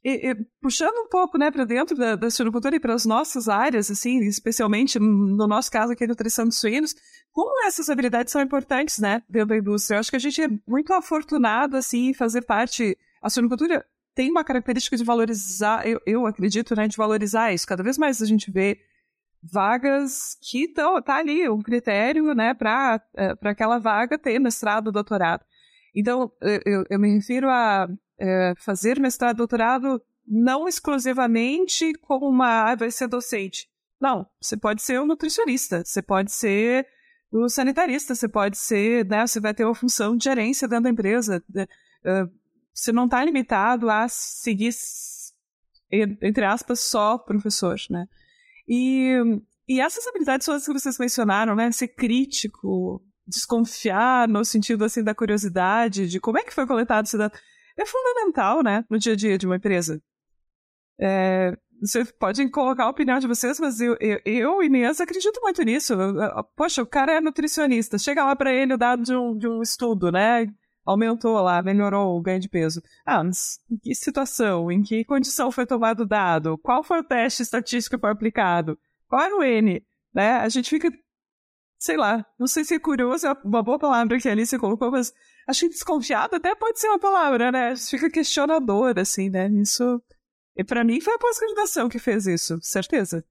e, 0.03 0.31
e 0.31 0.35
puxando 0.61 0.95
um 0.97 1.09
pouco 1.09 1.37
né, 1.37 1.49
para 1.49 1.65
dentro 1.65 1.97
da, 1.97 2.15
da 2.15 2.29
suinocultura 2.29 2.75
e 2.75 2.79
para 2.79 2.93
as 2.93 3.05
nossas 3.05 3.49
áreas, 3.49 3.89
assim, 3.89 4.19
especialmente 4.19 4.99
no 4.99 5.47
nosso 5.47 5.71
caso 5.71 5.91
aqui, 5.91 6.05
nutrição 6.05 6.47
de 6.47 6.55
suínos, 6.55 6.95
como 7.31 7.65
essas 7.65 7.89
habilidades 7.89 8.31
são 8.31 8.41
importantes 8.41 8.99
né, 8.99 9.23
dentro 9.27 9.49
da 9.49 9.57
indústria. 9.57 9.95
Eu 9.95 9.99
acho 9.99 10.11
que 10.11 10.17
a 10.17 10.19
gente 10.19 10.41
é 10.41 10.47
muito 10.67 10.93
afortunado 10.93 11.75
assim, 11.75 12.09
em 12.09 12.13
fazer 12.13 12.43
parte. 12.43 12.97
A 13.21 13.29
suinocultura 13.29 13.85
tem 14.13 14.29
uma 14.29 14.43
característica 14.43 14.95
de 14.95 15.03
valorizar, 15.03 15.87
eu, 15.87 15.99
eu 16.05 16.25
acredito, 16.27 16.75
né, 16.75 16.87
de 16.87 16.97
valorizar 16.97 17.51
isso. 17.51 17.65
Cada 17.65 17.83
vez 17.83 17.97
mais 17.97 18.21
a 18.21 18.25
gente 18.25 18.51
vê 18.51 18.79
vagas 19.43 20.37
que 20.41 20.65
estão, 20.65 21.01
tá 21.01 21.15
ali, 21.15 21.49
um 21.49 21.61
critério, 21.61 22.33
né, 22.33 22.53
para 22.53 23.01
é, 23.15 23.33
aquela 23.43 23.79
vaga 23.79 24.17
ter 24.17 24.39
mestrado, 24.39 24.91
doutorado. 24.91 25.43
Então, 25.95 26.31
eu, 26.65 26.85
eu 26.89 26.99
me 26.99 27.15
refiro 27.15 27.49
a 27.49 27.87
é, 28.19 28.53
fazer 28.57 28.99
mestrado, 28.99 29.37
doutorado 29.37 30.01
não 30.27 30.67
exclusivamente 30.67 31.93
como 32.01 32.29
uma, 32.29 32.71
ah, 32.71 32.75
vai 32.75 32.91
ser 32.91 33.07
docente. 33.07 33.67
Não, 33.99 34.25
você 34.39 34.55
pode 34.55 34.81
ser 34.81 35.01
um 35.01 35.05
nutricionista, 35.05 35.83
você 35.83 36.01
pode 36.01 36.31
ser 36.31 36.87
o 37.31 37.49
sanitarista, 37.49 38.15
você 38.15 38.27
pode 38.27 38.57
ser, 38.57 39.05
né, 39.05 39.25
você 39.25 39.39
vai 39.39 39.53
ter 39.53 39.65
uma 39.65 39.75
função 39.75 40.15
de 40.15 40.23
gerência 40.23 40.67
dentro 40.67 40.85
da 40.85 40.89
empresa. 40.89 41.43
Uh, 41.49 42.31
você 42.73 42.91
não 42.91 43.05
está 43.05 43.23
limitado 43.23 43.89
a 43.89 44.07
seguir, 44.07 44.71
entre 45.91 46.45
aspas, 46.45 46.79
só 46.79 47.17
professor, 47.17 47.75
né? 47.89 48.07
E, 48.67 49.15
e 49.67 49.81
essas 49.81 50.05
habilidades 50.07 50.45
são 50.45 50.55
as 50.55 50.65
que 50.65 50.73
vocês 50.73 50.97
mencionaram, 50.97 51.55
né? 51.55 51.71
Ser 51.71 51.89
crítico, 51.89 53.03
desconfiar 53.27 54.27
no 54.27 54.43
sentido 54.43 54.83
assim 54.83 55.03
da 55.03 55.15
curiosidade, 55.15 56.07
de 56.07 56.19
como 56.19 56.37
é 56.37 56.43
que 56.43 56.53
foi 56.53 56.67
coletado 56.67 57.05
esse 57.05 57.17
dado, 57.17 57.33
é 57.77 57.85
fundamental, 57.85 58.61
né, 58.61 58.83
no 58.89 58.99
dia 58.99 59.13
a 59.13 59.15
dia 59.15 59.37
de 59.37 59.45
uma 59.45 59.55
empresa. 59.55 60.01
É, 60.99 61.57
vocês 61.81 62.11
podem 62.11 62.49
colocar 62.49 62.83
a 62.83 62.89
opinião 62.89 63.17
de 63.19 63.27
vocês, 63.27 63.59
mas 63.59 63.79
eu, 63.79 63.97
eu, 63.99 64.19
eu 64.25 64.63
Inês, 64.63 65.01
acredito 65.01 65.39
muito 65.41 65.63
nisso. 65.63 65.95
Poxa, 66.55 66.83
o 66.83 66.85
cara 66.85 67.13
é 67.13 67.21
nutricionista, 67.21 67.97
chega 67.97 68.23
lá 68.23 68.35
para 68.35 68.53
ele 68.53 68.73
o 68.73 68.77
dado 68.77 69.01
de 69.01 69.15
um, 69.15 69.35
de 69.35 69.47
um 69.47 69.61
estudo, 69.61 70.11
né? 70.11 70.45
Aumentou 70.85 71.39
lá, 71.41 71.61
melhorou 71.61 72.17
o 72.17 72.21
ganho 72.21 72.39
de 72.39 72.49
peso. 72.49 72.81
Ah, 73.05 73.23
mas 73.23 73.59
em 73.69 73.77
que 73.77 73.93
situação? 73.93 74.71
Em 74.71 74.81
que 74.81 75.05
condição 75.05 75.51
foi 75.51 75.65
tomado 75.65 76.01
o 76.01 76.05
dado? 76.07 76.57
Qual 76.57 76.83
foi 76.83 76.99
o 76.99 77.03
teste 77.03 77.43
estatístico 77.43 77.95
que 77.95 78.01
foi 78.01 78.09
aplicado? 78.09 78.77
Qual 79.07 79.21
era 79.21 79.35
o 79.35 79.43
N? 79.43 79.85
Né? 80.13 80.37
A 80.37 80.49
gente 80.49 80.69
fica, 80.69 80.91
sei 81.77 81.97
lá, 81.97 82.25
não 82.39 82.47
sei 82.47 82.63
se 82.63 82.75
é 82.75 82.79
curioso, 82.79 83.27
é 83.27 83.33
uma 83.43 83.61
boa 83.61 83.77
palavra 83.77 84.19
que 84.19 84.27
a 84.27 84.31
Alice 84.31 84.57
colocou, 84.57 84.91
mas 84.91 85.13
acho 85.47 85.61
que 85.61 85.69
desconfiado 85.69 86.35
até 86.35 86.55
pode 86.55 86.79
ser 86.79 86.87
uma 86.87 86.99
palavra, 86.99 87.51
né? 87.51 87.69
A 87.69 87.75
gente 87.75 87.89
fica 87.89 88.09
questionador, 88.09 88.97
assim, 88.97 89.29
né? 89.29 89.47
Isso. 89.49 90.01
E 90.55 90.63
para 90.63 90.83
mim 90.83 90.99
foi 90.99 91.13
a 91.13 91.19
pós-graduação 91.19 91.87
que 91.87 91.99
fez 91.99 92.25
isso, 92.25 92.59
certeza. 92.61 93.23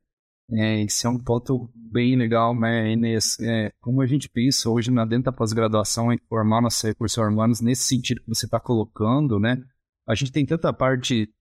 É, 0.53 0.83
esse 0.83 1.07
é 1.07 1.09
um 1.11 1.19
ponto 1.19 1.71
bem 1.75 2.17
legal, 2.17 2.59
né, 2.59 2.93
Inês? 2.93 3.39
É, 3.41 3.73
como 3.81 4.03
a 4.03 4.07
gente 4.07 4.29
pensa 4.29 4.69
hoje 4.69 4.91
na 4.91 5.05
dentro 5.05 5.25
da 5.25 5.33
pós-graduação 5.33 6.13
em 6.13 6.19
formar 6.29 6.61
nossos 6.61 6.83
recursos 6.83 7.19
humanos 7.19 7.61
nesse 7.61 7.85
sentido 7.85 8.21
que 8.23 8.29
você 8.29 8.47
está 8.47 8.59
colocando, 8.59 9.39
né? 9.39 9.63
A 10.07 10.15
gente 10.15 10.33
tem 10.33 10.45
tanta 10.45 10.73
parte 10.73 11.33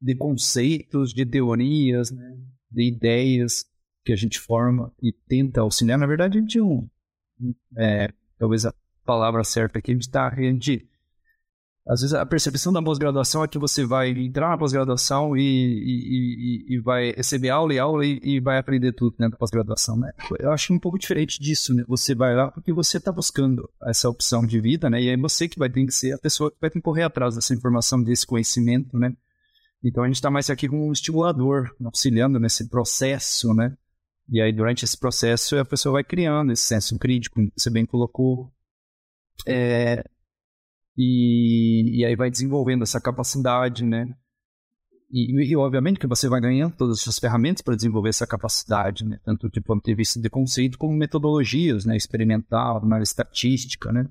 de 0.00 0.14
conceitos, 0.14 1.12
de 1.12 1.24
teorias, 1.24 2.10
né, 2.10 2.36
de 2.70 2.88
ideias 2.88 3.64
que 4.04 4.12
a 4.12 4.16
gente 4.16 4.38
forma 4.38 4.92
e 5.02 5.12
tenta 5.12 5.60
auxiliar. 5.60 5.98
Na 5.98 6.06
verdade, 6.06 6.38
a 6.38 6.40
gente 6.40 6.60
um, 6.60 6.88
é, 7.76 8.12
talvez 8.38 8.64
a 8.66 8.74
palavra 9.04 9.44
certa 9.44 9.78
aqui, 9.78 9.90
a 9.90 9.94
gente 9.94 10.02
está 10.02 10.28
às 11.86 12.00
vezes 12.00 12.14
a 12.14 12.24
percepção 12.24 12.72
da 12.72 12.82
pós-graduação 12.82 13.44
é 13.44 13.48
que 13.48 13.58
você 13.58 13.84
vai 13.84 14.08
entrar 14.08 14.48
na 14.48 14.56
pós-graduação 14.56 15.36
e, 15.36 15.42
e, 15.42 16.64
e, 16.72 16.76
e, 16.76 16.80
vai 16.80 17.12
receber 17.12 17.50
aula 17.50 17.74
e 17.74 17.78
aula 17.78 18.06
e, 18.06 18.40
vai 18.40 18.56
aprender 18.56 18.92
tudo 18.92 19.14
dentro 19.18 19.32
da 19.32 19.36
pós-graduação, 19.36 19.94
né? 19.98 20.10
Eu 20.40 20.50
acho 20.50 20.72
um 20.72 20.78
pouco 20.78 20.98
diferente 20.98 21.38
disso, 21.38 21.74
né? 21.74 21.84
Você 21.86 22.14
vai 22.14 22.34
lá 22.34 22.50
porque 22.50 22.72
você 22.72 22.96
está 22.96 23.12
buscando 23.12 23.68
essa 23.86 24.08
opção 24.08 24.46
de 24.46 24.58
vida, 24.62 24.88
né? 24.88 25.02
E 25.02 25.08
é 25.10 25.16
você 25.16 25.46
que 25.46 25.58
vai 25.58 25.68
ter 25.68 25.84
que 25.84 25.92
ser 25.92 26.12
a 26.12 26.18
pessoa 26.18 26.50
que 26.50 26.56
vai 26.58 26.70
ter 26.70 26.78
que 26.78 26.82
correr 26.82 27.02
atrás 27.02 27.34
dessa 27.34 27.52
informação, 27.52 28.02
desse 28.02 28.26
conhecimento, 28.26 28.98
né? 28.98 29.14
Então 29.84 30.02
a 30.02 30.06
gente 30.06 30.16
está 30.16 30.30
mais 30.30 30.48
aqui 30.48 30.66
como 30.66 30.88
um 30.88 30.92
estimulador, 30.92 31.70
auxiliando 31.84 32.40
nesse 32.40 32.66
processo, 32.70 33.52
né? 33.52 33.76
E 34.30 34.40
aí 34.40 34.54
durante 34.54 34.86
esse 34.86 34.98
processo 34.98 35.58
a 35.58 35.64
pessoa 35.66 35.92
vai 35.92 36.04
criando 36.04 36.50
esse 36.50 36.62
senso 36.62 36.98
crítico, 36.98 37.42
você 37.54 37.68
bem 37.68 37.84
colocou. 37.84 38.50
É, 39.46 40.02
e, 40.96 42.00
e 42.00 42.04
aí 42.04 42.16
vai 42.16 42.30
desenvolvendo 42.30 42.82
essa 42.82 43.00
capacidade, 43.00 43.84
né? 43.84 44.14
E, 45.10 45.52
e, 45.52 45.56
obviamente 45.56 46.00
que 46.00 46.06
você 46.06 46.28
vai 46.28 46.40
ganhando 46.40 46.74
todas 46.76 47.00
essas 47.00 47.18
ferramentas 47.18 47.62
para 47.62 47.76
desenvolver 47.76 48.08
essa 48.08 48.26
capacidade, 48.26 49.04
né? 49.04 49.20
Tanto 49.24 49.48
do 49.48 49.62
ponto 49.62 49.84
de 49.84 49.94
vista 49.94 50.20
de 50.20 50.28
conceito 50.28 50.76
como 50.76 50.92
metodologias, 50.92 51.84
né? 51.84 51.96
Experimental, 51.96 52.78
análise 52.78 53.10
estatística, 53.10 53.92
né? 53.92 54.08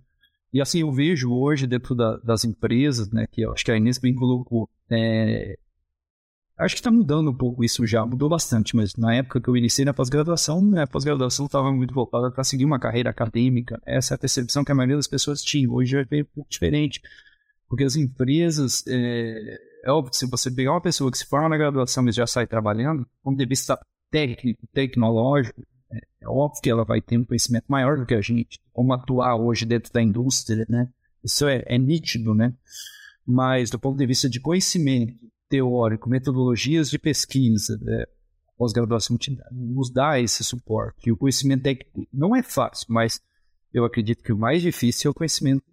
E 0.53 0.61
assim 0.61 0.81
eu 0.81 0.91
vejo 0.91 1.33
hoje 1.33 1.67
dentro 1.67 1.95
da, 1.95 2.17
das 2.17 2.45
empresas, 2.45 3.09
né? 3.11 3.27
Que 3.29 3.41
eu 3.41 3.51
acho 3.51 3.65
que 3.65 3.71
a 3.71 3.75
Inês 3.75 3.97
bem 3.97 4.15
colocou, 4.15 4.69
é, 4.89 5.57
Acho 6.57 6.75
que 6.75 6.81
está 6.81 6.91
mudando 6.91 7.31
um 7.31 7.35
pouco 7.35 7.63
isso 7.63 7.85
já, 7.85 8.05
mudou 8.05 8.29
bastante, 8.29 8.75
mas 8.75 8.95
na 8.95 9.15
época 9.15 9.41
que 9.41 9.49
eu 9.49 9.57
iniciei 9.57 9.83
na 9.83 9.93
pós-graduação, 9.93 10.63
né, 10.63 10.83
a 10.83 10.87
pós-graduação 10.87 11.47
estava 11.47 11.71
muito 11.71 11.93
voltada 11.93 12.29
para 12.29 12.43
seguir 12.43 12.63
uma 12.63 12.79
carreira 12.79 13.09
acadêmica. 13.09 13.81
Essa 13.85 14.13
é 14.13 14.15
a 14.15 14.19
percepção 14.19 14.63
que 14.63 14.71
a 14.71 14.75
maioria 14.75 14.95
das 14.95 15.07
pessoas 15.07 15.41
tinha. 15.41 15.69
Hoje 15.69 15.97
é 15.97 16.01
um 16.01 16.25
pouco 16.25 16.49
diferente, 16.49 17.01
porque 17.67 17.83
as 17.83 17.95
empresas, 17.95 18.83
é, 18.87 19.57
é 19.83 19.91
óbvio, 19.91 20.13
se 20.13 20.29
você 20.29 20.51
pegar 20.51 20.73
uma 20.73 20.81
pessoa 20.81 21.09
que 21.09 21.17
se 21.17 21.25
forma 21.25 21.49
na 21.49 21.57
graduação 21.57 22.07
e 22.07 22.11
já 22.11 22.27
sai 22.27 22.45
trabalhando, 22.45 22.99
do 22.99 23.09
ponto 23.23 23.37
de 23.37 23.45
vista 23.47 23.79
técnico, 24.11 24.67
tecnológico, 24.71 25.59
é, 25.91 26.01
é 26.21 26.27
óbvio 26.27 26.61
que 26.61 26.69
ela 26.69 26.85
vai 26.85 27.01
ter 27.01 27.17
um 27.17 27.25
conhecimento 27.25 27.65
maior 27.67 27.97
do 27.97 28.05
que 28.05 28.13
a 28.13 28.21
gente, 28.21 28.59
como 28.71 28.93
atuar 28.93 29.35
hoje 29.37 29.65
dentro 29.65 29.91
da 29.91 30.03
indústria, 30.03 30.67
né? 30.69 30.87
Isso 31.23 31.47
é, 31.47 31.63
é 31.65 31.79
nítido, 31.79 32.35
né? 32.35 32.53
Mas 33.25 33.71
do 33.71 33.79
ponto 33.79 33.97
de 33.97 34.05
vista 34.05 34.29
de 34.29 34.39
conhecimento 34.39 35.32
teórico, 35.53 36.09
metodologias 36.09 36.89
de 36.89 36.97
pesquisa, 36.97 37.77
né? 37.79 38.05
pós-graduação 38.57 39.15
nos 39.51 39.91
dá 39.91 40.19
esse 40.19 40.43
suporte. 40.43 41.07
E 41.07 41.11
o 41.11 41.17
conhecimento 41.17 41.61
técnico 41.61 42.07
não 42.11 42.35
é 42.35 42.41
fácil, 42.41 42.87
mas 42.89 43.21
eu 43.71 43.85
acredito 43.85 44.23
que 44.23 44.33
o 44.33 44.37
mais 44.37 44.63
difícil 44.63 45.09
é 45.09 45.11
o 45.11 45.13
conhecimento 45.13 45.63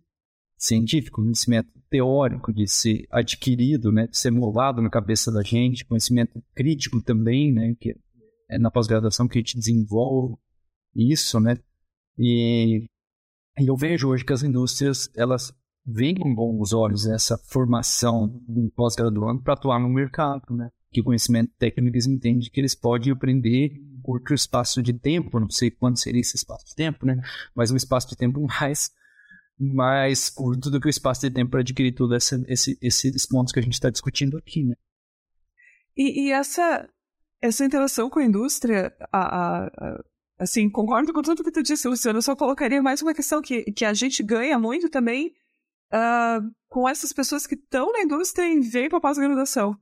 científico, 0.58 1.22
conhecimento 1.22 1.70
teórico 1.88 2.52
de 2.52 2.68
ser 2.68 3.06
adquirido, 3.10 3.90
né, 3.90 4.06
de 4.06 4.18
ser 4.18 4.30
molado 4.30 4.82
na 4.82 4.90
cabeça 4.90 5.32
da 5.32 5.42
gente, 5.42 5.86
conhecimento 5.86 6.42
crítico 6.54 7.00
também, 7.02 7.50
né, 7.50 7.74
que 7.80 7.96
é 8.50 8.58
na 8.58 8.70
pós-graduação 8.70 9.26
que 9.26 9.38
a 9.38 9.40
gente 9.40 9.56
desenvolve 9.56 10.36
isso, 10.94 11.40
né, 11.40 11.58
e, 12.18 12.84
e 13.58 13.66
eu 13.66 13.76
vejo 13.76 14.10
hoje 14.10 14.26
que 14.26 14.32
as 14.34 14.42
indústrias, 14.42 15.10
elas 15.16 15.54
veem 15.86 16.14
com 16.14 16.34
bons 16.34 16.72
olhos 16.72 17.06
essa 17.06 17.38
formação 17.38 18.28
do 18.46 18.70
pós-graduando 18.74 19.42
para 19.42 19.54
atuar 19.54 19.80
no 19.80 19.88
mercado, 19.88 20.54
né, 20.54 20.70
que 20.92 21.00
o 21.00 21.04
conhecimento 21.04 21.52
técnico 21.58 21.94
eles 21.94 22.06
entendem 22.06 22.48
que 22.50 22.60
eles 22.60 22.74
podem 22.74 23.12
aprender 23.12 23.72
em 23.74 24.00
curto 24.02 24.34
espaço 24.34 24.82
de 24.82 24.92
tempo, 24.92 25.40
não 25.40 25.50
sei 25.50 25.70
quanto 25.70 25.98
seria 25.98 26.20
esse 26.20 26.36
espaço 26.36 26.66
de 26.66 26.74
tempo, 26.74 27.06
né, 27.06 27.20
mas 27.54 27.70
um 27.70 27.76
espaço 27.76 28.08
de 28.08 28.16
tempo 28.16 28.40
mais 28.60 28.90
mais 29.60 30.30
curto 30.30 30.70
do 30.70 30.80
que 30.80 30.86
o 30.86 30.90
espaço 30.90 31.20
de 31.20 31.30
tempo 31.30 31.50
para 31.50 31.60
adquirir 31.60 31.92
todos 31.92 32.16
esse, 32.16 32.42
esse, 32.48 32.78
esses 32.80 33.26
pontos 33.26 33.52
que 33.52 33.58
a 33.58 33.62
gente 33.62 33.74
está 33.74 33.90
discutindo 33.90 34.38
aqui, 34.38 34.64
né? 34.64 34.74
E, 35.94 36.28
e, 36.28 36.32
essa, 36.32 36.88
essa 37.42 37.62
interação 37.62 38.08
com 38.08 38.20
a 38.20 38.24
indústria, 38.24 38.90
a, 39.12 39.18
a, 39.18 39.66
a, 39.66 40.04
assim, 40.38 40.70
concordo 40.70 41.12
com 41.12 41.20
tudo 41.20 41.44
que 41.44 41.50
tu 41.52 41.62
disse, 41.62 41.86
Luciano, 41.86 42.18
eu 42.18 42.22
só 42.22 42.34
colocaria 42.34 42.82
mais 42.82 43.02
uma 43.02 43.12
questão 43.12 43.42
que, 43.42 43.64
que 43.64 43.84
a 43.84 43.92
gente 43.92 44.22
ganha 44.22 44.58
muito 44.58 44.88
também 44.88 45.34
uh, 45.92 46.50
com 46.68 46.88
essas 46.88 47.12
pessoas 47.12 47.46
que 47.46 47.54
estão 47.54 47.92
na 47.92 48.02
indústria 48.02 48.48
e 48.48 48.60
vêm 48.60 48.88
para 48.88 49.00
pós-graduação. 49.00 49.76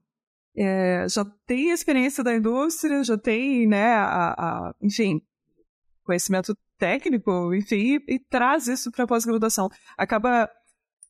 É, 0.57 1.07
já 1.09 1.25
tem 1.47 1.71
experiência 1.71 2.25
da 2.25 2.35
indústria, 2.35 3.05
já 3.05 3.17
tem, 3.17 3.67
né, 3.67 3.95
a, 3.95 4.33
a, 4.33 4.75
enfim, 4.83 5.21
conhecimento 6.03 6.57
técnico, 6.77 7.55
enfim, 7.55 8.01
e, 8.09 8.15
e 8.15 8.19
traz 8.19 8.67
isso 8.67 8.91
para 8.91 9.07
pós-graduação. 9.07 9.69
Acaba, 9.97 10.51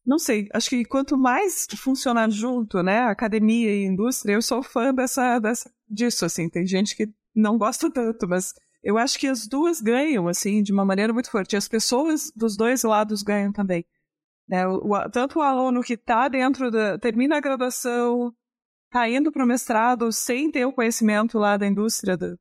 não 0.04 0.18
sei, 0.18 0.48
acho 0.52 0.68
que 0.68 0.84
quanto 0.84 1.16
mais 1.16 1.66
funcionar 1.76 2.30
junto, 2.30 2.82
né, 2.82 3.00
academia 3.04 3.74
e 3.74 3.86
indústria, 3.86 4.34
eu 4.34 4.42
sou 4.42 4.62
fã 4.62 4.92
dessa, 4.92 5.38
dessa 5.38 5.70
disso, 5.88 6.26
assim, 6.26 6.50
tem 6.50 6.66
gente 6.66 6.94
que 6.94 7.08
não 7.34 7.56
gosta 7.56 7.90
tanto, 7.90 8.28
mas 8.28 8.52
eu 8.82 8.98
acho 8.98 9.18
que 9.18 9.26
as 9.26 9.46
duas 9.46 9.80
ganham, 9.80 10.28
assim, 10.28 10.62
de 10.62 10.72
uma 10.72 10.84
maneira 10.84 11.12
muito 11.12 11.30
forte. 11.30 11.56
As 11.56 11.68
pessoas 11.68 12.30
dos 12.34 12.56
dois 12.56 12.82
lados 12.82 13.22
ganham 13.22 13.52
também. 13.52 13.84
Né? 14.48 14.66
O, 14.66 14.92
o, 14.92 15.10
tanto 15.10 15.38
o 15.38 15.42
aluno 15.42 15.82
que 15.82 15.94
está 15.94 16.28
dentro 16.28 16.70
da. 16.70 16.98
termina 16.98 17.36
a 17.36 17.40
graduação, 17.40 18.32
está 18.86 19.08
indo 19.08 19.30
para 19.30 19.44
o 19.44 19.46
mestrado 19.46 20.10
sem 20.10 20.50
ter 20.50 20.64
o 20.64 20.72
conhecimento 20.72 21.38
lá 21.38 21.56
da 21.56 21.66
indústria, 21.66 22.16
do 22.16 22.38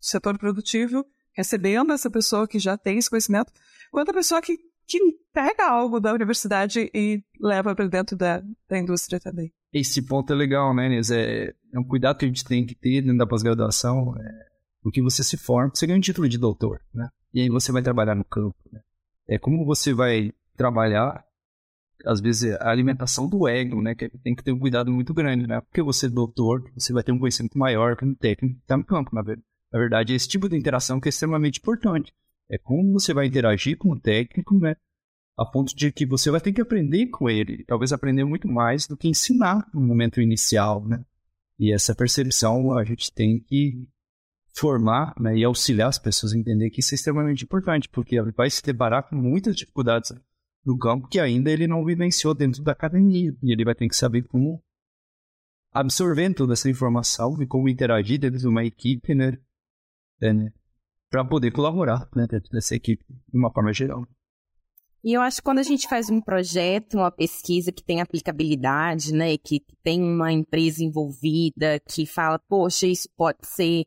setor 0.00 0.38
produtivo, 0.38 1.04
recebendo 1.34 1.92
essa 1.92 2.10
pessoa 2.10 2.48
que 2.48 2.58
já 2.58 2.76
tem 2.76 2.98
esse 2.98 3.10
conhecimento, 3.10 3.52
quanto 3.90 4.10
a 4.10 4.14
pessoa 4.14 4.40
que, 4.40 4.56
que 4.86 4.98
pega 5.32 5.68
algo 5.68 6.00
da 6.00 6.12
universidade 6.12 6.90
e 6.94 7.22
leva 7.40 7.74
para 7.74 7.86
dentro 7.86 8.16
da, 8.16 8.42
da 8.68 8.78
indústria 8.78 9.20
também. 9.20 9.52
Esse 9.72 10.02
ponto 10.02 10.32
é 10.32 10.36
legal, 10.36 10.74
né, 10.74 10.86
Inês? 10.86 11.10
É, 11.10 11.54
é 11.72 11.78
um 11.78 11.84
cuidado 11.84 12.18
que 12.18 12.24
a 12.26 12.28
gente 12.28 12.44
tem 12.44 12.66
que 12.66 12.74
ter 12.74 13.00
dentro 13.00 13.16
da 13.16 13.26
pós-graduação, 13.26 14.14
é, 14.18 14.46
porque 14.82 15.00
você 15.00 15.22
se 15.24 15.36
forma, 15.36 15.70
você 15.74 15.86
ganha 15.86 15.96
um 15.96 16.02
título 16.02 16.28
de 16.28 16.36
doutor, 16.36 16.80
né? 16.92 17.08
E 17.32 17.40
aí 17.40 17.48
você 17.48 17.72
vai 17.72 17.80
trabalhar 17.80 18.14
no 18.14 18.24
campo, 18.24 18.56
né? 18.70 18.80
É 19.26 19.38
como 19.38 19.64
você 19.64 19.94
vai 19.94 20.30
trabalhar, 20.56 21.24
às 22.04 22.20
vezes, 22.20 22.54
a 22.54 22.70
alimentação 22.70 23.28
do 23.28 23.48
ego, 23.48 23.80
né? 23.80 23.94
Que 23.94 24.08
tem 24.08 24.34
que 24.34 24.42
ter 24.42 24.52
um 24.52 24.58
cuidado 24.58 24.90
muito 24.90 25.12
grande, 25.14 25.46
né? 25.46 25.60
Porque 25.60 25.82
você 25.82 26.06
é 26.06 26.10
doutor, 26.10 26.62
você 26.74 26.92
vai 26.92 27.02
ter 27.02 27.12
um 27.12 27.18
conhecimento 27.18 27.58
maior 27.58 27.96
que 27.96 28.04
um 28.04 28.14
técnico 28.14 28.56
que 28.56 28.62
está 28.62 28.76
no 28.76 28.84
campo, 28.84 29.14
na 29.14 29.22
verdade. 29.22 29.46
Na 29.72 29.78
verdade, 29.78 30.14
esse 30.14 30.28
tipo 30.28 30.48
de 30.48 30.56
interação 30.56 31.00
que 31.00 31.08
é 31.08 31.10
extremamente 31.10 31.58
importante. 31.58 32.12
É 32.50 32.58
como 32.58 32.92
você 32.92 33.14
vai 33.14 33.26
interagir 33.26 33.78
com 33.78 33.90
o 33.92 33.98
técnico, 33.98 34.58
né? 34.58 34.76
A 35.38 35.46
ponto 35.46 35.74
de 35.74 35.90
que 35.90 36.04
você 36.04 36.30
vai 36.30 36.40
ter 36.40 36.52
que 36.52 36.60
aprender 36.60 37.06
com 37.06 37.30
ele, 37.30 37.64
talvez 37.64 37.90
aprender 37.90 38.24
muito 38.24 38.46
mais 38.46 38.86
do 38.86 38.96
que 38.96 39.08
ensinar 39.08 39.66
no 39.72 39.80
momento 39.80 40.20
inicial, 40.20 40.86
né? 40.86 41.02
E 41.58 41.72
essa 41.72 41.94
percepção 41.94 42.76
a 42.76 42.84
gente 42.84 43.10
tem 43.10 43.40
que 43.40 43.88
formar 44.54 45.14
né, 45.18 45.36
e 45.36 45.44
auxiliar 45.44 45.88
as 45.88 45.98
pessoas 45.98 46.32
a 46.32 46.38
entender 46.38 46.68
que 46.70 46.80
isso 46.80 46.94
é 46.94 46.96
extremamente 46.96 47.44
importante, 47.44 47.88
porque 47.88 48.20
vai 48.20 48.50
se 48.50 48.62
deparar 48.62 49.08
com 49.08 49.16
muitas 49.16 49.56
dificuldades 49.56 50.12
no 50.64 50.78
campo 50.78 51.08
que 51.08 51.18
ainda 51.18 51.50
ele 51.50 51.66
não 51.66 51.84
vivenciou 51.84 52.34
dentro 52.34 52.62
da 52.62 52.72
academia. 52.72 53.34
E 53.42 53.52
ele 53.52 53.64
vai 53.64 53.74
ter 53.74 53.88
que 53.88 53.96
saber 53.96 54.22
como 54.28 54.62
absorver 55.72 56.34
toda 56.34 56.52
essa 56.52 56.68
informação 56.68 57.40
e 57.42 57.46
como 57.46 57.68
interagir 57.68 58.20
dentro 58.20 58.38
de 58.38 58.46
uma 58.46 58.64
equipe, 58.64 59.14
né? 59.14 59.38
né, 60.20 60.52
para 61.10 61.24
poder 61.24 61.50
colaborar 61.50 62.08
né, 62.14 62.26
dentro 62.30 62.50
dessa 62.50 62.74
equipe 62.76 63.04
de 63.08 63.38
uma 63.38 63.50
forma 63.50 63.72
geral. 63.72 64.06
E 65.04 65.14
eu 65.14 65.20
acho 65.20 65.38
que 65.38 65.42
quando 65.42 65.58
a 65.58 65.64
gente 65.64 65.88
faz 65.88 66.08
um 66.08 66.20
projeto, 66.20 66.94
uma 66.94 67.10
pesquisa 67.10 67.72
que 67.72 67.82
tem 67.82 68.00
aplicabilidade, 68.00 69.12
né, 69.12 69.36
que 69.36 69.60
tem 69.82 70.00
uma 70.00 70.30
empresa 70.30 70.84
envolvida, 70.84 71.80
que 71.80 72.06
fala, 72.06 72.38
poxa, 72.48 72.86
isso 72.86 73.08
pode 73.16 73.38
ser, 73.42 73.82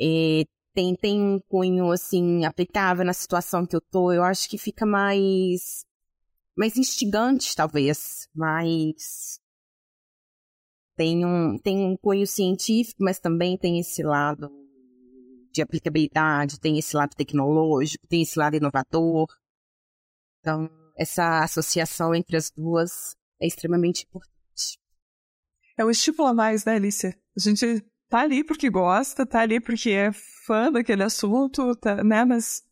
é, 0.00 0.42
tem, 0.74 0.96
tem 0.96 1.22
um 1.22 1.38
cunho, 1.48 1.92
assim, 1.92 2.44
aplicável 2.44 3.04
na 3.04 3.12
situação 3.12 3.64
que 3.64 3.76
eu 3.76 3.80
tô, 3.80 4.12
eu 4.12 4.24
acho 4.24 4.48
que 4.50 4.58
fica 4.58 4.84
mais, 4.84 5.84
mais 6.56 6.76
instigante, 6.76 7.54
talvez, 7.54 8.28
mais... 8.34 9.38
Tem 10.96 11.26
um, 11.26 11.58
tem 11.58 11.84
um 11.84 11.96
cunho 11.96 12.26
científico, 12.26 13.04
mas 13.04 13.18
também 13.18 13.58
tem 13.58 13.78
esse 13.78 14.02
lado 14.02 14.50
de 15.52 15.60
aplicabilidade, 15.60 16.58
tem 16.58 16.78
esse 16.78 16.96
lado 16.96 17.14
tecnológico, 17.14 18.06
tem 18.06 18.22
esse 18.22 18.38
lado 18.38 18.56
inovador. 18.56 19.26
Então, 20.40 20.70
essa 20.96 21.42
associação 21.44 22.14
entre 22.14 22.36
as 22.36 22.50
duas 22.50 23.14
é 23.40 23.46
extremamente 23.46 24.04
importante. 24.04 24.80
É 25.78 25.84
o 25.84 25.90
estímulo 25.90 26.28
a 26.28 26.34
mais, 26.34 26.64
né, 26.64 26.76
Alicia? 26.76 27.14
A 27.36 27.40
gente 27.40 27.84
tá 28.08 28.20
ali 28.20 28.42
porque 28.42 28.70
gosta, 28.70 29.26
tá 29.26 29.40
ali 29.40 29.60
porque 29.60 29.90
é 29.90 30.12
fã 30.46 30.72
daquele 30.72 31.02
assunto, 31.02 31.76
tá, 31.76 32.02
né? 32.02 32.24
Mas 32.24 32.65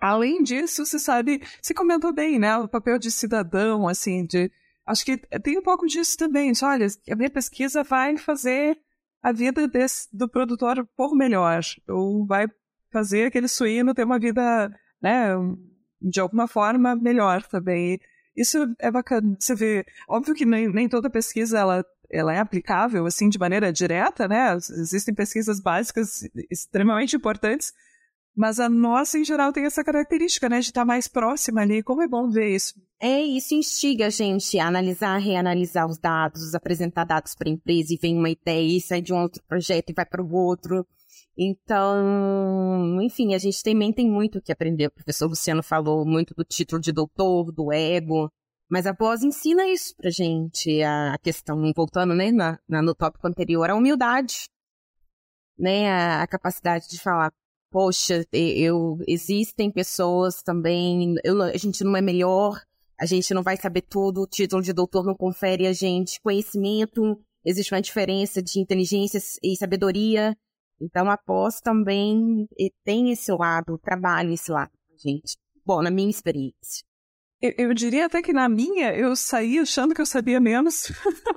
além 0.00 0.42
disso, 0.42 0.84
você 0.84 0.98
sabe, 0.98 1.42
você 1.60 1.74
comentou 1.74 2.12
bem, 2.12 2.38
né? 2.38 2.56
O 2.56 2.68
papel 2.68 2.98
de 2.98 3.10
cidadão, 3.10 3.88
assim, 3.88 4.24
de. 4.24 4.50
Acho 4.86 5.04
que 5.04 5.18
tem 5.42 5.58
um 5.58 5.62
pouco 5.62 5.86
disso 5.86 6.16
também. 6.16 6.52
Olha, 6.62 6.86
a 7.10 7.16
minha 7.16 7.30
pesquisa 7.30 7.82
vai 7.82 8.16
fazer 8.16 8.78
a 9.22 9.32
vida 9.32 9.66
desse, 9.68 10.08
do 10.12 10.28
produtor 10.28 10.86
por 10.96 11.14
melhor, 11.14 11.60
ou 11.88 12.26
vai 12.26 12.46
fazer 12.90 13.26
aquele 13.26 13.48
suíno 13.48 13.94
ter 13.94 14.04
uma 14.04 14.18
vida, 14.18 14.70
né, 15.02 15.30
de 16.00 16.20
alguma 16.20 16.46
forma 16.46 16.94
melhor 16.96 17.42
também. 17.42 18.00
Isso 18.36 18.72
é 18.78 18.90
bacana. 18.90 19.36
Você 19.38 19.54
vê, 19.54 19.84
óbvio 20.08 20.34
que 20.34 20.46
nem, 20.46 20.68
nem 20.68 20.88
toda 20.88 21.10
pesquisa 21.10 21.58
ela, 21.58 21.84
ela 22.10 22.32
é 22.32 22.38
aplicável 22.38 23.04
assim 23.04 23.28
de 23.28 23.38
maneira 23.38 23.72
direta, 23.72 24.28
né? 24.28 24.54
Existem 24.54 25.14
pesquisas 25.14 25.60
básicas 25.60 26.22
extremamente 26.50 27.16
importantes, 27.16 27.72
mas 28.38 28.60
a 28.60 28.68
nossa, 28.68 29.18
em 29.18 29.24
geral, 29.24 29.52
tem 29.52 29.64
essa 29.64 29.82
característica, 29.82 30.48
né, 30.48 30.60
de 30.60 30.66
estar 30.66 30.84
mais 30.84 31.08
próxima 31.08 31.62
ali. 31.62 31.82
Como 31.82 32.02
é 32.02 32.06
bom 32.06 32.30
ver 32.30 32.54
isso. 32.54 32.72
É, 33.00 33.20
isso 33.20 33.52
instiga 33.52 34.06
a 34.06 34.10
gente 34.10 34.56
a 34.60 34.68
analisar, 34.68 35.18
reanalisar 35.18 35.88
os 35.88 35.98
dados, 35.98 36.54
apresentar 36.54 37.02
dados 37.02 37.34
para 37.34 37.48
a 37.48 37.52
empresa 37.52 37.92
e 37.92 37.98
vem 38.00 38.16
uma 38.16 38.30
ideia 38.30 38.76
e 38.76 38.80
sai 38.80 39.02
de 39.02 39.12
um 39.12 39.20
outro 39.20 39.42
projeto 39.48 39.90
e 39.90 39.92
vai 39.92 40.06
para 40.06 40.22
o 40.22 40.32
outro. 40.32 40.86
Então, 41.36 43.02
enfim, 43.02 43.34
a 43.34 43.38
gente 43.38 43.60
também 43.60 43.92
tem 43.92 44.08
muito 44.08 44.38
o 44.38 44.40
que 44.40 44.52
aprender. 44.52 44.86
O 44.86 44.92
professor 44.92 45.26
Luciano 45.26 45.62
falou 45.62 46.06
muito 46.06 46.32
do 46.32 46.44
título 46.44 46.80
de 46.80 46.92
doutor, 46.92 47.50
do 47.50 47.72
ego, 47.72 48.30
mas 48.70 48.86
a 48.86 48.94
pós 48.94 49.24
ensina 49.24 49.66
isso 49.66 49.96
pra 49.96 50.10
gente, 50.10 50.80
a, 50.80 51.14
a 51.14 51.18
questão, 51.18 51.60
voltando 51.74 52.14
né, 52.14 52.30
na, 52.30 52.56
na, 52.68 52.82
no 52.82 52.94
tópico 52.94 53.26
anterior, 53.26 53.68
a 53.68 53.74
humildade, 53.74 54.48
né, 55.58 55.90
a, 55.90 56.22
a 56.22 56.26
capacidade 56.28 56.88
de 56.88 57.00
falar, 57.00 57.32
poxa, 57.70 58.24
eu 58.32 58.98
existem 59.06 59.70
pessoas 59.70 60.42
também, 60.42 61.14
eu, 61.24 61.40
a 61.42 61.56
gente 61.56 61.84
não 61.84 61.96
é 61.96 62.00
melhor, 62.00 62.60
a 62.98 63.06
gente 63.06 63.32
não 63.32 63.42
vai 63.42 63.56
saber 63.56 63.82
tudo, 63.82 64.22
o 64.22 64.26
título 64.26 64.62
de 64.62 64.72
doutor 64.72 65.04
não 65.04 65.14
confere 65.14 65.66
a 65.66 65.72
gente 65.72 66.20
conhecimento, 66.20 67.20
existe 67.44 67.72
uma 67.72 67.80
diferença 67.80 68.42
de 68.42 68.58
inteligência 68.60 69.20
e 69.42 69.56
sabedoria. 69.56 70.36
Então, 70.80 71.10
a 71.10 71.16
pós 71.16 71.60
também 71.60 72.48
tem 72.84 73.10
esse 73.10 73.32
lado, 73.32 73.78
trabalha 73.78 74.32
esse 74.32 74.50
lado, 74.50 74.72
gente. 74.96 75.36
Bom, 75.64 75.82
na 75.82 75.90
minha 75.90 76.10
experiência. 76.10 76.87
Eu, 77.40 77.54
eu, 77.56 77.74
diria 77.74 78.06
até 78.06 78.20
que 78.20 78.32
na 78.32 78.48
minha 78.48 78.92
eu 78.96 79.14
saí 79.14 79.60
achando 79.60 79.94
que 79.94 80.00
eu 80.00 80.06
sabia 80.06 80.40
menos. 80.40 80.92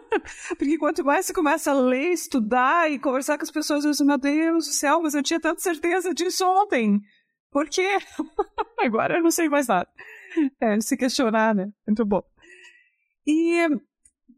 Porque 0.57 0.77
quanto 0.77 1.05
mais 1.05 1.27
você 1.27 1.33
começa 1.33 1.69
a 1.69 1.75
ler, 1.75 2.11
estudar 2.11 2.91
e 2.91 2.97
conversar 2.97 3.37
com 3.37 3.43
as 3.43 3.51
pessoas, 3.51 3.85
eu 3.85 3.91
digo, 3.91 4.05
meu 4.05 4.17
Deus 4.17 4.65
do 4.65 4.73
céu, 4.73 5.01
mas 5.01 5.13
eu 5.13 5.21
tinha 5.21 5.39
tanta 5.39 5.61
certeza 5.61 6.11
disso 6.11 6.43
ontem. 6.43 6.99
Por 7.51 7.69
quê? 7.69 7.99
Agora 8.79 9.17
eu 9.17 9.23
não 9.23 9.29
sei 9.29 9.47
mais 9.47 9.67
nada. 9.67 9.87
É, 10.59 10.79
se 10.81 10.97
questionar, 10.97 11.53
né? 11.53 11.69
Muito 11.85 12.03
bom. 12.03 12.23
E 13.27 13.67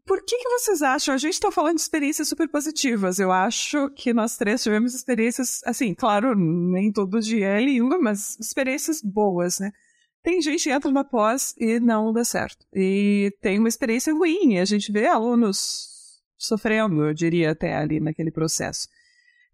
por 0.06 0.22
que, 0.22 0.36
que 0.36 0.48
vocês 0.50 0.82
acham? 0.82 1.14
A 1.14 1.18
gente 1.18 1.32
está 1.32 1.50
falando 1.50 1.76
de 1.76 1.82
experiências 1.82 2.28
super 2.28 2.46
positivas. 2.48 3.18
Eu 3.18 3.32
acho 3.32 3.88
que 3.90 4.12
nós 4.12 4.36
três 4.36 4.62
tivemos 4.62 4.94
experiências, 4.94 5.60
assim, 5.64 5.94
claro, 5.94 6.34
nem 6.34 6.92
todo 6.92 7.20
dia 7.20 7.46
é 7.46 7.60
lindo, 7.60 7.98
mas 8.02 8.38
experiências 8.38 9.00
boas, 9.00 9.58
né? 9.58 9.72
Tem 10.24 10.40
gente 10.40 10.64
que 10.64 10.70
entra 10.70 10.90
numa 10.90 11.04
pós 11.04 11.54
e 11.58 11.78
não 11.78 12.10
dá 12.10 12.24
certo. 12.24 12.66
E 12.72 13.30
tem 13.42 13.58
uma 13.58 13.68
experiência 13.68 14.12
ruim. 14.12 14.58
A 14.58 14.64
gente 14.64 14.90
vê 14.90 15.06
alunos 15.06 16.22
sofrendo, 16.38 17.04
eu 17.04 17.12
diria, 17.12 17.50
até 17.50 17.76
ali 17.76 18.00
naquele 18.00 18.30
processo. 18.30 18.88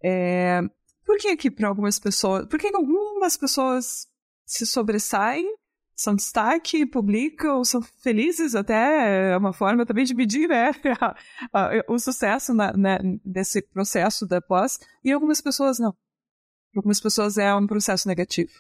É, 0.03 0.62
por 1.05 1.18
que 1.18 1.37
que 1.37 1.51
para 1.51 1.66
algumas 1.66 1.99
pessoas... 1.99 2.47
Por 2.47 2.57
que 2.57 2.71
algumas 2.73 3.37
pessoas 3.37 4.07
se 4.47 4.64
sobressaem, 4.64 5.45
são 5.97 6.14
destaque, 6.14 6.87
publicam, 6.87 7.64
são 7.64 7.83
felizes 7.83 8.55
até, 8.55 9.33
é 9.33 9.37
uma 9.37 9.53
forma 9.53 9.85
também 9.85 10.05
de 10.05 10.14
medir 10.14 10.49
né, 10.49 10.71
o 11.89 11.99
sucesso 11.99 12.55
na, 12.55 12.73
né, 12.73 12.99
desse 13.25 13.61
processo 13.61 14.25
da 14.25 14.41
pós, 14.41 14.79
e 15.05 15.11
algumas 15.11 15.41
pessoas 15.41 15.81
não. 15.81 15.95
Algumas 16.77 17.01
pessoas 17.01 17.37
é 17.37 17.53
um 17.55 17.66
processo 17.66 18.07
negativo. 18.07 18.53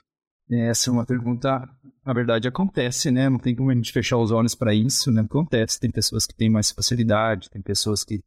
Essa 0.50 0.90
é 0.90 0.92
uma 0.92 1.06
pergunta, 1.06 1.68
na 2.04 2.12
verdade, 2.12 2.48
acontece, 2.48 3.10
né? 3.10 3.28
Não 3.28 3.38
tem 3.38 3.54
como 3.54 3.70
a 3.70 3.74
gente 3.74 3.92
fechar 3.92 4.16
os 4.16 4.30
olhos 4.30 4.54
para 4.54 4.74
isso, 4.74 5.10
né? 5.10 5.20
Acontece. 5.22 5.78
Tem 5.78 5.90
pessoas 5.90 6.26
que 6.26 6.34
têm 6.34 6.48
mais 6.48 6.70
facilidade, 6.70 7.50
tem 7.50 7.60
pessoas 7.60 8.04
que 8.04 8.22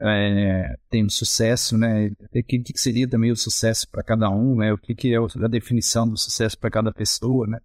é, 0.00 0.76
têm 0.88 1.08
sucesso, 1.08 1.76
né? 1.76 2.08
O 2.08 2.44
que, 2.44 2.60
que 2.60 2.78
seria 2.78 3.08
também 3.08 3.30
o 3.30 3.36
sucesso 3.36 3.88
para 3.90 4.02
cada 4.02 4.30
um, 4.30 4.56
né? 4.56 4.72
O 4.72 4.78
que, 4.78 4.94
que 4.94 5.14
é 5.14 5.18
a 5.18 5.48
definição 5.48 6.08
do 6.08 6.16
sucesso 6.16 6.58
para 6.58 6.70
cada 6.70 6.92
pessoa, 6.92 7.46
né? 7.46 7.58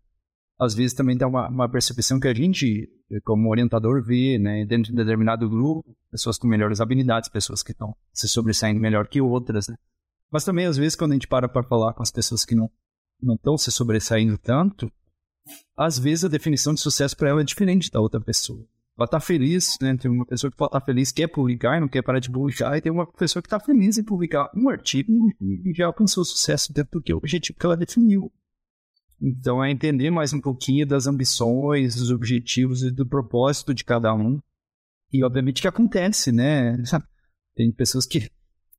Às 0.59 0.73
vezes 0.73 0.93
também 0.93 1.17
tem 1.17 1.27
uma, 1.27 1.49
uma 1.49 1.69
percepção 1.69 2.19
que 2.19 2.27
a 2.27 2.33
gente, 2.33 2.89
como 3.23 3.49
orientador, 3.49 4.03
vê, 4.03 4.39
né? 4.39 4.65
Dentro 4.65 4.91
de 4.91 4.97
determinado 4.97 5.49
grupo, 5.49 5.95
pessoas 6.09 6.37
com 6.37 6.47
melhores 6.47 6.81
habilidades, 6.81 7.29
pessoas 7.29 7.61
que 7.61 7.71
estão 7.71 7.95
se 8.13 8.27
sobressaindo 8.27 8.79
melhor 8.79 9.07
que 9.07 9.21
outras, 9.21 9.67
né? 9.67 9.75
Mas 10.31 10.43
também, 10.43 10.65
às 10.65 10.75
vezes, 10.75 10.95
quando 10.95 11.11
a 11.11 11.15
gente 11.15 11.27
para 11.27 11.47
para 11.47 11.63
falar 11.63 11.93
com 11.93 12.01
as 12.01 12.11
pessoas 12.11 12.43
que 12.43 12.55
não 12.55 12.69
não 13.21 13.35
estão 13.35 13.57
se 13.57 13.71
sobressaindo 13.71 14.37
tanto, 14.37 14.91
às 15.77 15.99
vezes 15.99 16.25
a 16.25 16.29
definição 16.29 16.73
de 16.73 16.81
sucesso 16.81 17.15
para 17.15 17.29
ela 17.29 17.41
é 17.41 17.43
diferente 17.43 17.91
da 17.91 17.99
outra 17.99 18.19
pessoa. 18.21 18.65
Ela 18.97 19.05
está 19.05 19.19
feliz, 19.19 19.77
né? 19.81 19.97
Tem 19.97 20.09
uma 20.09 20.25
pessoa 20.25 20.49
que 20.49 20.55
pode 20.55 20.69
estar 20.69 20.79
tá 20.79 20.85
feliz, 20.85 21.11
quer 21.11 21.27
publicar 21.27 21.77
e 21.77 21.81
não 21.81 21.87
quer 21.87 22.01
parar 22.01 22.19
de 22.19 22.31
publicar, 22.31 22.77
e 22.77 22.81
tem 22.81 22.91
uma 22.91 23.05
pessoa 23.05 23.43
que 23.43 23.47
está 23.47 23.59
feliz 23.59 23.97
em 23.97 24.03
publicar 24.03 24.49
um 24.55 24.69
artigo 24.69 25.11
e 25.41 25.73
já 25.75 25.85
alcançou 25.85 26.23
sucesso 26.23 26.71
dentro 26.71 26.99
do 26.99 27.01
que 27.01 27.13
o 27.13 27.17
objetivo 27.17 27.59
que 27.59 27.65
ela 27.65 27.75
definiu. 27.75 28.31
Então 29.21 29.63
é 29.63 29.69
entender 29.69 30.09
mais 30.11 30.33
um 30.33 30.39
pouquinho 30.39 30.87
das 30.87 31.07
ambições, 31.07 31.95
dos 31.95 32.09
objetivos 32.09 32.83
e 32.83 32.91
do 32.91 33.05
propósito 33.05 33.73
de 33.73 33.83
cada 33.83 34.13
um. 34.13 34.39
E 35.11 35.23
obviamente 35.23 35.61
que 35.61 35.67
acontece, 35.67 36.31
né? 36.31 36.77
Tem 37.55 37.71
pessoas 37.71 38.05
que 38.05 38.29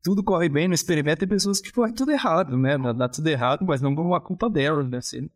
tudo 0.03 0.23
corre 0.23 0.49
bem 0.49 0.69
no 0.69 0.75
experimento, 0.75 1.21
tem 1.21 1.29
pessoas 1.29 1.61
que 1.61 1.73
corre 1.73 1.93
tudo 1.93 2.13
errado, 2.13 2.57
né? 2.57 2.79
Dá 2.95 3.09
tudo 3.09 3.27
errado, 3.27 3.67
mas 3.67 3.83
não 3.83 3.95
por 3.95 4.05
uma 4.05 4.21
culpa 4.21 4.49
dela, 4.49 4.83
né? 4.83 4.99
Assim, 4.99 5.29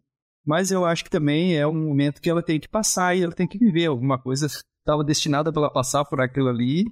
mas 0.44 0.70
eu 0.70 0.84
acho 0.84 1.04
que 1.04 1.10
também 1.10 1.56
é 1.56 1.66
um 1.66 1.88
momento 1.88 2.20
que 2.20 2.30
ela 2.30 2.42
tem 2.42 2.58
que 2.58 2.68
passar 2.68 3.16
e 3.16 3.22
ela 3.22 3.32
tem 3.32 3.46
que 3.46 3.58
viver. 3.58 3.86
Alguma 3.86 4.18
coisa 4.18 4.46
estava 4.46 5.04
destinada 5.04 5.52
para 5.52 5.62
ela 5.62 5.72
passar 5.72 6.04
por 6.04 6.20
aquilo 6.20 6.48
ali 6.48 6.84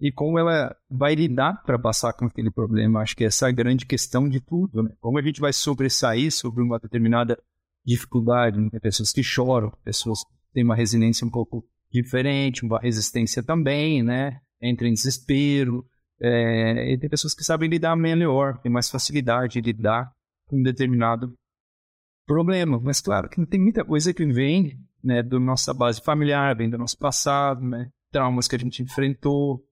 e 0.00 0.12
como 0.12 0.38
ela 0.38 0.76
vai 0.90 1.14
lidar 1.14 1.62
para 1.64 1.78
passar 1.78 2.12
com 2.12 2.26
aquele 2.26 2.50
problema. 2.50 3.00
Acho 3.00 3.16
que 3.16 3.24
essa 3.24 3.46
é 3.46 3.48
a 3.48 3.52
grande 3.52 3.86
questão 3.86 4.28
de 4.28 4.40
tudo, 4.40 4.82
né? 4.82 4.90
Como 5.00 5.18
a 5.18 5.22
gente 5.22 5.40
vai 5.40 5.52
sobressair 5.52 6.30
sobre 6.30 6.62
uma 6.62 6.78
determinada 6.78 7.38
dificuldade. 7.84 8.60
Né? 8.60 8.68
Tem 8.70 8.80
pessoas 8.80 9.12
que 9.12 9.22
choram, 9.22 9.72
pessoas 9.84 10.20
que 10.24 10.52
têm 10.52 10.64
uma 10.64 10.74
resiliência 10.74 11.26
um 11.26 11.30
pouco 11.30 11.64
diferente, 11.90 12.64
uma 12.64 12.80
resistência 12.80 13.42
também, 13.42 14.02
né? 14.02 14.40
Entra 14.60 14.88
em 14.88 14.92
desespero, 14.92 15.86
é, 16.20 16.92
e 16.92 16.98
tem 16.98 17.08
pessoas 17.08 17.34
que 17.34 17.44
sabem 17.44 17.68
lidar 17.68 17.94
melhor, 17.94 18.58
têm 18.58 18.72
mais 18.72 18.90
facilidade 18.90 19.60
de 19.60 19.72
lidar 19.72 20.10
com 20.46 20.58
um 20.58 20.62
determinado 20.62 21.32
problema. 22.26 22.80
Mas 22.82 23.00
claro 23.00 23.28
que 23.28 23.44
tem 23.46 23.60
muita 23.60 23.84
coisa 23.84 24.12
que 24.12 24.24
vem 24.26 24.78
né, 25.02 25.22
da 25.22 25.38
nossa 25.38 25.72
base 25.72 26.00
familiar, 26.00 26.56
vem 26.56 26.68
do 26.68 26.76
nosso 26.76 26.98
passado, 26.98 27.62
né, 27.62 27.88
traumas 28.10 28.48
que 28.48 28.56
a 28.56 28.58
gente 28.58 28.82
enfrentou, 28.82 29.64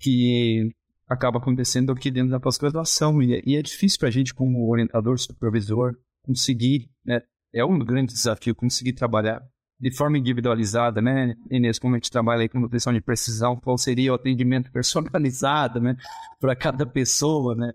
que 0.00 0.70
acaba 1.08 1.38
acontecendo 1.38 1.92
aqui 1.92 2.10
dentro 2.10 2.30
da 2.30 2.40
pós-graduação. 2.40 3.22
E, 3.22 3.40
e, 3.46 3.56
é 3.56 3.62
difícil 3.62 3.98
para 3.98 4.08
a 4.08 4.12
gente, 4.12 4.34
como 4.34 4.68
orientador, 4.68 5.18
supervisor, 5.18 5.96
conseguir, 6.22 6.90
né, 7.04 7.20
é 7.52 7.64
um 7.64 7.78
grande 7.78 8.12
desafio 8.12 8.54
conseguir 8.54 8.94
trabalhar 8.94 9.40
de 9.78 9.94
forma 9.94 10.18
individualizada, 10.18 11.02
né? 11.02 11.34
Inês, 11.50 11.78
como 11.78 11.94
a 11.94 11.98
gente 11.98 12.10
trabalha 12.10 12.42
aí 12.42 12.48
com 12.48 12.60
nutrição 12.60 12.92
de 12.92 13.00
precisão, 13.00 13.56
qual 13.56 13.76
seria 13.76 14.12
o 14.12 14.14
atendimento 14.14 14.70
personalizado, 14.70 15.80
né? 15.80 15.96
Para 16.40 16.56
cada 16.56 16.86
pessoa, 16.86 17.54
né? 17.54 17.72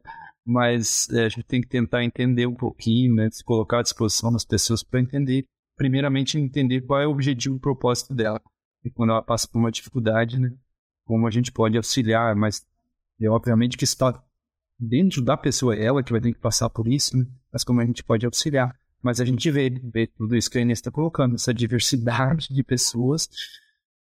Mas 0.50 1.08
é, 1.12 1.26
a 1.26 1.30
gente 1.30 1.44
tem 1.44 1.62
que 1.62 1.68
tentar 1.68 2.04
entender 2.04 2.48
um 2.48 2.56
pouquinho, 2.56 3.14
né? 3.14 3.30
Se 3.30 3.44
colocar 3.44 3.80
à 3.80 3.84
disposição 3.84 4.32
das 4.32 4.44
pessoas 4.44 4.82
para 4.82 5.00
entender, 5.00 5.46
primeiramente, 5.78 6.40
entender 6.40 6.82
qual 6.82 7.00
é 7.00 7.06
o 7.06 7.12
objetivo 7.12 7.58
e 7.58 7.60
propósito 7.60 8.16
dela. 8.16 8.42
E 8.84 8.90
quando 8.90 9.12
ela 9.12 9.22
passa 9.22 9.48
por 9.48 9.60
uma 9.60 9.72
dificuldade, 9.72 10.40
né? 10.40 10.52
Como 11.06 11.28
a 11.28 11.30
gente 11.30 11.52
pode 11.52 11.78
auxiliar, 11.78 12.36
mas 12.36 12.66
é 13.22 13.30
obviamente 13.30 13.78
que 13.78 13.84
está 13.84 14.24
dentro 14.80 15.22
da 15.22 15.38
pessoa, 15.38 15.76
é 15.76 15.84
ela 15.84 16.02
que 16.02 16.12
vai 16.12 16.20
ter 16.20 16.34
que 16.34 16.40
passar 16.40 16.68
por 16.72 16.88
isso, 16.88 17.16
né? 17.16 17.28
Mas 17.54 17.64
como 17.64 17.80
a 17.80 17.86
gente 17.86 18.04
pode 18.04 18.26
auxiliar. 18.26 18.76
Mas 19.04 19.22
a 19.22 19.26
gente 19.26 19.52
vê, 19.52 19.70
vê 19.70 20.08
tudo 20.08 20.36
isso 20.36 20.50
que 20.50 20.58
a 20.58 20.62
Inês 20.62 20.80
está 20.80 20.90
colocando, 20.90 21.36
essa 21.36 21.54
diversidade 21.54 22.48
de 22.52 22.64
pessoas 22.64 23.30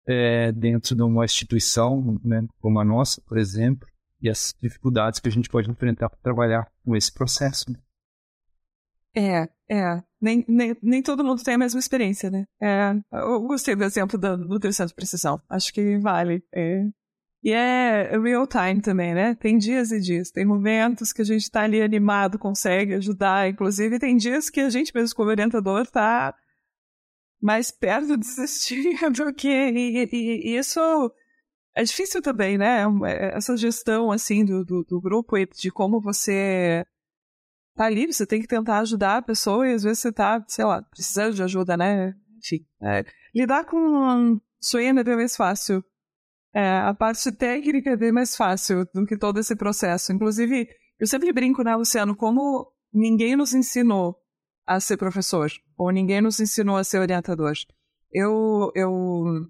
é, 0.07 0.51
dentro 0.51 0.95
de 0.95 1.03
uma 1.03 1.23
instituição 1.23 2.19
né, 2.23 2.47
como 2.59 2.79
a 2.79 2.83
nossa, 2.83 3.21
por 3.21 3.37
exemplo, 3.37 3.87
e 4.21 4.29
as 4.29 4.55
dificuldades 4.61 5.19
que 5.19 5.27
a 5.27 5.31
gente 5.31 5.49
pode 5.49 5.69
enfrentar 5.69 6.09
para 6.09 6.19
trabalhar 6.19 6.71
com 6.85 6.95
esse 6.95 7.11
processo. 7.11 7.71
Né? 7.71 7.79
É, 9.15 9.49
é. 9.69 10.03
Nem, 10.21 10.45
nem, 10.47 10.77
nem 10.81 11.01
todo 11.01 11.23
mundo 11.23 11.43
tem 11.43 11.55
a 11.55 11.57
mesma 11.57 11.79
experiência, 11.79 12.29
né? 12.29 12.45
É, 12.61 12.93
eu 13.11 13.41
gostei 13.41 13.75
do 13.75 13.83
exemplo 13.83 14.17
da 14.17 14.37
nutrição 14.37 14.85
de 14.85 14.93
precisão. 14.93 15.41
Acho 15.49 15.73
que 15.73 15.97
vale. 15.97 16.43
É, 16.53 16.85
e 17.43 17.51
é 17.51 18.17
real 18.19 18.45
time 18.45 18.81
também, 18.81 19.15
né? 19.15 19.33
Tem 19.35 19.57
dias 19.57 19.91
e 19.91 19.99
dias. 19.99 20.29
Tem 20.29 20.45
momentos 20.45 21.11
que 21.11 21.23
a 21.23 21.25
gente 21.25 21.49
tá 21.49 21.61
ali 21.63 21.81
animado, 21.81 22.37
consegue 22.37 22.93
ajudar. 22.93 23.49
Inclusive, 23.49 23.97
tem 23.97 24.15
dias 24.15 24.49
que 24.49 24.59
a 24.61 24.69
gente 24.69 24.93
mesmo 24.93 25.15
como 25.15 25.29
orientador 25.29 25.87
tá 25.87 26.35
mais 27.41 27.71
perto 27.71 28.09
de 28.09 28.17
desistir 28.17 28.95
do 29.11 29.33
que... 29.33 29.47
E, 29.47 30.07
e, 30.11 30.51
e 30.51 30.57
isso 30.57 30.79
é 31.75 31.83
difícil 31.83 32.21
também, 32.21 32.57
né? 32.57 32.83
É, 33.05 33.37
essa 33.37 33.55
gestão, 33.57 34.11
assim, 34.11 34.43
do, 34.45 34.63
do, 34.65 34.83
do 34.83 35.01
grupo 35.01 35.37
e 35.37 35.45
de 35.45 35.71
como 35.71 36.01
você 36.01 36.85
tá 37.75 37.85
ali, 37.85 38.11
você 38.11 38.25
tem 38.25 38.41
que 38.41 38.47
tentar 38.47 38.79
ajudar 38.79 39.17
a 39.17 39.21
pessoa 39.21 39.67
e 39.67 39.73
às 39.73 39.83
vezes 39.83 39.99
você 39.99 40.11
tá, 40.11 40.43
sei 40.47 40.65
lá, 40.65 40.81
precisando 40.81 41.35
de 41.35 41.43
ajuda, 41.43 41.77
né? 41.77 42.13
Enfim, 42.37 42.65
é, 42.81 43.05
lidar 43.33 43.65
com 43.65 44.39
suína 44.59 45.01
é 45.01 45.15
mais 45.15 45.35
fácil 45.35 45.83
é, 46.53 46.79
a 46.79 46.93
parte 46.93 47.31
técnica 47.31 47.91
é 47.91 47.97
bem 47.97 48.11
mais 48.11 48.35
fácil 48.35 48.85
do 48.93 49.05
que 49.05 49.17
todo 49.17 49.39
esse 49.39 49.55
processo. 49.55 50.11
Inclusive, 50.11 50.67
eu 50.99 51.07
sempre 51.07 51.31
brinco, 51.31 51.63
né, 51.63 51.75
Luciano, 51.75 52.15
como 52.15 52.71
ninguém 52.93 53.35
nos 53.35 53.53
ensinou 53.53 54.17
a 54.67 54.79
ser 54.79 54.97
professor, 54.97 55.49
ou 55.77 55.91
ninguém 55.91 56.21
nos 56.21 56.39
ensinou 56.39 56.77
a 56.77 56.83
ser 56.83 56.99
orientador. 56.99 57.53
Eu, 58.11 58.71
eu 58.75 59.47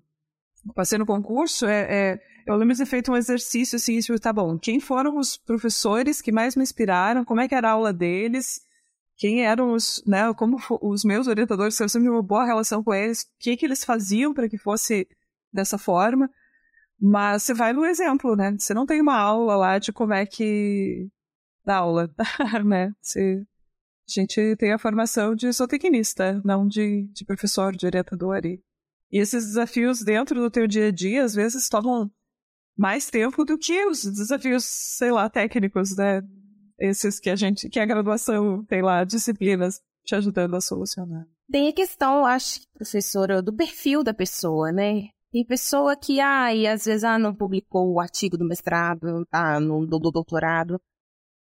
passei 0.75 0.97
no 0.97 1.05
concurso, 1.05 1.65
é, 1.65 1.81
é, 1.89 2.19
eu 2.45 2.55
lembro 2.55 2.73
de 2.73 2.81
ter 2.81 2.85
feito 2.85 3.11
um 3.11 3.17
exercício 3.17 3.75
assim, 3.75 3.99
tipo, 3.99 4.19
tá 4.19 4.31
bom, 4.31 4.57
quem 4.57 4.79
foram 4.79 5.17
os 5.17 5.37
professores 5.37 6.21
que 6.21 6.31
mais 6.31 6.55
me 6.55 6.63
inspiraram, 6.63 7.25
como 7.25 7.41
é 7.41 7.47
que 7.47 7.55
era 7.55 7.69
a 7.69 7.71
aula 7.71 7.93
deles, 7.93 8.61
quem 9.17 9.45
eram 9.45 9.73
os, 9.73 10.03
né, 10.05 10.33
como 10.33 10.57
os 10.81 11.03
meus 11.03 11.27
orientadores, 11.27 11.79
eu 11.79 11.87
sempre 11.87 12.09
uma 12.09 12.23
boa 12.23 12.45
relação 12.45 12.83
com 12.83 12.93
eles, 12.93 13.21
o 13.21 13.25
que, 13.39 13.55
que 13.55 13.65
eles 13.65 13.83
faziam 13.83 14.33
para 14.33 14.49
que 14.49 14.57
fosse 14.57 15.07
dessa 15.53 15.77
forma. 15.77 16.29
Mas 16.99 17.43
você 17.43 17.53
vai 17.53 17.73
no 17.73 17.85
exemplo, 17.85 18.35
né? 18.35 18.55
Você 18.57 18.73
não 18.73 18.85
tem 18.85 19.01
uma 19.01 19.17
aula 19.17 19.55
lá 19.55 19.79
de 19.79 19.91
como 19.91 20.13
é 20.13 20.25
que 20.25 21.07
dá 21.65 21.77
aula, 21.77 22.09
né? 22.65 22.93
Você... 23.01 23.43
A 24.07 24.11
gente 24.19 24.55
tem 24.57 24.73
a 24.73 24.77
formação 24.77 25.33
de 25.33 25.51
zootecnista, 25.51 26.41
não 26.43 26.67
de, 26.67 27.07
de 27.13 27.23
professor, 27.25 27.75
de 27.75 27.85
orientador. 27.85 28.45
E, 28.45 28.61
e 29.11 29.19
esses 29.19 29.45
desafios 29.45 30.01
dentro 30.01 30.39
do 30.39 30.49
teu 30.49 30.67
dia 30.67 30.87
a 30.87 30.91
dia, 30.91 31.23
às 31.23 31.33
vezes, 31.33 31.67
tomam 31.67 32.09
mais 32.77 33.09
tempo 33.09 33.43
do 33.43 33.57
que 33.57 33.85
os 33.85 34.03
desafios, 34.03 34.63
sei 34.63 35.11
lá, 35.11 35.29
técnicos, 35.29 35.95
né? 35.95 36.21
Esses 36.79 37.19
que 37.19 37.29
a 37.29 37.35
gente, 37.35 37.69
que 37.69 37.79
a 37.79 37.85
graduação 37.85 38.63
tem 38.65 38.81
lá, 38.81 39.03
disciplinas 39.03 39.81
te 40.03 40.15
ajudando 40.15 40.55
a 40.55 40.61
solucionar. 40.61 41.27
Tem 41.51 41.67
a 41.67 41.73
questão, 41.73 42.25
acho, 42.25 42.61
professora, 42.73 43.41
do 43.41 43.53
perfil 43.53 44.03
da 44.03 44.13
pessoa, 44.13 44.71
né? 44.71 45.09
Tem 45.31 45.45
pessoa 45.45 45.95
que, 45.95 46.19
ai, 46.19 46.65
às 46.65 46.85
vezes, 46.85 47.03
ah, 47.03 47.19
não 47.19 47.35
publicou 47.35 47.93
o 47.93 47.99
artigo 47.99 48.37
do 48.37 48.47
mestrado, 48.47 49.25
tá, 49.29 49.59
no, 49.59 49.85
do, 49.85 49.99
do 49.99 50.11
doutorado. 50.11 50.79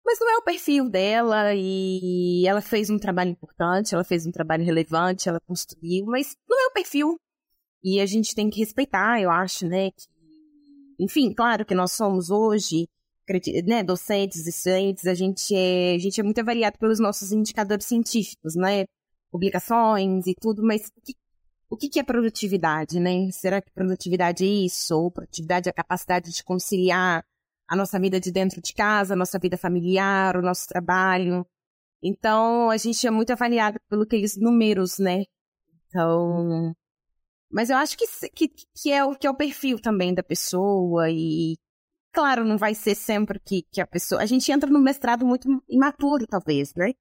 Mas 0.05 0.19
não 0.19 0.31
é 0.31 0.37
o 0.39 0.43
perfil 0.43 0.89
dela 0.91 1.55
e 1.55 2.45
ela 2.47 2.61
fez 2.61 2.91
um 2.91 2.99
trabalho 2.99 3.31
importante, 3.31 3.95
ela 3.95 4.03
fez 4.03 4.27
um 4.27 4.33
trabalho 4.33 4.65
relevante, 4.65 5.29
ela 5.29 5.41
construiu, 5.47 6.07
mas 6.07 6.37
não 6.49 6.59
é 6.59 6.67
o 6.67 6.73
perfil. 6.73 7.17
E 7.83 8.01
a 8.01 8.07
gente 8.07 8.35
tem 8.35 8.51
que 8.51 8.61
respeitar, 8.61 9.21
eu 9.21 9.31
acho, 9.31 9.67
né? 9.67 9.91
Que, 9.91 10.07
enfim, 10.99 11.33
claro 11.33 11.65
que 11.65 11.75
nós 11.75 11.93
somos 11.93 12.31
hoje, 12.31 12.89
né, 13.67 13.83
docentes, 13.83 14.47
estudantes, 14.47 15.07
a 15.07 15.15
gente 15.15 15.55
é, 15.55 15.95
a 15.95 15.99
gente 15.99 16.21
é 16.21 16.23
muito 16.23 16.41
avaliado 16.41 16.79
pelos 16.79 16.99
nossos 17.01 17.33
indicadores 17.33 17.87
científicos, 17.87 18.55
né? 18.55 18.85
Publicações 19.31 20.27
e 20.27 20.35
tudo, 20.35 20.63
mas 20.63 20.89
o 20.89 21.01
que, 21.01 21.15
o 21.71 21.77
que 21.77 22.01
é 22.01 22.03
produtividade, 22.03 23.01
né? 23.01 23.31
Será 23.33 23.63
que 23.63 23.71
produtividade 23.73 24.45
é 24.45 24.49
isso? 24.49 24.95
Ou 24.97 25.11
produtividade 25.11 25.69
é 25.69 25.71
a 25.71 25.75
capacidade 25.75 26.33
de 26.33 26.45
conciliar 26.45 27.25
a 27.69 27.77
nossa 27.77 27.99
vida 28.01 28.21
de 28.21 28.33
dentro 28.33 28.61
de 28.61 28.75
casa, 28.75 29.15
a 29.15 29.17
nossa 29.17 29.39
vida 29.39 29.57
familiar, 29.57 30.37
o 30.37 30.43
nosso 30.43 30.67
trabalho. 30.67 31.47
Então, 32.03 32.71
a 32.71 32.77
gente 32.77 33.07
é 33.07 33.11
muito 33.11 33.33
avaliado 33.33 33.79
pelo 33.89 34.03
aqueles 34.03 34.37
números, 34.37 34.99
né? 34.99 35.25
Então. 35.87 36.75
Mas 37.51 37.71
eu 37.71 37.77
acho 37.77 37.97
que, 37.97 38.07
que, 38.31 38.49
que, 38.49 38.93
é 38.93 39.05
o, 39.05 39.15
que 39.17 39.27
é 39.27 39.31
o 39.31 39.37
perfil 39.37 39.81
também 39.81 40.15
da 40.15 40.23
pessoa 40.23 41.11
e. 41.11 41.57
Claro, 42.13 42.45
não 42.45 42.59
vai 42.59 42.75
ser 42.75 42.95
sempre 42.95 43.39
que, 43.41 43.63
que 43.71 43.81
a 43.81 43.87
pessoa. 43.87 44.21
A 44.21 44.27
gente 44.27 44.51
entra 44.51 44.71
no 44.71 44.81
mestrado 44.81 45.25
muito 45.25 45.49
imaturo, 45.69 46.27
talvez, 46.27 46.75
né? 46.75 46.93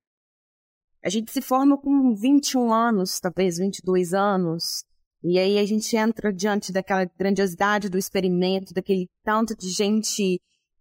A 1.04 1.10
gente 1.10 1.32
se 1.32 1.42
forma 1.42 1.78
com 1.78 2.14
21 2.16 2.74
anos, 2.74 3.20
talvez 3.20 3.58
22 3.58 4.14
anos. 4.14 4.84
E 5.24 5.38
aí 5.40 5.58
a 5.58 5.66
gente 5.66 5.96
entra 5.96 6.32
diante 6.32 6.72
daquela 6.72 7.06
grandiosidade 7.06 7.90
do 7.90 7.98
experimento, 7.98 8.74
daquele 8.74 9.08
tanto 9.24 9.56
de 9.56 9.70
gente 9.70 10.40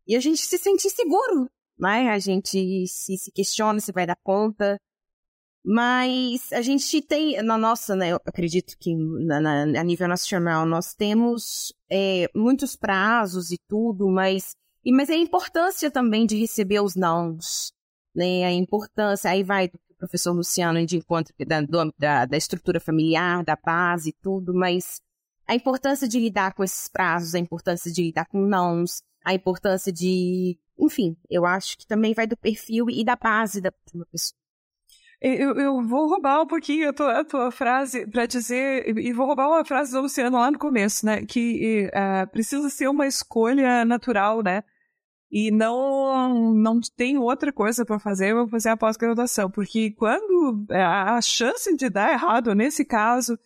e 0.08 0.16
a 0.16 0.20
gente 0.20 0.40
se 0.40 0.56
sente 0.56 0.86
inseguro, 0.86 1.50
né? 1.78 2.08
A 2.08 2.18
gente 2.18 2.86
se, 2.86 3.18
se 3.18 3.30
questiona 3.30 3.78
se 3.78 3.92
vai 3.92 4.06
dar 4.06 4.16
conta. 4.22 4.80
Mas 5.64 6.52
a 6.52 6.62
gente 6.62 7.02
tem, 7.02 7.42
na 7.42 7.58
nossa, 7.58 7.94
né, 7.94 8.12
eu 8.12 8.20
acredito 8.24 8.76
que 8.78 8.94
na, 8.94 9.40
na, 9.40 9.80
a 9.80 9.84
nível 9.84 10.08
nacional 10.08 10.64
nós 10.64 10.94
temos 10.94 11.72
é, 11.90 12.30
muitos 12.34 12.76
prazos 12.76 13.50
e 13.50 13.58
tudo, 13.68 14.08
mas, 14.08 14.54
e, 14.84 14.92
mas 14.92 15.10
é 15.10 15.14
a 15.14 15.18
importância 15.18 15.90
também 15.90 16.26
de 16.26 16.38
receber 16.38 16.80
os 16.80 16.94
nãos, 16.94 17.72
né, 18.14 18.44
a 18.44 18.52
importância, 18.52 19.30
aí 19.30 19.42
vai 19.42 19.68
do 19.68 19.78
professor 19.98 20.32
Luciano 20.32 20.84
de 20.86 20.96
encontro 20.96 21.34
da, 21.46 21.60
da, 21.98 22.24
da 22.24 22.36
estrutura 22.36 22.80
familiar, 22.80 23.44
da 23.44 23.56
base 23.56 24.10
e 24.10 24.16
tudo, 24.22 24.54
mas 24.54 25.02
a 25.46 25.54
importância 25.54 26.06
de 26.06 26.20
lidar 26.20 26.54
com 26.54 26.62
esses 26.62 26.88
prazos, 26.88 27.34
a 27.34 27.38
importância 27.38 27.90
de 27.90 28.02
lidar 28.02 28.26
com 28.26 28.38
nãos, 28.40 29.02
a 29.24 29.34
importância 29.34 29.92
de. 29.92 30.58
Enfim, 30.78 31.16
eu 31.28 31.44
acho 31.44 31.76
que 31.76 31.86
também 31.86 32.14
vai 32.14 32.26
do 32.26 32.36
perfil 32.36 32.88
e 32.88 33.02
da 33.02 33.16
base 33.16 33.60
da 33.60 33.72
pessoa. 34.12 34.37
Eu, 35.20 35.54
eu 35.56 35.82
vou 35.82 36.08
roubar 36.08 36.42
um 36.42 36.46
pouquinho 36.46 36.90
a 36.90 36.92
tua, 36.92 37.20
a 37.20 37.24
tua 37.24 37.50
frase 37.50 38.06
para 38.06 38.24
dizer, 38.24 38.96
e 38.96 39.12
vou 39.12 39.26
roubar 39.26 39.48
uma 39.48 39.64
frase 39.64 39.90
do 39.92 40.02
Luciano 40.02 40.38
lá 40.38 40.50
no 40.50 40.58
começo, 40.58 41.04
né? 41.04 41.24
Que 41.26 41.88
uh, 41.88 42.30
precisa 42.30 42.70
ser 42.70 42.88
uma 42.88 43.06
escolha 43.06 43.84
natural, 43.84 44.42
né? 44.42 44.62
E 45.30 45.50
não, 45.50 46.54
não 46.54 46.80
tem 46.96 47.18
outra 47.18 47.52
coisa 47.52 47.84
para 47.84 47.98
fazer, 47.98 48.30
eu 48.30 48.36
vou 48.36 48.48
fazer 48.48 48.70
a 48.70 48.76
pós-graduação. 48.76 49.50
Porque 49.50 49.90
quando 49.90 50.64
é, 50.70 50.82
a 50.82 51.20
chance 51.20 51.74
de 51.76 51.90
dar 51.90 52.12
errado 52.12 52.54
nesse 52.54 52.84
caso 52.84 53.38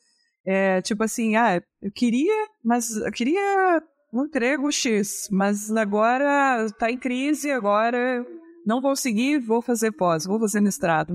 é 0.45 0.83
tipo 0.83 1.03
assim, 1.03 1.37
ah, 1.37 1.63
eu 1.81 1.91
queria, 1.91 2.49
mas 2.63 2.97
eu 2.97 3.11
queria 3.13 3.83
um 4.13 4.25
emprego 4.25 4.71
X, 4.71 5.29
mas 5.31 5.71
agora 5.71 6.67
está 6.67 6.91
em 6.91 6.99
crise, 6.99 7.51
agora 7.51 8.27
não 8.67 8.81
vou 8.81 8.95
seguir, 8.97 9.39
vou 9.39 9.63
fazer 9.63 9.93
pós, 9.93 10.25
vou 10.25 10.39
fazer 10.39 10.61
mestrado. 10.61 11.15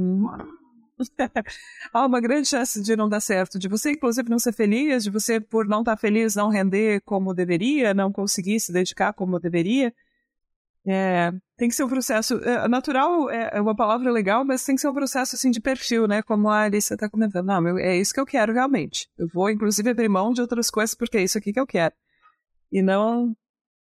Há 1.93 2.05
uma 2.05 2.19
grande 2.19 2.47
chance 2.47 2.81
de 2.81 2.95
não 2.95 3.07
dar 3.07 3.19
certo, 3.19 3.59
de 3.59 3.67
você, 3.67 3.91
inclusive, 3.91 4.29
não 4.29 4.39
ser 4.39 4.51
feliz, 4.51 5.03
de 5.03 5.11
você, 5.11 5.39
por 5.39 5.67
não 5.67 5.79
estar 5.79 5.95
feliz, 5.97 6.35
não 6.35 6.49
render 6.49 7.01
como 7.01 7.33
deveria, 7.33 7.93
não 7.93 8.11
conseguir 8.11 8.59
se 8.59 8.71
dedicar 8.73 9.13
como 9.13 9.39
deveria. 9.39 9.93
É, 10.89 11.33
tem 11.57 11.67
que 11.67 11.75
ser 11.75 11.83
um 11.83 11.89
processo. 11.89 12.35
É, 12.43 12.67
natural 12.67 13.29
é, 13.29 13.51
é 13.53 13.61
uma 13.61 13.75
palavra 13.75 14.09
legal, 14.09 14.43
mas 14.45 14.63
tem 14.63 14.73
que 14.73 14.81
ser 14.81 14.87
um 14.87 14.93
processo 14.93 15.35
assim 15.35 15.51
de 15.51 15.59
perfil, 15.59 16.07
né? 16.07 16.21
Como 16.21 16.49
a 16.49 16.61
Alice 16.61 16.93
está 16.93 17.09
comentando. 17.09 17.45
Não, 17.45 17.77
é 17.77 17.97
isso 17.97 18.13
que 18.13 18.19
eu 18.19 18.25
quero 18.25 18.53
realmente. 18.53 19.09
Eu 19.17 19.27
vou, 19.27 19.49
inclusive, 19.49 19.89
abrir 19.89 20.09
mão 20.09 20.33
de 20.33 20.41
outras 20.41 20.71
coisas 20.71 20.95
porque 20.95 21.17
é 21.17 21.23
isso 21.23 21.37
aqui 21.37 21.53
que 21.53 21.59
eu 21.59 21.67
quero 21.67 21.93
e 22.71 22.81
não 22.81 23.35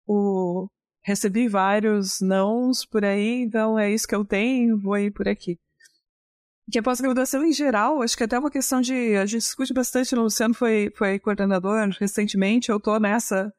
o 0.07 0.69
recebi 1.09 1.49
vários 1.49 2.21
nãos 2.21 2.85
por 2.85 3.03
aí, 3.03 3.41
então 3.41 3.79
é 3.79 3.91
isso 3.91 4.07
que 4.07 4.15
eu 4.15 4.25
tenho, 4.25 4.79
vou 4.79 4.99
ir 4.99 5.11
por 5.11 5.27
aqui. 5.27 5.59
Que 6.71 6.79
a 6.79 6.83
pós-graduação 6.83 7.43
em 7.47 7.53
geral, 7.53 8.03
acho 8.03 8.15
que 8.15 8.25
até 8.25 8.39
uma 8.39 8.51
questão 8.51 8.83
de. 8.83 9.17
A 9.17 9.25
gente 9.25 9.41
discute 9.41 9.73
bastante, 9.73 10.15
o 10.15 10.21
Luciano 10.21 10.53
foi, 10.53 10.93
foi 10.95 11.19
coordenador 11.19 11.89
recentemente, 11.99 12.69
eu 12.69 12.77
estou 12.77 13.01
nessa, 13.01 13.51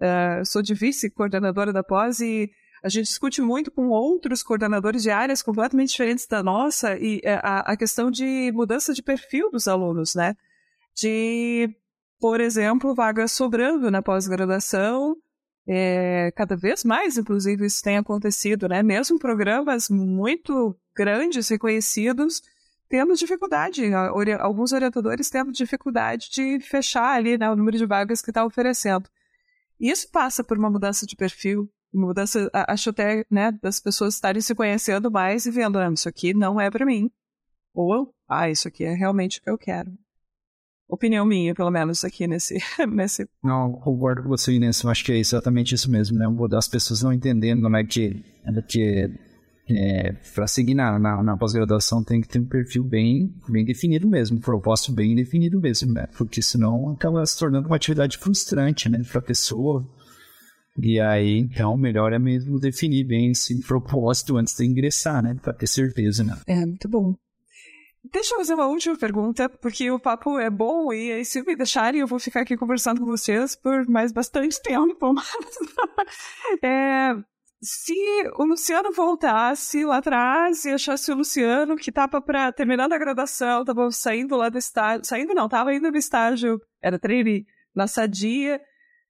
uh, 0.00 0.44
sou 0.44 0.60
de 0.60 0.74
vice-coordenadora 0.74 1.72
da 1.72 1.82
pós 1.82 2.20
e 2.20 2.50
a 2.82 2.90
gente 2.90 3.06
discute 3.06 3.40
muito 3.40 3.70
com 3.70 3.88
outros 3.88 4.42
coordenadores 4.42 5.02
de 5.02 5.10
áreas 5.10 5.42
completamente 5.42 5.90
diferentes 5.90 6.26
da 6.26 6.42
nossa 6.42 6.94
e 6.98 7.16
uh, 7.24 7.40
a, 7.42 7.72
a 7.72 7.76
questão 7.76 8.10
de 8.10 8.52
mudança 8.52 8.92
de 8.92 9.02
perfil 9.02 9.50
dos 9.50 9.66
alunos, 9.66 10.14
né? 10.14 10.36
De 10.94 11.74
por 12.20 12.40
exemplo, 12.40 12.94
vagas 12.94 13.32
sobrando 13.32 13.90
na 13.90 14.02
pós-graduação. 14.02 15.16
É, 15.70 16.32
cada 16.34 16.56
vez 16.56 16.82
mais, 16.82 17.18
inclusive, 17.18 17.66
isso 17.66 17.82
tem 17.82 17.98
acontecido, 17.98 18.66
né? 18.66 18.82
Mesmo 18.82 19.18
programas 19.18 19.90
muito 19.90 20.74
grandes, 20.96 21.46
reconhecidos, 21.50 22.42
tendo 22.88 23.14
dificuldade, 23.14 23.82
alguns 24.40 24.72
orientadores 24.72 25.28
tendo 25.28 25.52
dificuldade 25.52 26.30
de 26.30 26.58
fechar 26.60 27.14
ali 27.14 27.36
né, 27.36 27.50
o 27.50 27.56
número 27.56 27.76
de 27.76 27.84
vagas 27.84 28.22
que 28.22 28.30
está 28.30 28.46
oferecendo. 28.46 29.10
Isso 29.78 30.10
passa 30.10 30.42
por 30.42 30.56
uma 30.56 30.70
mudança 30.70 31.04
de 31.06 31.14
perfil, 31.14 31.70
mudança, 31.92 32.50
acho 32.66 32.88
até, 32.88 33.26
né, 33.30 33.52
das 33.62 33.78
pessoas 33.78 34.14
estarem 34.14 34.40
se 34.40 34.54
conhecendo 34.54 35.10
mais 35.10 35.44
e 35.44 35.50
vendo, 35.50 35.78
ah, 35.78 35.92
isso 35.92 36.08
aqui 36.08 36.32
não 36.32 36.58
é 36.58 36.70
para 36.70 36.86
mim. 36.86 37.10
Ou, 37.74 38.14
ah, 38.26 38.48
isso 38.48 38.68
aqui 38.68 38.84
é 38.84 38.94
realmente 38.94 39.38
o 39.38 39.42
que 39.42 39.50
eu 39.50 39.58
quero 39.58 39.92
opinião 40.88 41.24
minha, 41.24 41.54
pelo 41.54 41.70
menos, 41.70 42.04
aqui 42.04 42.26
nesse. 42.26 42.58
nesse... 42.90 43.28
Não, 43.42 43.72
concordo 43.72 44.22
com 44.22 44.28
você, 44.28 44.52
Inês. 44.52 44.82
Eu 44.82 44.90
acho 44.90 45.04
que 45.04 45.12
é 45.12 45.18
exatamente 45.18 45.74
isso 45.74 45.90
mesmo, 45.90 46.18
né? 46.18 46.26
As 46.56 46.68
pessoas 46.68 47.02
não 47.02 47.12
entendendo 47.12 47.62
como 47.62 47.76
é 47.76 47.84
que. 47.84 48.24
É 48.44 48.62
que 48.62 49.10
é, 49.70 50.12
para 50.34 50.46
seguir 50.46 50.74
na, 50.74 50.98
na, 50.98 51.22
na 51.22 51.36
pós-graduação 51.36 52.02
tem 52.02 52.22
que 52.22 52.28
ter 52.28 52.40
um 52.40 52.46
perfil 52.46 52.82
bem, 52.82 53.34
bem 53.48 53.64
definido 53.64 54.08
mesmo, 54.08 54.38
um 54.38 54.40
propósito 54.40 54.92
bem 54.92 55.14
definido 55.14 55.60
mesmo, 55.60 55.92
né? 55.92 56.06
Porque 56.16 56.40
senão 56.40 56.92
acaba 56.92 57.24
se 57.26 57.38
tornando 57.38 57.68
uma 57.68 57.76
atividade 57.76 58.16
frustrante, 58.16 58.88
né, 58.88 59.02
para 59.10 59.18
a 59.18 59.22
pessoa. 59.22 59.86
E 60.80 60.98
aí, 61.00 61.38
então, 61.38 61.76
melhor 61.76 62.12
é 62.12 62.18
mesmo 62.18 62.58
definir 62.58 63.04
bem 63.04 63.32
esse 63.32 63.60
propósito 63.60 64.36
antes 64.36 64.56
de 64.56 64.64
ingressar, 64.64 65.22
né? 65.22 65.36
Para 65.42 65.52
ter 65.52 65.66
certeza, 65.66 66.24
né? 66.24 66.38
É, 66.46 66.64
muito 66.64 66.88
bom. 66.88 67.14
Deixa 68.04 68.34
eu 68.34 68.38
fazer 68.38 68.54
uma 68.54 68.66
última 68.66 68.96
pergunta, 68.96 69.48
porque 69.48 69.90
o 69.90 69.98
papo 69.98 70.38
é 70.38 70.48
bom 70.48 70.92
e 70.92 71.12
aí, 71.12 71.24
se 71.24 71.42
me 71.42 71.56
deixarem, 71.56 72.00
eu 72.00 72.06
vou 72.06 72.18
ficar 72.18 72.40
aqui 72.40 72.56
conversando 72.56 73.00
com 73.00 73.06
vocês 73.06 73.56
por 73.56 73.86
mais 73.88 74.12
bastante 74.12 74.60
tempo. 74.62 75.14
É, 76.62 77.14
se 77.60 77.94
o 78.36 78.44
Luciano 78.44 78.92
voltasse 78.92 79.84
lá 79.84 79.98
atrás 79.98 80.64
e 80.64 80.70
achasse 80.70 81.10
o 81.10 81.16
Luciano 81.16 81.76
que 81.76 81.90
estava 81.90 82.20
para 82.20 82.52
terminando 82.52 82.92
a 82.92 82.98
graduação, 82.98 83.60
estava 83.60 83.90
saindo 83.90 84.36
lá 84.36 84.48
do 84.48 84.58
estágio, 84.58 85.04
saindo 85.04 85.34
não, 85.34 85.46
estava 85.46 85.74
indo 85.74 85.90
no 85.90 85.96
estágio, 85.96 86.60
era 86.80 86.98
trainee 86.98 87.46
na 87.74 87.86
Sadia, 87.86 88.60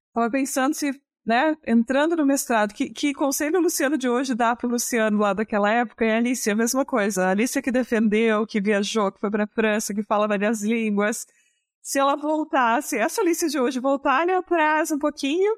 estava 0.08 0.30
pensando 0.30 0.74
se 0.74 0.98
né, 1.28 1.54
entrando 1.66 2.16
no 2.16 2.24
mestrado, 2.24 2.72
que, 2.72 2.88
que 2.88 3.12
conselho 3.12 3.58
o 3.58 3.62
Luciano 3.62 3.98
de 3.98 4.08
hoje 4.08 4.34
dá 4.34 4.56
para 4.56 4.66
o 4.66 4.70
Luciano 4.70 5.18
lá 5.18 5.34
daquela 5.34 5.70
época 5.70 6.06
e 6.06 6.10
a 6.10 6.16
Alicia, 6.16 6.54
a 6.54 6.56
mesma 6.56 6.86
coisa. 6.86 7.26
A 7.26 7.30
Alicia 7.32 7.60
que 7.60 7.70
defendeu, 7.70 8.46
que 8.46 8.58
viajou, 8.62 9.12
que 9.12 9.20
foi 9.20 9.30
para 9.30 9.44
a 9.44 9.46
França, 9.46 9.92
que 9.92 10.02
fala 10.02 10.26
várias 10.26 10.62
línguas. 10.62 11.26
Se 11.82 11.98
ela 11.98 12.16
voltasse, 12.16 12.96
essa 12.96 13.20
Alicia 13.20 13.46
de 13.46 13.60
hoje 13.60 13.78
voltar 13.78 14.22
ali 14.22 14.32
atrás 14.32 14.90
um 14.90 14.98
pouquinho 14.98 15.52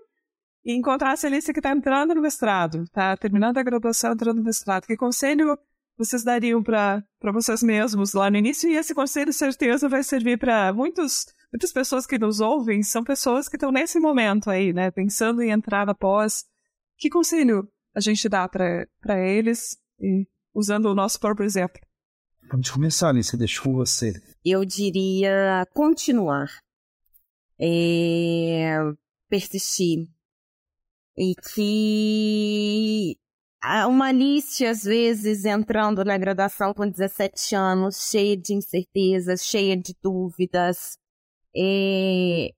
e 0.64 0.74
encontrasse 0.74 1.24
a 1.24 1.28
Alicia 1.28 1.54
que 1.54 1.60
está 1.60 1.70
entrando 1.70 2.16
no 2.16 2.20
mestrado, 2.20 2.82
está 2.82 3.16
terminando 3.16 3.58
a 3.58 3.62
graduação, 3.62 4.12
entrando 4.12 4.38
no 4.38 4.44
mestrado, 4.44 4.88
que 4.88 4.96
conselho 4.96 5.56
vocês 5.96 6.24
dariam 6.24 6.64
para 6.64 7.04
vocês 7.32 7.62
mesmos 7.62 8.12
lá 8.12 8.28
no 8.28 8.38
início? 8.38 8.68
E 8.68 8.74
esse 8.74 8.92
conselho, 8.92 9.32
certeza, 9.32 9.88
vai 9.88 10.02
servir 10.02 10.36
para 10.36 10.72
muitos 10.72 11.26
muitas 11.53 11.72
pessoas 11.72 12.07
que 12.07 12.18
nos 12.18 12.40
ouvem 12.40 12.82
são 12.82 13.03
pessoas 13.03 13.48
que 13.48 13.57
estão 13.57 13.72
nesse 13.72 13.98
momento 13.98 14.51
aí, 14.51 14.72
né? 14.72 14.90
Pensando 14.90 15.42
em 15.42 15.51
entrar 15.51 15.86
na 15.86 15.94
pós. 15.94 16.44
Que 16.96 17.09
conselho 17.09 17.68
a 17.94 18.01
gente 18.01 18.28
dá 18.28 18.48
para 18.48 18.86
eles, 19.18 19.76
e, 19.98 20.26
usando 20.55 20.86
o 20.86 20.94
nosso 20.94 21.18
próprio 21.18 21.44
exemplo? 21.44 21.80
Vamos 22.51 22.70
começar, 22.70 23.11
Alice, 23.11 23.36
deixa 23.36 23.62
com 23.62 23.72
você. 23.72 24.12
Eu 24.44 24.64
diria 24.64 25.66
continuar. 25.72 26.48
É... 27.59 28.76
Persistir. 29.28 30.09
E 31.16 31.34
que 31.55 33.16
uma 33.86 34.07
Alice, 34.07 34.64
às 34.64 34.84
vezes, 34.84 35.44
entrando 35.44 36.05
na 36.05 36.16
graduação 36.16 36.72
com 36.72 36.88
17 36.88 37.55
anos, 37.55 38.09
cheia 38.11 38.36
de 38.36 38.55
incertezas, 38.55 39.44
cheia 39.44 39.76
de 39.76 39.94
dúvidas, 40.03 40.96
é, 41.57 42.51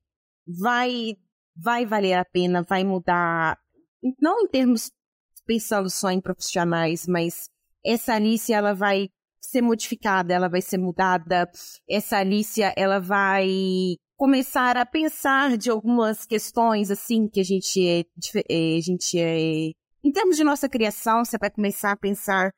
vai, 0.47 1.15
vai 1.57 1.87
valer 1.87 2.15
a 2.15 2.25
pena, 2.25 2.63
vai 2.63 2.85
mudar, 2.85 3.59
não 4.21 4.43
em 4.43 4.49
termos 4.49 4.91
pensando 5.47 5.91
só 5.91 6.11
em 6.11 6.21
profissionais, 6.21 7.07
mas 7.07 7.49
essa 7.85 8.15
Alice, 8.15 8.53
ela 8.53 8.75
vai 8.75 9.09
ser 9.41 9.61
modificada, 9.61 10.33
ela 10.33 10.49
vai 10.49 10.63
ser 10.63 10.79
mudada, 10.79 11.51
essa 11.89 12.19
Alice, 12.19 12.61
ela 12.77 13.01
vai 13.01 13.49
começar 14.17 14.77
a 14.77 14.87
pensar 14.87 15.57
de 15.57 15.69
algumas 15.69 16.25
questões, 16.25 16.91
assim, 16.91 17.29
que 17.29 17.41
a 17.41 17.45
gente 17.45 17.87
é, 17.87 18.05
é 18.49 18.77
a 18.77 18.81
gente 18.81 19.19
é 19.19 19.73
em 20.05 20.11
termos 20.11 20.37
de 20.37 20.43
nossa 20.43 20.69
criação, 20.69 21.25
você 21.25 21.39
vai 21.39 21.51
começar 21.51 21.93
a 21.93 21.97
pensar 21.97 22.53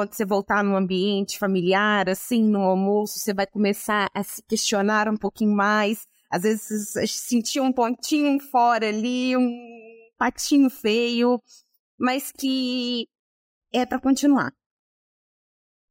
quando 0.00 0.14
você 0.14 0.24
voltar 0.24 0.64
no 0.64 0.76
ambiente 0.76 1.38
familiar, 1.38 2.08
assim, 2.08 2.42
no 2.42 2.60
almoço, 2.60 3.18
você 3.18 3.34
vai 3.34 3.46
começar 3.46 4.08
a 4.14 4.22
se 4.22 4.42
questionar 4.44 5.10
um 5.10 5.16
pouquinho 5.16 5.54
mais. 5.54 6.06
Às 6.30 6.42
vezes 6.42 6.94
sentir 7.10 7.60
um 7.60 7.70
pontinho 7.70 8.40
fora 8.40 8.88
ali, 8.88 9.36
um 9.36 9.50
patinho 10.16 10.70
feio, 10.70 11.38
mas 11.98 12.32
que 12.32 13.06
é 13.74 13.84
para 13.84 14.00
continuar. 14.00 14.54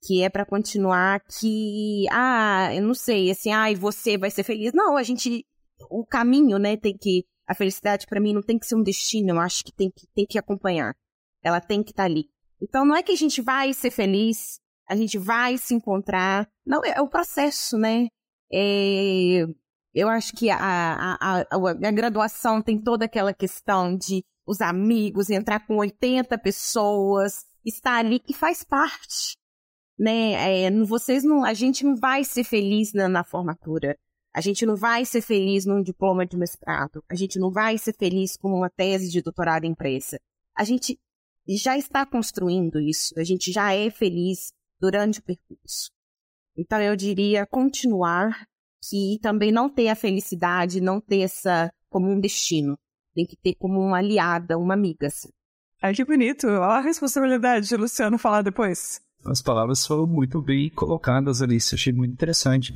Que 0.01 0.23
é 0.23 0.29
para 0.29 0.43
continuar, 0.43 1.19
que, 1.19 2.05
ah, 2.09 2.73
eu 2.73 2.81
não 2.81 2.95
sei, 2.95 3.29
assim, 3.29 3.51
ah, 3.51 3.71
você 3.75 4.17
vai 4.17 4.31
ser 4.31 4.43
feliz. 4.43 4.73
Não, 4.73 4.97
a 4.97 5.03
gente, 5.03 5.45
o 5.87 6.03
caminho, 6.03 6.57
né, 6.57 6.75
tem 6.77 6.97
que 6.97 7.25
a 7.45 7.53
felicidade 7.53 8.07
para 8.07 8.19
mim 8.19 8.33
não 8.33 8.41
tem 8.41 8.57
que 8.57 8.65
ser 8.65 8.75
um 8.75 8.83
destino, 8.83 9.29
eu 9.29 9.39
acho 9.39 9.63
que 9.63 9.71
tem 9.71 9.91
que, 9.91 10.07
tem 10.15 10.25
que 10.25 10.39
acompanhar. 10.39 10.95
Ela 11.43 11.61
tem 11.61 11.83
que 11.83 11.91
estar 11.91 12.03
tá 12.03 12.09
ali. 12.09 12.27
Então 12.61 12.85
não 12.85 12.95
é 12.95 13.03
que 13.03 13.11
a 13.11 13.17
gente 13.17 13.41
vai 13.41 13.73
ser 13.73 13.91
feliz, 13.91 14.59
a 14.87 14.95
gente 14.95 15.17
vai 15.17 15.57
se 15.57 15.73
encontrar. 15.73 16.47
Não, 16.65 16.83
é, 16.83 16.97
é 16.97 17.01
o 17.01 17.07
processo, 17.07 17.77
né? 17.77 18.07
É, 18.51 19.45
eu 19.93 20.07
acho 20.07 20.33
que 20.35 20.49
a, 20.49 20.57
a, 20.57 21.41
a, 21.41 21.45
a, 21.59 21.91
graduação 21.91 22.61
tem 22.61 22.77
toda 22.81 23.05
aquela 23.05 23.33
questão 23.33 23.95
de 23.95 24.23
os 24.45 24.61
amigos, 24.61 25.29
entrar 25.29 25.65
com 25.67 25.77
80 25.77 26.35
pessoas, 26.39 27.45
estar 27.63 27.97
ali 27.97 28.19
e 28.27 28.33
faz 28.33 28.63
parte. 28.63 29.37
Né? 29.97 30.63
É, 30.65 30.71
vocês 30.85 31.23
não, 31.23 31.43
a 31.43 31.53
gente 31.53 31.85
não 31.85 31.95
vai 31.95 32.23
ser 32.23 32.43
feliz 32.43 32.93
na, 32.93 33.07
na 33.07 33.23
formatura. 33.23 33.95
A 34.33 34.41
gente 34.41 34.65
não 34.65 34.75
vai 34.75 35.05
ser 35.05 35.21
feliz 35.21 35.65
num 35.65 35.81
diploma 35.81 36.25
de 36.25 36.37
mestrado. 36.37 37.03
A 37.09 37.15
gente 37.15 37.37
não 37.37 37.51
vai 37.51 37.77
ser 37.77 37.93
feliz 37.93 38.37
com 38.37 38.49
uma 38.49 38.69
tese 38.69 39.09
de 39.09 39.21
doutorado 39.21 39.65
impressa. 39.65 40.19
A 40.55 40.63
gente 40.63 40.99
já 41.57 41.77
está 41.77 42.05
construindo 42.05 42.79
isso. 42.79 43.13
A 43.17 43.23
gente 43.23 43.51
já 43.51 43.73
é 43.73 43.89
feliz 43.89 44.51
durante 44.79 45.19
o 45.19 45.23
percurso. 45.23 45.89
Então 46.57 46.81
eu 46.81 46.95
diria 46.95 47.45
continuar 47.45 48.45
que 48.87 49.19
também 49.21 49.51
não 49.51 49.69
ter 49.69 49.89
a 49.89 49.95
felicidade, 49.95 50.81
não 50.81 51.01
ter 51.01 51.21
essa 51.21 51.71
como 51.89 52.09
um 52.09 52.19
destino. 52.19 52.77
Tem 53.15 53.25
que 53.25 53.35
ter 53.35 53.55
como 53.55 53.79
uma 53.79 53.97
aliada, 53.97 54.57
uma 54.57 54.73
amiga. 54.73 55.07
Assim. 55.07 55.29
Ai, 55.81 55.93
que 55.93 56.05
bonito. 56.05 56.47
Olha 56.47 56.79
a 56.79 56.81
responsabilidade 56.81 57.67
de 57.67 57.75
Luciano 57.75 58.17
falar 58.17 58.41
depois. 58.41 59.01
As 59.25 59.41
palavras 59.41 59.85
foram 59.85 60.07
muito 60.07 60.41
bem 60.41 60.69
colocadas, 60.69 61.41
Alice. 61.41 61.73
Achei 61.73 61.91
muito 61.91 62.13
interessante. 62.13 62.73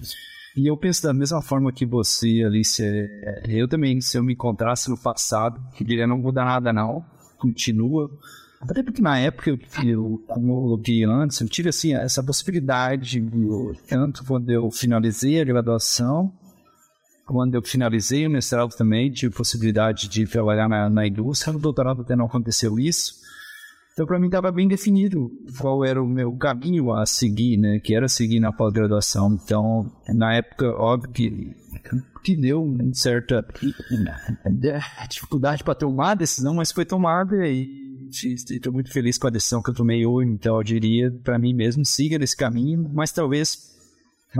E 0.55 0.69
eu 0.69 0.77
penso 0.77 1.03
da 1.03 1.13
mesma 1.13 1.41
forma 1.41 1.71
que 1.71 1.85
você, 1.85 2.43
Alice. 2.45 2.83
É, 2.83 3.43
eu 3.47 3.67
também, 3.67 4.01
se 4.01 4.17
eu 4.17 4.23
me 4.23 4.33
encontrasse 4.33 4.89
no 4.89 4.97
passado, 4.97 5.61
que 5.73 5.83
diria 5.83 6.07
não 6.07 6.17
muda 6.17 6.43
nada 6.43 6.73
não. 6.73 7.05
Continua. 7.37 8.09
Até 8.69 8.81
porque 8.81 9.01
na 9.01 9.19
época, 9.19 9.49
eu, 9.49 9.59
eu, 9.85 10.23
como 10.27 10.51
eu 10.51 10.61
coloquei 10.61 11.03
antes, 11.03 11.39
eu 11.39 11.49
tive 11.49 11.69
assim, 11.69 11.93
essa 11.93 12.23
possibilidade, 12.23 13.23
tanto 13.87 14.23
quando 14.23 14.49
eu 14.49 14.71
finalizei 14.71 15.41
a 15.41 15.43
graduação, 15.43 16.31
quando 17.25 17.55
eu 17.55 17.61
finalizei 17.61 18.25
o 18.25 18.29
mestrado 18.29 18.75
também, 18.75 19.11
tive 19.11 19.33
possibilidade 19.33 20.07
de 20.07 20.25
trabalhar 20.25 20.67
na, 20.67 20.89
na 20.89 21.07
indústria. 21.07 21.53
No 21.53 21.59
doutorado 21.59 22.01
até 22.01 22.15
não 22.15 22.25
aconteceu 22.25 22.79
isso. 22.79 23.21
Então, 23.93 24.07
para 24.07 24.19
mim, 24.19 24.25
estava 24.25 24.51
bem 24.51 24.67
definido 24.67 25.31
qual 25.59 25.85
era 25.85 26.01
o 26.01 26.07
meu 26.07 26.35
caminho 26.35 26.91
a 26.91 27.05
seguir, 27.05 27.57
né? 27.57 27.79
Que 27.79 27.93
era 27.93 28.07
seguir 28.07 28.39
na 28.39 28.51
pós-graduação. 28.51 29.33
Então, 29.33 29.91
na 30.09 30.33
época, 30.33 30.67
óbvio 30.71 31.11
que, 31.11 31.55
que 32.23 32.35
deu 32.35 32.75
certa 32.93 33.45
dificuldade 35.07 35.63
para 35.63 35.75
tomar 35.75 36.11
a 36.11 36.15
decisão, 36.15 36.55
mas 36.55 36.71
foi 36.71 36.85
tomada 36.85 37.47
e 37.47 37.92
estou 38.21 38.71
muito 38.71 38.91
feliz 38.91 39.17
com 39.17 39.27
a 39.27 39.29
decisão 39.29 39.61
que 39.61 39.69
eu 39.69 39.73
tomei 39.73 40.05
hoje. 40.05 40.29
Então, 40.29 40.57
eu 40.57 40.63
diria 40.63 41.11
para 41.11 41.39
mim 41.39 41.53
mesmo, 41.53 41.85
siga 41.85 42.17
nesse 42.17 42.35
caminho, 42.35 42.89
mas 42.93 43.11
talvez 43.11 43.73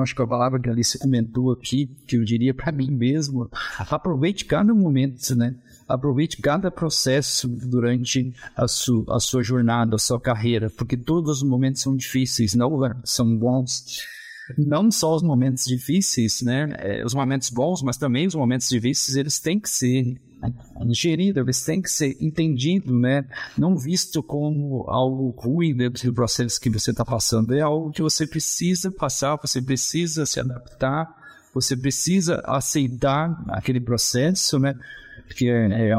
acho 0.01 0.15
que 0.15 0.21
a 0.21 0.27
palavra 0.27 0.59
que 0.59 0.69
a 0.69 0.71
Alice 0.71 0.97
comentou 0.97 1.51
aqui, 1.51 1.87
que 2.07 2.17
eu 2.17 2.23
diria 2.23 2.53
para 2.53 2.71
mim 2.71 2.89
mesmo, 2.89 3.49
aproveite 3.77 4.45
cada 4.45 4.73
momento, 4.73 5.35
né? 5.35 5.55
Aproveite 5.87 6.37
cada 6.37 6.71
processo 6.71 7.47
durante 7.47 8.33
a, 8.55 8.67
su, 8.67 9.05
a 9.09 9.19
sua 9.19 9.43
jornada, 9.43 9.95
a 9.95 9.99
sua 9.99 10.19
carreira, 10.19 10.69
porque 10.71 10.97
todos 10.97 11.37
os 11.37 11.43
momentos 11.47 11.81
são 11.81 11.95
difíceis, 11.95 12.55
não 12.55 12.71
são 13.03 13.37
bons 13.37 14.01
não 14.57 14.91
só 14.91 15.15
os 15.15 15.23
momentos 15.23 15.65
difíceis, 15.65 16.41
né? 16.41 16.69
É, 16.77 17.05
os 17.05 17.13
momentos 17.13 17.49
bons, 17.49 17.81
mas 17.81 17.97
também 17.97 18.27
os 18.27 18.35
momentos 18.35 18.67
difíceis, 18.67 19.15
eles 19.15 19.39
têm 19.39 19.59
que 19.59 19.69
ser 19.69 20.19
digeridos, 20.85 21.41
eles 21.41 21.63
têm 21.63 21.81
que 21.81 21.89
ser 21.89 22.17
entendidos, 22.19 22.93
né? 22.93 23.25
Não 23.57 23.77
visto 23.77 24.21
como 24.21 24.85
algo 24.89 25.29
ruim 25.29 25.75
dentro 25.75 26.05
do 26.05 26.13
processo 26.13 26.59
que 26.59 26.69
você 26.69 26.91
está 26.91 27.05
passando, 27.05 27.53
é 27.53 27.61
algo 27.61 27.91
que 27.91 28.01
você 28.01 28.27
precisa 28.27 28.91
passar, 28.91 29.37
você 29.37 29.61
precisa 29.61 30.25
se 30.25 30.39
adaptar, 30.39 31.13
você 31.53 31.77
precisa 31.77 32.41
aceitar 32.45 33.43
aquele 33.49 33.79
processo, 33.79 34.57
né? 34.59 34.75
Porque 35.27 35.47
é, 35.47 35.89
é 35.89 35.93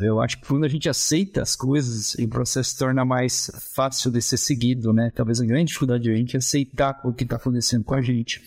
eu 0.00 0.20
acho 0.20 0.40
que 0.40 0.46
quando 0.46 0.64
a 0.64 0.68
gente 0.68 0.88
aceita 0.88 1.42
as 1.42 1.54
coisas, 1.54 2.14
o 2.14 2.28
processo 2.28 2.70
se 2.70 2.78
torna 2.78 3.04
mais 3.04 3.50
fácil 3.74 4.10
de 4.10 4.22
ser 4.22 4.36
seguido, 4.36 4.92
né? 4.92 5.12
Talvez 5.14 5.40
a 5.40 5.44
grande 5.44 5.66
dificuldade 5.66 6.04
de 6.04 6.10
a 6.10 6.14
gente 6.14 6.36
é 6.36 6.38
aceitar 6.38 7.00
o 7.04 7.12
que 7.12 7.24
está 7.24 7.36
acontecendo 7.36 7.84
com 7.84 7.94
a 7.94 8.02
gente. 8.02 8.40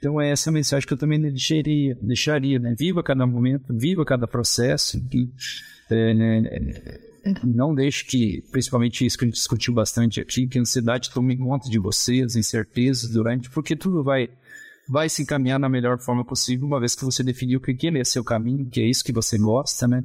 Então 0.00 0.18
é 0.18 0.30
essa 0.30 0.50
mensagem 0.50 0.88
que 0.88 0.94
eu 0.94 0.98
também 0.98 1.20
deixaria, 1.20 1.94
deixaria 2.00 2.58
né? 2.58 2.74
Viva 2.76 3.02
cada 3.02 3.26
momento, 3.26 3.66
viva 3.76 4.02
cada 4.02 4.26
processo. 4.26 4.96
E, 5.12 5.28
é, 5.90 6.14
né? 6.14 6.40
não 7.44 7.74
deixe 7.74 8.06
que, 8.06 8.42
principalmente 8.50 9.04
isso 9.04 9.18
que 9.18 9.26
a 9.26 9.28
gente 9.28 9.34
discutiu 9.34 9.74
bastante 9.74 10.18
aqui, 10.18 10.46
que 10.46 10.56
a 10.56 10.62
ansiedade 10.62 11.10
tome 11.10 11.36
conta 11.36 11.68
de 11.68 11.78
você, 11.78 12.22
as 12.22 12.34
incertezas 12.34 13.10
durante, 13.10 13.50
porque 13.50 13.76
tudo 13.76 14.02
vai 14.02 14.30
vai 14.88 15.08
se 15.08 15.22
encaminhar 15.22 15.60
na 15.60 15.68
melhor 15.68 16.00
forma 16.00 16.24
possível, 16.24 16.66
uma 16.66 16.80
vez 16.80 16.96
que 16.96 17.04
você 17.04 17.22
definiu 17.22 17.60
que 17.60 17.86
é 17.86 18.04
seu 18.04 18.24
caminho, 18.24 18.68
que 18.68 18.80
é 18.80 18.84
isso 18.84 19.04
que 19.04 19.12
você 19.12 19.38
gosta, 19.38 19.86
né? 19.86 20.02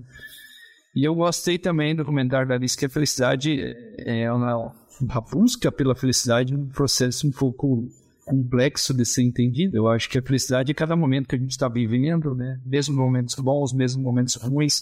E 0.95 1.03
eu 1.03 1.15
gostei 1.15 1.57
também 1.57 1.95
do 1.95 2.05
comentário 2.05 2.47
da 2.47 2.53
Alice 2.53 2.77
que 2.77 2.85
a 2.85 2.89
felicidade 2.89 3.75
é 3.97 4.31
uma, 4.31 4.75
a 5.09 5.21
busca 5.21 5.71
pela 5.71 5.95
felicidade 5.95 6.53
é 6.53 6.57
um 6.57 6.67
processo 6.67 7.27
um 7.27 7.31
pouco 7.31 7.89
complexo 8.25 8.93
de 8.93 9.05
ser 9.05 9.21
entendido. 9.21 9.77
Eu 9.77 9.87
acho 9.87 10.09
que 10.09 10.17
a 10.17 10.21
felicidade 10.21 10.71
é 10.71 10.73
cada 10.73 10.95
momento 10.95 11.27
que 11.27 11.35
a 11.35 11.39
gente 11.39 11.51
está 11.51 11.69
vivendo, 11.69 12.33
né? 12.33 12.59
Mesmo 12.65 12.95
momentos 12.95 13.35
bons, 13.35 13.71
mesmo 13.71 14.01
momentos 14.01 14.35
ruins, 14.35 14.81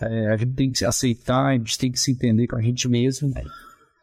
é, 0.00 0.28
a 0.28 0.36
gente 0.36 0.54
tem 0.54 0.70
que 0.70 0.84
aceitar, 0.84 1.46
a 1.46 1.52
gente 1.52 1.78
tem 1.78 1.92
que 1.92 2.00
se 2.00 2.10
entender 2.10 2.46
com 2.46 2.56
a 2.56 2.62
gente 2.62 2.88
mesmo, 2.88 3.32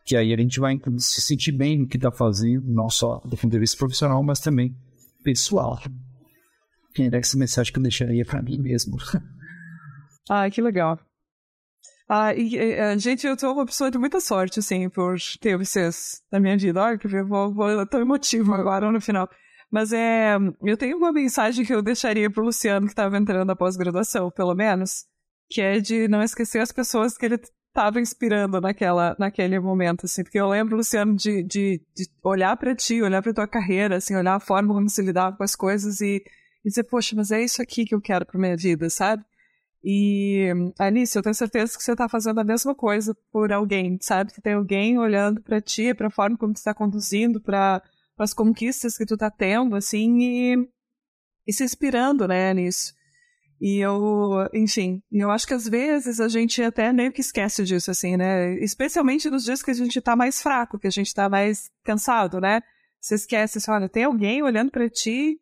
que 0.06 0.16
aí 0.16 0.34
a 0.34 0.38
gente 0.38 0.60
vai 0.60 0.80
se 0.98 1.22
sentir 1.22 1.52
bem 1.52 1.80
no 1.80 1.88
que 1.88 1.98
está 1.98 2.12
fazendo, 2.12 2.64
não 2.68 2.90
só 2.90 3.20
do 3.26 3.36
ponto 3.36 3.50
de 3.50 3.60
vista 3.60 3.78
profissional, 3.78 4.22
mas 4.24 4.40
também 4.40 4.76
pessoal. 5.24 5.82
Era 6.98 7.18
essa 7.18 7.38
mensagem 7.38 7.74
que 7.74 7.80
eu 7.80 7.84
deixaria 7.84 8.24
para 8.24 8.42
mim 8.42 8.58
mesmo. 8.58 8.98
Ah, 10.28 10.50
que 10.50 10.60
legal. 10.60 11.00
Ah, 12.08 12.34
e, 12.36 12.56
e, 12.56 13.00
gente, 13.00 13.26
eu 13.26 13.36
tô 13.36 13.52
uma 13.52 13.66
pessoa 13.66 13.90
de 13.90 13.98
muita 13.98 14.20
sorte, 14.20 14.60
assim, 14.60 14.88
por 14.90 15.18
ter 15.40 15.58
vocês 15.58 16.22
na 16.32 16.40
minha 16.40 16.58
vida. 16.58 16.82
Olha, 16.82 16.98
que 16.98 17.08
eu 17.08 17.28
vou, 17.28 17.54
vou 17.54 17.86
tão 17.88 18.02
emotivo 18.02 18.54
agora 18.54 18.92
no 18.92 19.02
final. 19.02 19.30
Mas 19.72 19.92
é, 19.92 20.36
eu 20.64 20.78
tenho 20.78 20.98
uma 20.98 21.12
mensagem 21.12 21.66
que 21.66 21.74
eu 21.74 21.82
deixaria 21.82 22.30
pro 22.30 22.46
Luciano 22.46 22.86
que 22.86 22.94
estava 22.94 23.18
entrando 23.18 23.48
na 23.48 23.56
pós-graduação, 23.56 24.30
pelo 24.32 24.54
menos, 24.54 25.06
que 25.50 25.62
é 25.62 25.80
de 25.80 26.08
não 26.08 26.22
esquecer 26.22 26.60
as 26.60 26.72
pessoas 26.72 27.18
que 27.18 27.26
ele 27.26 27.40
estava 27.76 28.00
inspirando 28.00 28.62
naquela, 28.62 29.16
naquele 29.20 29.60
momento, 29.60 30.06
assim, 30.06 30.24
porque 30.24 30.40
eu 30.40 30.48
lembro, 30.48 30.78
Luciano, 30.78 31.14
de, 31.16 31.44
de, 31.44 31.82
de 31.94 32.08
olhar 32.24 32.56
para 32.56 32.74
ti, 32.74 33.02
olhar 33.02 33.22
para 33.22 33.34
tua 33.34 33.48
carreira, 33.48 33.98
assim, 33.98 34.16
olhar 34.16 34.36
a 34.36 34.40
forma 34.40 34.74
como 34.74 34.90
você 34.90 35.02
lidava 35.02 35.36
com 35.36 35.44
as 35.44 35.56
coisas 35.56 36.00
e, 36.00 36.24
e 36.64 36.70
dizer, 36.70 36.84
poxa, 36.84 37.16
mas 37.16 37.32
é 37.32 37.44
isso 37.44 37.62
aqui 37.62 37.84
que 37.84 37.94
eu 37.94 38.00
quero 38.00 38.26
para 38.26 38.40
minha 38.40 38.56
vida, 38.56 38.90
sabe? 38.90 39.26
E, 39.88 40.50
Alice, 40.80 41.16
eu 41.16 41.22
tenho 41.22 41.36
certeza 41.36 41.78
que 41.78 41.84
você 41.84 41.92
está 41.92 42.10
fazendo 42.10 42.40
a 42.40 42.44
mesma 42.44 42.74
coisa 42.74 43.16
por 43.32 43.54
alguém, 43.54 44.00
sabe? 44.02 44.34
Que 44.34 44.42
tem 44.42 44.54
alguém 44.54 44.98
olhando 44.98 45.44
para 45.44 45.62
ti, 45.62 45.94
para 45.94 46.08
a 46.08 46.12
forma 46.12 46.36
como 46.36 46.54
tu 46.54 46.58
está 46.58 46.74
conduzindo, 46.74 47.40
para 47.40 47.84
as 48.18 48.34
conquistas 48.34 48.98
que 48.98 49.06
tu 49.06 49.14
está 49.14 49.30
tendo, 49.30 49.76
assim, 49.76 50.18
e, 50.22 50.70
e 51.46 51.54
se 51.54 51.64
inspirando, 51.64 52.28
né, 52.28 52.52
nisso. 52.52 52.96
E 53.62 53.78
eu, 53.78 54.50
enfim, 54.56 55.04
eu 55.12 55.30
acho 55.30 55.46
que 55.46 55.54
às 55.54 55.70
vezes 55.70 56.20
a 56.20 56.28
gente 56.28 56.64
até 56.64 56.92
meio 56.92 57.12
que 57.12 57.22
esquece 57.22 57.64
disso, 57.64 57.92
assim, 57.92 58.18
né? 58.18 58.56
Especialmente 58.56 59.30
nos 59.30 59.44
dias 59.44 59.62
que 59.62 59.70
a 59.70 59.76
gente 59.76 60.02
tá 60.02 60.16
mais 60.16 60.42
fraco, 60.42 60.80
que 60.80 60.88
a 60.88 60.92
gente 60.92 61.14
tá 61.14 61.30
mais 61.30 61.70
cansado, 61.84 62.42
né? 62.42 62.60
Você 63.00 63.14
esquece, 63.14 63.60
assim, 63.60 63.70
olha, 63.70 63.88
tem 63.88 64.06
alguém 64.06 64.42
olhando 64.42 64.72
para 64.72 64.90
ti 64.90 65.40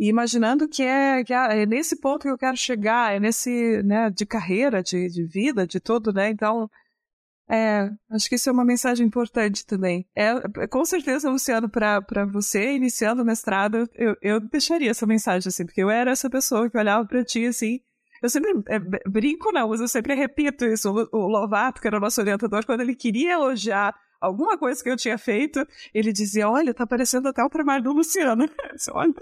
e 0.00 0.08
imaginando 0.08 0.66
que 0.66 0.82
é, 0.82 1.22
que 1.22 1.34
é, 1.34 1.62
é, 1.62 1.66
nesse 1.66 2.00
ponto 2.00 2.22
que 2.22 2.30
eu 2.30 2.38
quero 2.38 2.56
chegar, 2.56 3.14
é 3.14 3.20
nesse, 3.20 3.82
né, 3.82 4.08
de 4.08 4.24
carreira, 4.24 4.82
de, 4.82 5.10
de 5.10 5.22
vida, 5.26 5.66
de 5.66 5.78
tudo, 5.78 6.10
né? 6.10 6.30
Então, 6.30 6.70
é, 7.46 7.90
acho 8.10 8.26
que 8.26 8.36
isso 8.36 8.48
é 8.48 8.52
uma 8.52 8.64
mensagem 8.64 9.06
importante 9.06 9.66
também. 9.66 10.06
É, 10.16 10.30
é 10.62 10.66
com 10.66 10.82
certeza, 10.86 11.28
Luciano, 11.28 11.68
para 11.68 12.24
você, 12.32 12.72
iniciando 12.72 13.22
o 13.22 13.26
mestrado, 13.26 13.86
eu, 13.94 14.16
eu 14.22 14.40
deixaria 14.40 14.90
essa 14.90 15.06
mensagem, 15.06 15.48
assim, 15.48 15.66
porque 15.66 15.82
eu 15.82 15.90
era 15.90 16.12
essa 16.12 16.30
pessoa 16.30 16.70
que 16.70 16.78
olhava 16.78 17.06
para 17.06 17.22
ti, 17.22 17.44
assim, 17.44 17.80
eu 18.22 18.30
sempre 18.30 18.52
é, 18.68 18.78
brinco, 19.06 19.52
não, 19.52 19.68
mas 19.68 19.82
eu 19.82 19.88
sempre 19.88 20.14
repito 20.14 20.64
isso. 20.64 20.90
O, 20.90 21.08
o 21.12 21.26
Lovato, 21.26 21.78
que 21.78 21.86
era 21.86 21.98
o 21.98 22.00
nosso 22.00 22.22
orientador, 22.22 22.64
quando 22.64 22.80
ele 22.80 22.94
queria 22.94 23.34
elogiar 23.34 23.94
alguma 24.20 24.58
coisa 24.58 24.82
que 24.82 24.90
eu 24.90 24.96
tinha 24.96 25.16
feito, 25.16 25.66
ele 25.94 26.12
dizia, 26.12 26.48
olha, 26.48 26.74
tá 26.74 26.86
parecendo 26.86 27.28
até 27.28 27.42
o 27.42 27.48
trabalho 27.48 27.84
do 27.84 27.92
Luciano. 27.92 28.46
Disse, 28.74 28.90
olha, 28.92 29.14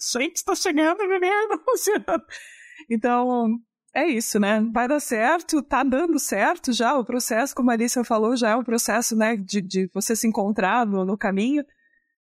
gente, 0.00 0.44
tá 0.44 0.54
chegando 0.54 1.02
a 1.02 1.70
Luciano. 1.70 2.24
Então, 2.88 3.58
é 3.94 4.06
isso, 4.06 4.38
né? 4.38 4.60
Vai 4.72 4.88
dar 4.88 5.00
certo, 5.00 5.62
tá 5.62 5.82
dando 5.82 6.18
certo 6.18 6.72
já, 6.72 6.96
o 6.96 7.04
processo, 7.04 7.54
como 7.54 7.70
a 7.70 7.74
Alicia 7.74 8.04
falou, 8.04 8.36
já 8.36 8.50
é 8.50 8.56
um 8.56 8.64
processo, 8.64 9.16
né, 9.16 9.36
de, 9.36 9.60
de 9.60 9.90
você 9.92 10.14
se 10.14 10.26
encontrar 10.26 10.86
no, 10.86 11.04
no 11.04 11.18
caminho, 11.18 11.64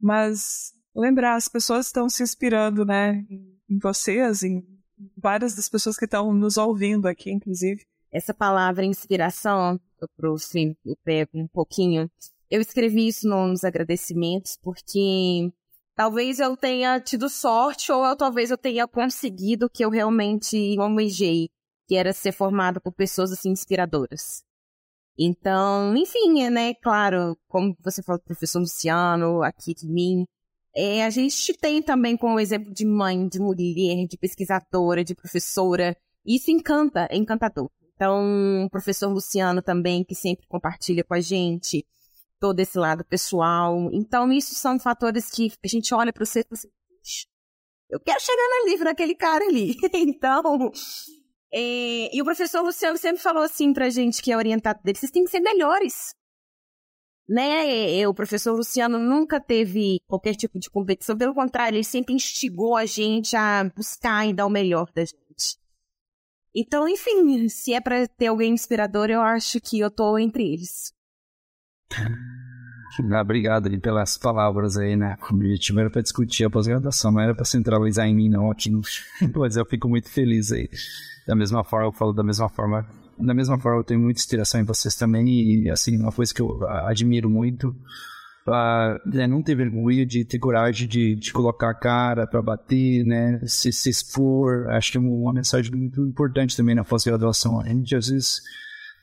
mas 0.01 0.73
lembrar, 0.95 1.35
as 1.35 1.49
pessoas 1.49 1.87
estão 1.87 2.09
se 2.09 2.23
inspirando, 2.23 2.85
né, 2.85 3.25
em 3.69 3.79
vocês, 3.79 4.43
em 4.43 4.63
várias 5.17 5.55
das 5.55 5.69
pessoas 5.69 5.97
que 5.97 6.05
estão 6.05 6.33
nos 6.33 6.57
ouvindo 6.57 7.07
aqui, 7.07 7.33
inclusive. 7.33 7.83
Essa 8.13 8.33
palavra 8.33 8.85
inspiração 8.85 9.81
pro 10.17 10.35
stream 10.37 10.77
eu 10.85 10.97
pego 11.05 11.31
um 11.35 11.47
pouquinho. 11.47 12.11
Eu 12.51 12.61
escrevi 12.61 13.09
isso 13.09 13.29
nos 13.29 13.65
agradecimentos 13.65 14.59
porque 14.63 15.51
talvez 15.95 16.39
eu 16.39 16.57
tenha 16.57 17.01
tido 17.01 17.29
sorte 17.29 17.91
ou 17.91 18.05
eu, 18.05 18.17
talvez 18.17 18.51
eu 18.51 18.59
tenha 18.59 18.87
conseguido 18.87 19.67
o 19.67 19.71
que 19.71 19.85
eu 19.85 19.91
realmente 19.91 20.77
almejei, 20.79 21.49
que 21.89 21.97
era 21.97 22.13
ser 22.13 22.33
formado 22.33 22.81
por 22.81 22.93
pessoas 22.93 23.33
assim 23.33 23.51
inspiradoras. 23.51 24.45
Então, 25.19 25.97
enfim, 25.97 26.43
é, 26.43 26.51
né, 26.51 26.75
claro, 26.75 27.37
como 27.49 27.77
você 27.81 28.03
falou, 28.03 28.21
professor 28.21 28.59
Luciano, 28.59 29.43
aqui 29.43 29.73
de 29.73 29.87
mim, 29.87 30.27
é, 30.77 31.05
a 31.05 31.11
gente 31.11 31.55
tem 31.55 31.81
também 31.81 32.17
como 32.17 32.41
exemplo 32.41 32.73
de 32.73 32.85
mãe, 32.85 33.29
de 33.29 33.39
mulher, 33.39 34.07
de 34.09 34.19
pesquisadora, 34.19 35.05
de 35.05 35.15
professora. 35.15 35.97
Isso 36.27 36.51
encanta, 36.51 37.07
é 37.11 37.17
encantador. 37.17 37.71
Então, 37.95 38.65
o 38.65 38.71
professor 38.71 39.09
Luciano 39.09 39.63
também, 39.63 40.05
que 40.05 40.15
sempre 40.15 40.47
compartilha 40.49 41.05
com 41.05 41.15
a 41.15 41.21
gente 41.21 41.87
todo 42.41 42.61
esse 42.61 42.77
lado 42.77 43.05
pessoal. 43.05 43.89
Então, 43.93 44.33
isso 44.33 44.55
são 44.55 44.79
fatores 44.79 45.31
que 45.31 45.53
a 45.65 45.69
gente 45.69 45.95
olha 45.95 46.13
para 46.13 46.25
você 46.25 46.41
e 46.41 46.43
fala 46.43 46.53
assim, 46.53 46.69
eu 47.89 48.01
quero 48.01 48.21
chegar 48.21 48.49
no 48.49 48.69
livro 48.69 48.85
daquele 48.85 49.15
cara 49.15 49.45
ali. 49.45 49.77
então, 49.95 50.71
é, 51.53 52.15
e 52.15 52.21
o 52.21 52.25
professor 52.25 52.63
Luciano 52.63 52.99
sempre 52.99 53.23
falou 53.23 53.45
assim 53.45 53.73
pra 53.73 53.89
gente, 53.89 54.21
que 54.21 54.33
é 54.33 54.37
orientado 54.37 54.81
dele, 54.83 54.99
vocês 54.99 55.13
têm 55.13 55.25
que 55.25 55.31
ser 55.31 55.41
melhores. 55.41 56.15
Né? 57.29 58.07
O 58.07 58.13
professor 58.13 58.55
Luciano 58.55 58.99
nunca 58.99 59.41
teve 59.41 60.01
qualquer 60.07 60.35
tipo 60.35 60.59
de 60.59 60.69
competição, 60.69 61.17
pelo 61.17 61.33
contrário, 61.33 61.77
ele 61.77 61.85
sempre 61.85 62.13
instigou 62.13 62.77
a 62.77 62.85
gente 62.85 63.35
a 63.37 63.65
buscar 63.75 64.27
e 64.27 64.35
dar 64.35 64.47
o 64.47 64.51
melhor 64.51 64.91
da 64.93 65.03
gente. 65.05 65.24
Então, 66.55 66.89
enfim, 66.89 67.49
se 67.49 67.75
é 67.75 67.81
para 67.81 68.07
ter 68.07 68.27
alguém 68.27 68.53
inspirador, 68.53 69.11
eu 69.11 69.21
acho 69.21 69.61
que 69.61 69.81
eu 69.81 69.91
tô 69.91 70.17
entre 70.17 70.53
eles. 70.53 70.93
Obrigado 73.21 73.69
aí 73.69 73.79
pelas 73.79 74.17
palavras 74.17 74.77
aí, 74.77 74.95
né? 74.95 75.17
O 75.29 75.35
objetivo 75.35 75.81
era 75.81 75.91
para 75.91 76.01
discutir 76.01 76.45
a 76.45 76.51
pós-graduação, 76.51 77.11
não 77.11 77.21
era 77.21 77.35
para 77.35 77.45
centralizar 77.45 78.07
em 78.07 78.15
mim, 78.15 78.29
não, 78.29 78.53
aqui 78.53 78.71
no. 78.71 78.83
Mas 79.35 79.57
eu 79.57 79.67
fico 79.67 79.89
muito 79.89 80.09
feliz 80.09 80.53
aí. 80.53 80.71
Da 81.27 81.35
mesma 81.35 81.65
forma, 81.65 81.89
eu 81.89 81.93
falo 81.93 82.13
da 82.13 82.23
mesma 82.23 82.49
forma. 82.49 82.87
Da 83.19 83.35
mesma 83.35 83.59
forma, 83.59 83.81
eu 83.81 83.85
tenho 83.85 84.01
muita 84.01 84.21
inspiração 84.21 84.61
em 84.61 84.65
vocês 84.65 84.95
também, 84.95 85.29
e 85.29 85.71
assim, 85.71 85.99
uma 85.99 86.13
coisa 86.13 86.33
que 86.33 86.41
eu 86.43 86.69
admiro 86.69 87.29
muito 87.29 87.75
uh, 88.47 89.29
não 89.29 89.43
ter 89.43 89.55
vergonha 89.55 90.05
de 90.05 90.25
ter 90.25 90.39
coragem 90.39 90.89
de, 90.89 91.15
de 91.15 91.33
colocar 91.33 91.71
a 91.71 91.75
cara 91.75 92.27
para 92.27 92.43
bater, 92.43 93.05
né? 93.05 93.41
Se, 93.47 93.73
se 93.73 93.91
expor. 93.91 94.69
Acho 94.71 94.93
que 94.93 94.99
é 94.99 95.01
uma 95.01 95.33
mensagem 95.33 95.73
muito 95.73 96.01
importante 96.03 96.57
também 96.57 96.75
na 96.75 96.85
pós-graduação. 96.85 97.61
A 97.61 97.69
gente 97.69 97.95
às 97.95 98.09
vezes 98.09 98.41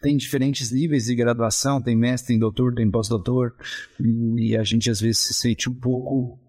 tem 0.02 0.18
diferentes 0.18 0.72
níveis 0.72 1.06
de 1.06 1.16
graduação, 1.16 1.82
tem 1.82 1.96
mestre, 1.96 2.30
tem 2.30 2.39
doutor, 2.39 2.74
tem 2.74 2.89
pós-doutor, 2.89 3.54
e 4.36 4.58
a 4.58 4.64
gente 4.64 4.89
às 4.89 5.00
vezes 5.00 5.20
se 5.20 5.34
sente 5.34 5.70
um 5.70 5.76
pouco 5.76 6.39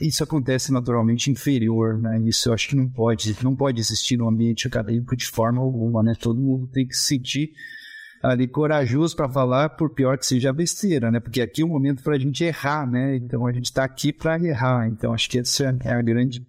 isso 0.00 0.22
acontece 0.22 0.70
naturalmente 0.70 1.30
inferior, 1.30 1.98
né? 1.98 2.20
Isso 2.24 2.48
eu 2.48 2.52
acho 2.52 2.68
que 2.68 2.76
não 2.76 2.88
pode, 2.88 3.36
não 3.42 3.56
pode 3.56 3.80
existir 3.80 4.16
no 4.16 4.28
ambiente 4.28 4.68
acadêmico 4.68 5.16
de 5.16 5.26
forma 5.26 5.60
alguma, 5.60 6.02
né? 6.02 6.14
Todo 6.20 6.40
mundo 6.40 6.68
tem 6.68 6.86
que 6.86 6.94
se 6.94 7.08
sentir 7.08 7.50
ali 8.22 8.46
corajoso 8.46 9.16
para 9.16 9.28
falar, 9.28 9.70
por 9.70 9.90
pior 9.90 10.18
que 10.18 10.26
seja 10.26 10.52
besteira, 10.52 11.10
né? 11.10 11.20
Porque 11.20 11.40
aqui 11.40 11.62
é 11.62 11.64
o 11.64 11.68
momento 11.68 12.02
para 12.02 12.16
a 12.16 12.18
gente 12.18 12.44
errar, 12.44 12.86
né? 12.90 13.16
Então 13.16 13.46
a 13.46 13.52
gente 13.52 13.66
está 13.66 13.84
aqui 13.84 14.12
para 14.12 14.38
errar. 14.38 14.88
Então 14.88 15.12
acho 15.14 15.28
que 15.30 15.38
essa 15.38 15.76
é 15.84 15.92
a 15.92 16.02
grande 16.02 16.44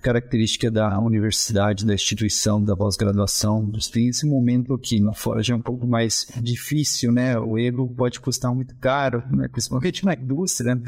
característica 0.00 0.70
da 0.70 0.98
universidade, 0.98 1.86
da 1.86 1.94
instituição, 1.94 2.62
da 2.62 2.76
pós-graduação. 2.76 3.70
Tem 3.92 4.08
esse 4.08 4.26
momento 4.26 4.74
aqui, 4.74 5.00
lá 5.00 5.12
fora 5.12 5.42
já 5.42 5.54
é 5.54 5.56
um 5.56 5.62
pouco 5.62 5.86
mais 5.86 6.26
difícil, 6.40 7.12
né? 7.12 7.38
O 7.38 7.58
ego 7.58 7.88
pode 7.94 8.20
custar 8.20 8.54
muito 8.54 8.74
caro, 8.76 9.22
né? 9.30 9.48
principalmente 9.48 10.04
na 10.04 10.14
indústria. 10.14 10.74
Né? 10.74 10.82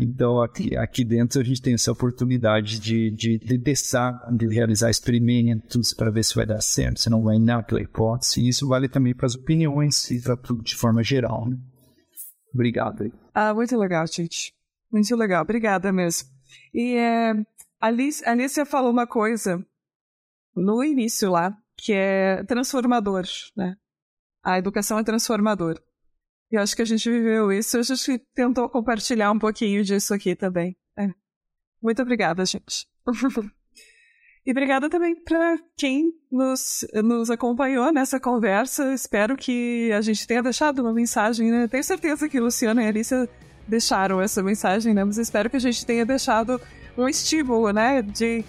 Então, 0.00 0.40
aqui, 0.40 0.76
aqui 0.76 1.04
dentro 1.04 1.40
a 1.40 1.44
gente 1.44 1.60
tem 1.60 1.74
essa 1.74 1.92
oportunidade 1.92 2.78
de, 2.78 3.10
de, 3.10 3.38
de 3.38 3.58
testar, 3.58 4.28
de 4.32 4.46
realizar 4.46 4.90
experimentos 4.90 5.92
para 5.92 6.10
ver 6.10 6.24
se 6.24 6.34
vai 6.34 6.46
dar 6.46 6.60
certo, 6.60 7.00
se 7.00 7.10
não 7.10 7.22
vai 7.22 7.38
naquela 7.38 7.82
hipótese. 7.82 8.40
E 8.40 8.48
isso 8.48 8.66
vale 8.68 8.88
também 8.88 9.14
para 9.14 9.26
as 9.26 9.34
opiniões 9.34 10.10
e 10.10 10.20
para 10.20 10.36
tudo 10.36 10.62
de 10.62 10.76
forma 10.76 11.02
geral. 11.02 11.48
Né? 11.48 11.56
Obrigado. 12.54 13.12
Ah, 13.34 13.52
muito 13.52 13.76
legal, 13.76 14.06
gente. 14.06 14.52
Muito 14.90 15.14
legal. 15.14 15.42
Obrigada 15.42 15.92
mesmo. 15.92 16.28
E 16.72 16.96
é, 16.96 17.34
Alice, 17.80 18.24
Alicia 18.26 18.66
falou 18.66 18.90
uma 18.90 19.06
coisa 19.06 19.64
no 20.54 20.82
início 20.82 21.30
lá, 21.30 21.56
que 21.76 21.92
é 21.92 22.42
transformador, 22.44 23.24
né? 23.56 23.76
A 24.42 24.58
educação 24.58 24.98
é 24.98 25.04
transformadora. 25.04 25.80
E 26.50 26.56
acho 26.56 26.74
que 26.74 26.82
a 26.82 26.84
gente 26.84 27.08
viveu 27.08 27.52
isso, 27.52 27.78
a 27.78 27.82
gente 27.82 28.18
tentou 28.34 28.68
compartilhar 28.68 29.30
um 29.30 29.38
pouquinho 29.38 29.84
disso 29.84 30.12
aqui 30.12 30.34
também. 30.34 30.76
É. 30.96 31.08
Muito 31.80 32.02
obrigada, 32.02 32.44
gente. 32.44 32.88
e 34.44 34.50
obrigada 34.50 34.88
também 34.88 35.14
para 35.14 35.58
quem 35.76 36.12
nos, 36.32 36.86
nos 37.04 37.30
acompanhou 37.30 37.92
nessa 37.92 38.18
conversa. 38.18 38.92
Espero 38.92 39.36
que 39.36 39.92
a 39.92 40.00
gente 40.00 40.26
tenha 40.26 40.42
deixado 40.42 40.80
uma 40.80 40.92
mensagem, 40.92 41.50
né? 41.50 41.68
Tenho 41.68 41.84
certeza 41.84 42.28
que 42.28 42.40
Luciana 42.40 42.82
e 42.82 42.86
Alicia 42.88 43.28
deixaram 43.68 44.20
essa 44.20 44.42
mensagem, 44.42 44.94
né? 44.94 45.04
Mas 45.04 45.18
espero 45.18 45.50
que 45.50 45.56
a 45.56 45.60
gente 45.60 45.84
tenha 45.84 46.04
deixado 46.04 46.58
um 46.98 47.08
estímulo, 47.08 47.70
né? 47.72 48.02
De, 48.02 48.44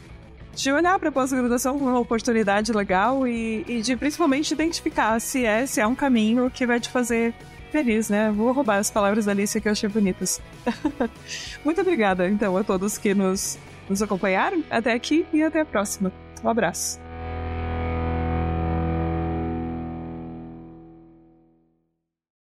de 0.55 0.71
olhar 0.71 0.97
para 0.99 1.09
a 1.09 1.11
pós-graduação 1.11 1.77
como 1.77 1.91
uma 1.91 1.99
oportunidade 1.99 2.73
legal 2.73 3.27
e, 3.27 3.63
e 3.67 3.81
de 3.81 3.95
principalmente 3.95 4.51
identificar 4.53 5.19
se 5.21 5.45
é, 5.45 5.65
se 5.65 5.79
é 5.79 5.87
um 5.87 5.95
caminho 5.95 6.49
que 6.49 6.65
vai 6.65 6.79
te 6.79 6.89
fazer 6.89 7.33
feliz, 7.71 8.09
né? 8.09 8.31
Vou 8.31 8.51
roubar 8.51 8.77
as 8.77 8.89
palavras 8.89 9.25
da 9.25 9.31
Alicia 9.31 9.61
que 9.61 9.67
eu 9.67 9.71
achei 9.71 9.87
bonitas. 9.87 10.41
Muito 11.63 11.79
obrigada, 11.81 12.27
então, 12.27 12.57
a 12.57 12.63
todos 12.63 12.97
que 12.97 13.13
nos, 13.13 13.59
nos 13.87 14.01
acompanharam. 14.01 14.63
Até 14.69 14.93
aqui 14.93 15.25
e 15.31 15.43
até 15.43 15.61
a 15.61 15.65
próxima. 15.65 16.11
Um 16.43 16.49
abraço. 16.49 17.08